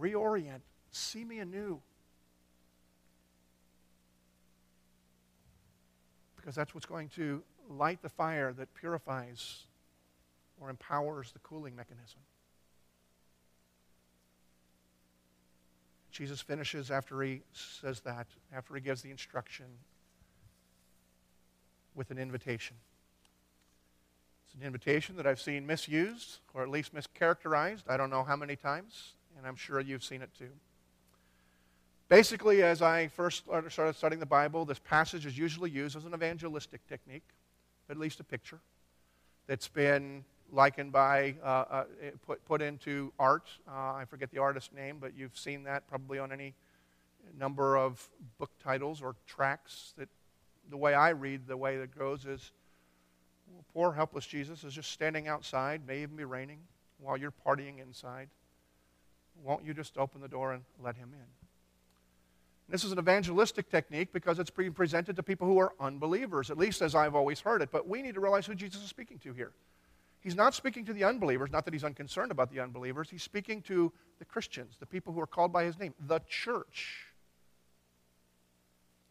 reorient 0.00 0.60
See 0.96 1.26
me 1.26 1.40
anew. 1.40 1.78
Because 6.36 6.54
that's 6.54 6.74
what's 6.74 6.86
going 6.86 7.10
to 7.10 7.42
light 7.68 8.00
the 8.00 8.08
fire 8.08 8.54
that 8.54 8.72
purifies 8.74 9.64
or 10.58 10.70
empowers 10.70 11.32
the 11.32 11.38
cooling 11.40 11.76
mechanism. 11.76 12.20
Jesus 16.10 16.40
finishes 16.40 16.90
after 16.90 17.20
he 17.20 17.42
says 17.52 18.00
that, 18.00 18.26
after 18.50 18.74
he 18.74 18.80
gives 18.80 19.02
the 19.02 19.10
instruction, 19.10 19.66
with 21.94 22.10
an 22.10 22.16
invitation. 22.16 22.76
It's 24.46 24.54
an 24.54 24.66
invitation 24.66 25.16
that 25.16 25.26
I've 25.26 25.40
seen 25.40 25.66
misused, 25.66 26.38
or 26.54 26.62
at 26.62 26.70
least 26.70 26.94
mischaracterized. 26.94 27.82
I 27.86 27.98
don't 27.98 28.08
know 28.08 28.24
how 28.24 28.36
many 28.36 28.56
times, 28.56 29.12
and 29.36 29.46
I'm 29.46 29.56
sure 29.56 29.78
you've 29.80 30.04
seen 30.04 30.22
it 30.22 30.30
too. 30.38 30.52
Basically, 32.08 32.62
as 32.62 32.82
I 32.82 33.08
first 33.08 33.44
started 33.68 33.96
studying 33.96 34.20
the 34.20 34.26
Bible, 34.26 34.64
this 34.64 34.78
passage 34.78 35.26
is 35.26 35.36
usually 35.36 35.70
used 35.70 35.96
as 35.96 36.04
an 36.04 36.14
evangelistic 36.14 36.86
technique, 36.86 37.26
at 37.90 37.96
least 37.96 38.20
a 38.20 38.24
picture, 38.24 38.60
that's 39.48 39.66
been 39.66 40.24
likened 40.52 40.92
by, 40.92 41.34
uh, 41.42 41.46
uh, 41.46 41.84
put, 42.24 42.44
put 42.44 42.62
into 42.62 43.12
art. 43.18 43.48
Uh, 43.68 43.94
I 43.94 44.04
forget 44.08 44.30
the 44.30 44.38
artist's 44.38 44.72
name, 44.72 44.98
but 45.00 45.16
you've 45.16 45.36
seen 45.36 45.64
that 45.64 45.88
probably 45.88 46.20
on 46.20 46.30
any 46.30 46.54
number 47.36 47.76
of 47.76 48.08
book 48.38 48.52
titles 48.62 49.02
or 49.02 49.16
tracts 49.26 49.92
That 49.98 50.08
the 50.70 50.76
way 50.76 50.94
I 50.94 51.10
read, 51.10 51.48
the 51.48 51.56
way 51.56 51.74
it 51.74 51.98
goes 51.98 52.24
is 52.24 52.52
well, 53.48 53.64
poor, 53.72 53.92
helpless 53.92 54.26
Jesus 54.26 54.62
is 54.62 54.74
just 54.74 54.92
standing 54.92 55.26
outside, 55.26 55.84
may 55.86 56.02
even 56.02 56.16
be 56.16 56.24
raining, 56.24 56.58
while 56.98 57.16
you're 57.16 57.34
partying 57.44 57.80
inside. 57.80 58.28
Won't 59.42 59.64
you 59.64 59.74
just 59.74 59.98
open 59.98 60.20
the 60.20 60.28
door 60.28 60.52
and 60.52 60.62
let 60.80 60.96
him 60.96 61.10
in? 61.12 61.35
This 62.68 62.82
is 62.82 62.90
an 62.90 62.98
evangelistic 62.98 63.70
technique 63.70 64.12
because 64.12 64.38
it's 64.38 64.50
being 64.50 64.72
presented 64.72 65.14
to 65.16 65.22
people 65.22 65.46
who 65.46 65.58
are 65.58 65.72
unbelievers, 65.78 66.50
at 66.50 66.58
least 66.58 66.82
as 66.82 66.94
I've 66.94 67.14
always 67.14 67.40
heard 67.40 67.62
it. 67.62 67.70
But 67.70 67.88
we 67.88 68.02
need 68.02 68.14
to 68.14 68.20
realize 68.20 68.46
who 68.46 68.54
Jesus 68.54 68.82
is 68.82 68.88
speaking 68.88 69.18
to 69.20 69.32
here. 69.32 69.52
He's 70.20 70.34
not 70.34 70.54
speaking 70.54 70.84
to 70.86 70.92
the 70.92 71.04
unbelievers, 71.04 71.52
not 71.52 71.64
that 71.66 71.74
he's 71.74 71.84
unconcerned 71.84 72.32
about 72.32 72.50
the 72.50 72.58
unbelievers. 72.58 73.08
He's 73.08 73.22
speaking 73.22 73.62
to 73.62 73.92
the 74.18 74.24
Christians, 74.24 74.76
the 74.80 74.86
people 74.86 75.12
who 75.12 75.20
are 75.20 75.26
called 75.26 75.52
by 75.52 75.62
his 75.62 75.78
name, 75.78 75.94
the 76.08 76.20
church 76.28 77.06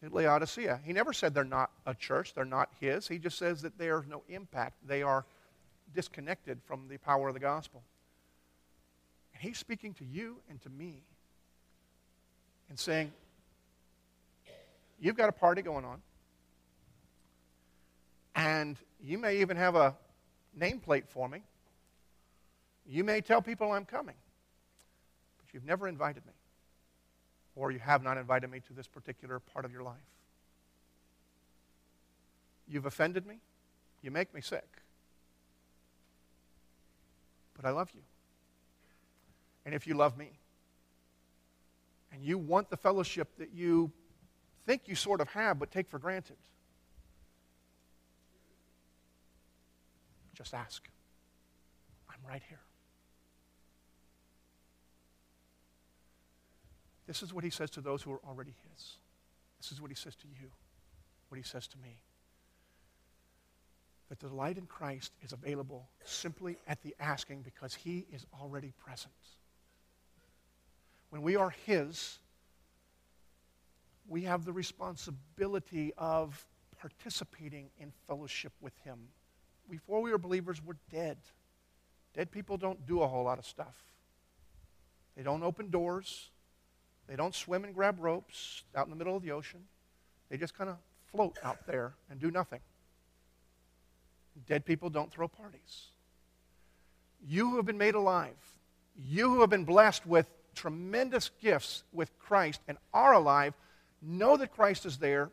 in 0.02 0.10
Laodicea. 0.10 0.80
He 0.84 0.92
never 0.92 1.14
said 1.14 1.32
they're 1.32 1.44
not 1.44 1.70
a 1.86 1.94
church, 1.94 2.34
they're 2.34 2.44
not 2.44 2.68
his. 2.78 3.08
He 3.08 3.18
just 3.18 3.38
says 3.38 3.62
that 3.62 3.78
there's 3.78 4.06
no 4.06 4.22
impact. 4.28 4.86
They 4.86 5.02
are 5.02 5.24
disconnected 5.94 6.60
from 6.66 6.88
the 6.88 6.98
power 6.98 7.28
of 7.28 7.34
the 7.34 7.40
gospel. 7.40 7.82
And 9.32 9.42
he's 9.42 9.56
speaking 9.58 9.94
to 9.94 10.04
you 10.04 10.36
and 10.50 10.60
to 10.62 10.68
me 10.68 11.02
and 12.68 12.78
saying, 12.78 13.12
You've 14.98 15.16
got 15.16 15.28
a 15.28 15.32
party 15.32 15.62
going 15.62 15.84
on. 15.84 16.00
And 18.34 18.76
you 19.02 19.18
may 19.18 19.38
even 19.38 19.56
have 19.56 19.74
a 19.74 19.96
nameplate 20.58 21.08
for 21.08 21.28
me. 21.28 21.42
You 22.86 23.04
may 23.04 23.20
tell 23.20 23.42
people 23.42 23.72
I'm 23.72 23.84
coming. 23.84 24.14
But 25.38 25.54
you've 25.54 25.64
never 25.64 25.88
invited 25.88 26.24
me. 26.26 26.32
Or 27.54 27.70
you 27.70 27.78
have 27.78 28.02
not 28.02 28.18
invited 28.18 28.50
me 28.50 28.60
to 28.60 28.72
this 28.72 28.86
particular 28.86 29.40
part 29.40 29.64
of 29.64 29.72
your 29.72 29.82
life. 29.82 29.96
You've 32.68 32.86
offended 32.86 33.26
me. 33.26 33.36
You 34.02 34.10
make 34.10 34.34
me 34.34 34.40
sick. 34.40 34.68
But 37.54 37.64
I 37.64 37.70
love 37.70 37.90
you. 37.94 38.02
And 39.64 39.74
if 39.74 39.86
you 39.86 39.94
love 39.94 40.16
me, 40.16 40.30
and 42.12 42.22
you 42.22 42.38
want 42.38 42.70
the 42.70 42.76
fellowship 42.76 43.36
that 43.38 43.52
you 43.52 43.90
think 44.66 44.82
you 44.86 44.94
sort 44.94 45.20
of 45.20 45.28
have 45.28 45.58
but 45.58 45.70
take 45.70 45.88
for 45.88 45.98
granted. 45.98 46.36
Just 50.34 50.52
ask. 50.52 50.86
I'm 52.10 52.28
right 52.28 52.42
here. 52.48 52.60
This 57.06 57.22
is 57.22 57.32
what 57.32 57.44
he 57.44 57.50
says 57.50 57.70
to 57.70 57.80
those 57.80 58.02
who 58.02 58.12
are 58.12 58.20
already 58.26 58.54
his. 58.70 58.96
This 59.60 59.72
is 59.72 59.80
what 59.80 59.90
he 59.90 59.94
says 59.94 60.14
to 60.16 60.26
you, 60.28 60.50
what 61.28 61.36
he 61.36 61.44
says 61.44 61.66
to 61.68 61.78
me. 61.78 62.00
That 64.08 64.20
the 64.20 64.28
delight 64.28 64.58
in 64.58 64.66
Christ 64.66 65.12
is 65.22 65.32
available 65.32 65.88
simply 66.04 66.58
at 66.66 66.82
the 66.82 66.94
asking 67.00 67.42
because 67.42 67.74
he 67.74 68.06
is 68.12 68.26
already 68.40 68.72
present. 68.84 69.14
When 71.10 71.22
we 71.22 71.36
are 71.36 71.50
his, 71.64 72.18
we 74.08 74.22
have 74.22 74.44
the 74.44 74.52
responsibility 74.52 75.92
of 75.98 76.44
participating 76.80 77.70
in 77.78 77.92
fellowship 78.06 78.52
with 78.60 78.76
Him. 78.84 78.98
Before 79.70 80.00
we 80.00 80.10
were 80.10 80.18
believers, 80.18 80.60
we're 80.64 80.76
dead. 80.90 81.18
Dead 82.14 82.30
people 82.30 82.56
don't 82.56 82.86
do 82.86 83.02
a 83.02 83.06
whole 83.06 83.24
lot 83.24 83.38
of 83.38 83.46
stuff. 83.46 83.74
They 85.16 85.22
don't 85.22 85.42
open 85.42 85.70
doors. 85.70 86.30
They 87.08 87.16
don't 87.16 87.34
swim 87.34 87.64
and 87.64 87.74
grab 87.74 87.98
ropes 88.00 88.64
out 88.74 88.86
in 88.86 88.90
the 88.90 88.96
middle 88.96 89.16
of 89.16 89.22
the 89.22 89.32
ocean. 89.32 89.60
They 90.28 90.36
just 90.36 90.56
kind 90.56 90.70
of 90.70 90.76
float 91.12 91.38
out 91.42 91.66
there 91.66 91.94
and 92.10 92.20
do 92.20 92.30
nothing. 92.30 92.60
Dead 94.46 94.64
people 94.64 94.90
don't 94.90 95.10
throw 95.10 95.28
parties. 95.28 95.86
You 97.26 97.50
who 97.50 97.56
have 97.56 97.66
been 97.66 97.78
made 97.78 97.94
alive, 97.94 98.36
you 98.96 99.28
who 99.28 99.40
have 99.40 99.50
been 99.50 99.64
blessed 99.64 100.06
with 100.06 100.28
tremendous 100.54 101.30
gifts 101.40 101.84
with 101.92 102.18
Christ 102.18 102.60
and 102.68 102.76
are 102.92 103.14
alive, 103.14 103.54
know 104.02 104.36
that 104.36 104.52
Christ 104.52 104.86
is 104.86 104.98
there. 104.98 105.30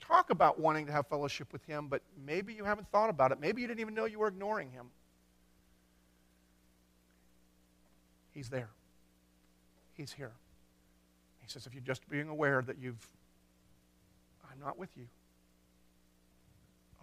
Talk 0.00 0.30
about 0.30 0.60
wanting 0.60 0.86
to 0.86 0.92
have 0.92 1.06
fellowship 1.06 1.52
with 1.52 1.64
Him, 1.64 1.88
but 1.88 2.02
maybe 2.24 2.52
you 2.52 2.64
haven't 2.64 2.90
thought 2.90 3.10
about 3.10 3.32
it. 3.32 3.40
Maybe 3.40 3.62
you 3.62 3.68
didn't 3.68 3.80
even 3.80 3.94
know 3.94 4.04
you 4.04 4.18
were 4.18 4.28
ignoring 4.28 4.70
Him. 4.70 4.86
He's 8.32 8.48
there. 8.48 8.68
He's 9.94 10.12
here. 10.12 10.32
He 11.40 11.48
says, 11.48 11.66
if 11.66 11.74
you're 11.74 11.82
just 11.82 12.08
being 12.08 12.28
aware 12.28 12.60
that 12.62 12.76
you've, 12.78 13.08
I'm 14.50 14.60
not 14.60 14.78
with 14.78 14.90
you, 14.96 15.06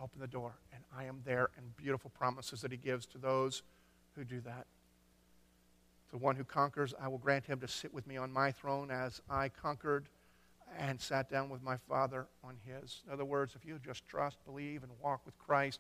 open 0.02 0.20
the 0.20 0.28
door, 0.28 0.54
and 0.74 0.84
I 0.96 1.06
am 1.06 1.22
there, 1.26 1.50
and 1.58 1.76
beautiful 1.78 2.12
promises 2.18 2.62
that 2.62 2.72
He 2.72 2.78
gives 2.78 3.06
to 3.08 3.18
those 3.18 3.64
who 4.16 4.24
do 4.24 4.42
that. 4.42 4.66
To 6.12 6.18
one 6.18 6.36
who 6.36 6.44
conquers, 6.44 6.94
I 7.02 7.08
will 7.08 7.18
grant 7.18 7.46
him 7.46 7.60
to 7.62 7.68
sit 7.68 7.92
with 7.92 8.06
me 8.06 8.18
on 8.18 8.32
my 8.32 8.52
throne 8.52 8.92
as 8.92 9.20
I 9.28 9.50
conquered 9.50 10.06
and 10.78 11.00
sat 11.00 11.30
down 11.30 11.50
with 11.50 11.62
my 11.62 11.78
Father 11.78 12.28
on 12.44 12.56
his. 12.66 13.02
In 13.06 13.14
other 13.14 13.26
words, 13.26 13.56
if 13.56 13.66
you 13.66 13.80
just 13.84 14.06
trust, 14.08 14.38
believe, 14.46 14.84
and 14.84 14.92
walk 15.02 15.22
with 15.26 15.38
Christ, 15.38 15.80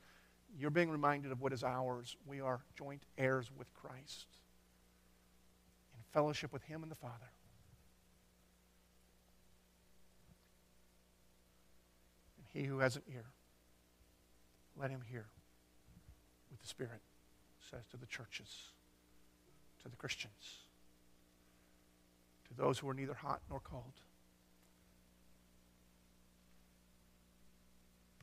you're 0.57 0.69
being 0.69 0.89
reminded 0.89 1.31
of 1.31 1.41
what 1.41 1.53
is 1.53 1.63
ours. 1.63 2.15
We 2.25 2.41
are 2.41 2.61
joint 2.77 3.03
heirs 3.17 3.49
with 3.57 3.73
Christ 3.73 4.27
in 5.95 6.03
fellowship 6.11 6.53
with 6.53 6.63
him 6.63 6.83
and 6.83 6.91
the 6.91 6.95
Father. 6.95 7.31
And 12.37 12.45
he 12.61 12.67
who 12.67 12.79
has 12.79 12.95
an 12.95 13.03
ear, 13.11 13.25
let 14.79 14.91
him 14.91 15.01
hear 15.09 15.25
what 16.49 16.61
the 16.61 16.67
Spirit 16.67 17.01
says 17.69 17.85
to 17.91 17.97
the 17.97 18.05
churches, 18.05 18.65
to 19.81 19.89
the 19.89 19.95
Christians, 19.95 20.57
to 22.47 22.53
those 22.53 22.77
who 22.77 22.89
are 22.89 22.93
neither 22.93 23.15
hot 23.15 23.41
nor 23.49 23.59
cold. 23.59 23.93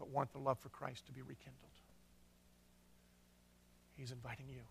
But 0.00 0.08
want 0.08 0.32
the 0.32 0.38
love 0.38 0.58
for 0.58 0.70
Christ 0.70 1.04
to 1.06 1.12
be 1.12 1.20
rekindled. 1.20 1.54
He's 3.96 4.10
inviting 4.10 4.46
you 4.48 4.62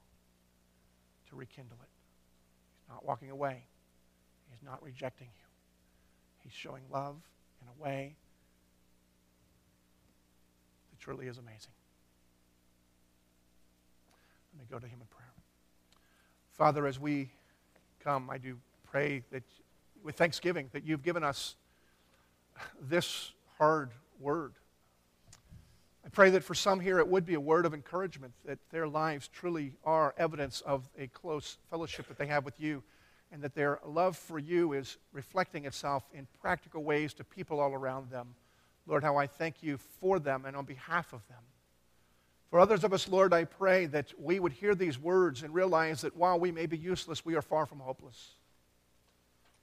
to 1.29 1.35
rekindle 1.35 1.77
it. 1.81 1.89
He's 2.81 2.89
not 2.89 3.05
walking 3.05 3.29
away, 3.29 3.63
He's 4.49 4.63
not 4.63 4.83
rejecting 4.83 5.27
you. 5.27 5.45
He's 6.39 6.51
showing 6.51 6.81
love 6.91 7.15
in 7.61 7.67
a 7.67 7.83
way 7.83 8.15
that 10.89 10.99
truly 10.99 11.27
is 11.27 11.37
amazing. 11.37 11.71
Let 14.53 14.61
me 14.61 14.67
go 14.69 14.79
to 14.79 14.87
Him 14.87 14.99
in 14.99 15.07
prayer. 15.07 15.31
Father, 16.53 16.87
as 16.87 16.99
we 16.99 17.29
come, 18.03 18.31
I 18.31 18.39
do 18.39 18.57
pray 18.89 19.21
that 19.31 19.43
with 20.03 20.15
thanksgiving 20.15 20.69
that 20.71 20.83
you've 20.83 21.03
given 21.03 21.23
us 21.23 21.55
this 22.81 23.31
hard 23.59 23.91
word 24.19 24.53
I 26.09 26.11
pray 26.11 26.31
that 26.31 26.43
for 26.43 26.55
some 26.55 26.79
here 26.79 26.97
it 26.97 27.07
would 27.07 27.23
be 27.23 27.35
a 27.35 27.39
word 27.39 27.67
of 27.67 27.75
encouragement 27.75 28.33
that 28.43 28.57
their 28.71 28.87
lives 28.87 29.27
truly 29.27 29.73
are 29.83 30.15
evidence 30.17 30.61
of 30.61 30.89
a 30.97 31.05
close 31.05 31.59
fellowship 31.69 32.07
that 32.07 32.17
they 32.17 32.25
have 32.25 32.45
with 32.45 32.59
you 32.59 32.81
and 33.31 33.43
that 33.43 33.53
their 33.53 33.79
love 33.85 34.17
for 34.17 34.39
you 34.39 34.73
is 34.73 34.97
reflecting 35.13 35.65
itself 35.65 36.03
in 36.11 36.25
practical 36.41 36.83
ways 36.83 37.13
to 37.13 37.23
people 37.23 37.59
all 37.59 37.73
around 37.73 38.09
them. 38.09 38.33
Lord, 38.87 39.03
how 39.03 39.17
I 39.17 39.27
thank 39.27 39.61
you 39.61 39.77
for 40.01 40.17
them 40.17 40.45
and 40.47 40.57
on 40.57 40.65
behalf 40.65 41.13
of 41.13 41.21
them. 41.27 41.43
For 42.49 42.59
others 42.59 42.83
of 42.83 42.91
us, 42.91 43.07
Lord, 43.07 43.31
I 43.31 43.43
pray 43.43 43.85
that 43.85 44.11
we 44.19 44.39
would 44.39 44.53
hear 44.53 44.73
these 44.73 44.97
words 44.97 45.43
and 45.43 45.53
realize 45.53 46.01
that 46.01 46.17
while 46.17 46.39
we 46.39 46.51
may 46.51 46.65
be 46.65 46.75
useless, 46.75 47.23
we 47.23 47.35
are 47.35 47.43
far 47.43 47.67
from 47.67 47.81
hopeless. 47.81 48.31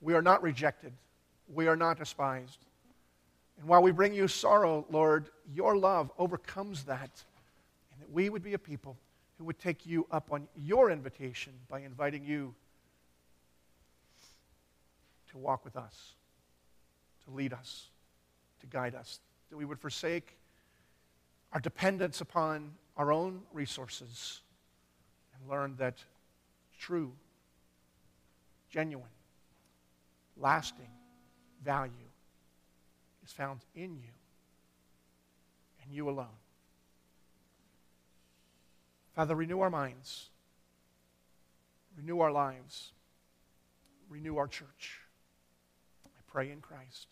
We 0.00 0.14
are 0.14 0.22
not 0.22 0.44
rejected. 0.44 0.92
We 1.52 1.66
are 1.66 1.74
not 1.74 1.98
despised. 1.98 2.64
And 3.58 3.68
while 3.68 3.82
we 3.82 3.90
bring 3.90 4.12
you 4.12 4.28
sorrow, 4.28 4.86
Lord, 4.90 5.30
your 5.54 5.76
love 5.76 6.10
overcomes 6.18 6.84
that. 6.84 7.24
And 7.92 8.00
that 8.00 8.10
we 8.10 8.28
would 8.28 8.42
be 8.42 8.54
a 8.54 8.58
people 8.58 8.96
who 9.38 9.44
would 9.44 9.58
take 9.58 9.86
you 9.86 10.06
up 10.10 10.28
on 10.30 10.48
your 10.56 10.90
invitation 10.90 11.52
by 11.68 11.80
inviting 11.80 12.24
you 12.24 12.54
to 15.30 15.38
walk 15.38 15.64
with 15.64 15.76
us, 15.76 16.12
to 17.24 17.30
lead 17.30 17.52
us, 17.52 17.86
to 18.60 18.66
guide 18.66 18.94
us. 18.94 19.20
That 19.50 19.56
we 19.56 19.64
would 19.64 19.78
forsake 19.78 20.36
our 21.52 21.60
dependence 21.60 22.20
upon 22.20 22.72
our 22.96 23.12
own 23.12 23.42
resources 23.52 24.40
and 25.34 25.50
learn 25.50 25.76
that 25.78 25.96
true, 26.78 27.12
genuine, 28.70 29.04
lasting 30.36 30.88
value 31.64 31.92
is 33.26 33.32
found 33.32 33.60
in 33.74 33.96
you 33.96 34.14
and 35.82 35.92
you 35.92 36.08
alone. 36.08 36.38
Father, 39.14 39.34
renew 39.34 39.60
our 39.60 39.70
minds, 39.70 40.28
renew 41.96 42.20
our 42.20 42.30
lives, 42.30 42.92
renew 44.08 44.36
our 44.36 44.46
church. 44.46 45.00
I 46.06 46.20
pray 46.28 46.50
in 46.52 46.60
Christ. 46.60 47.08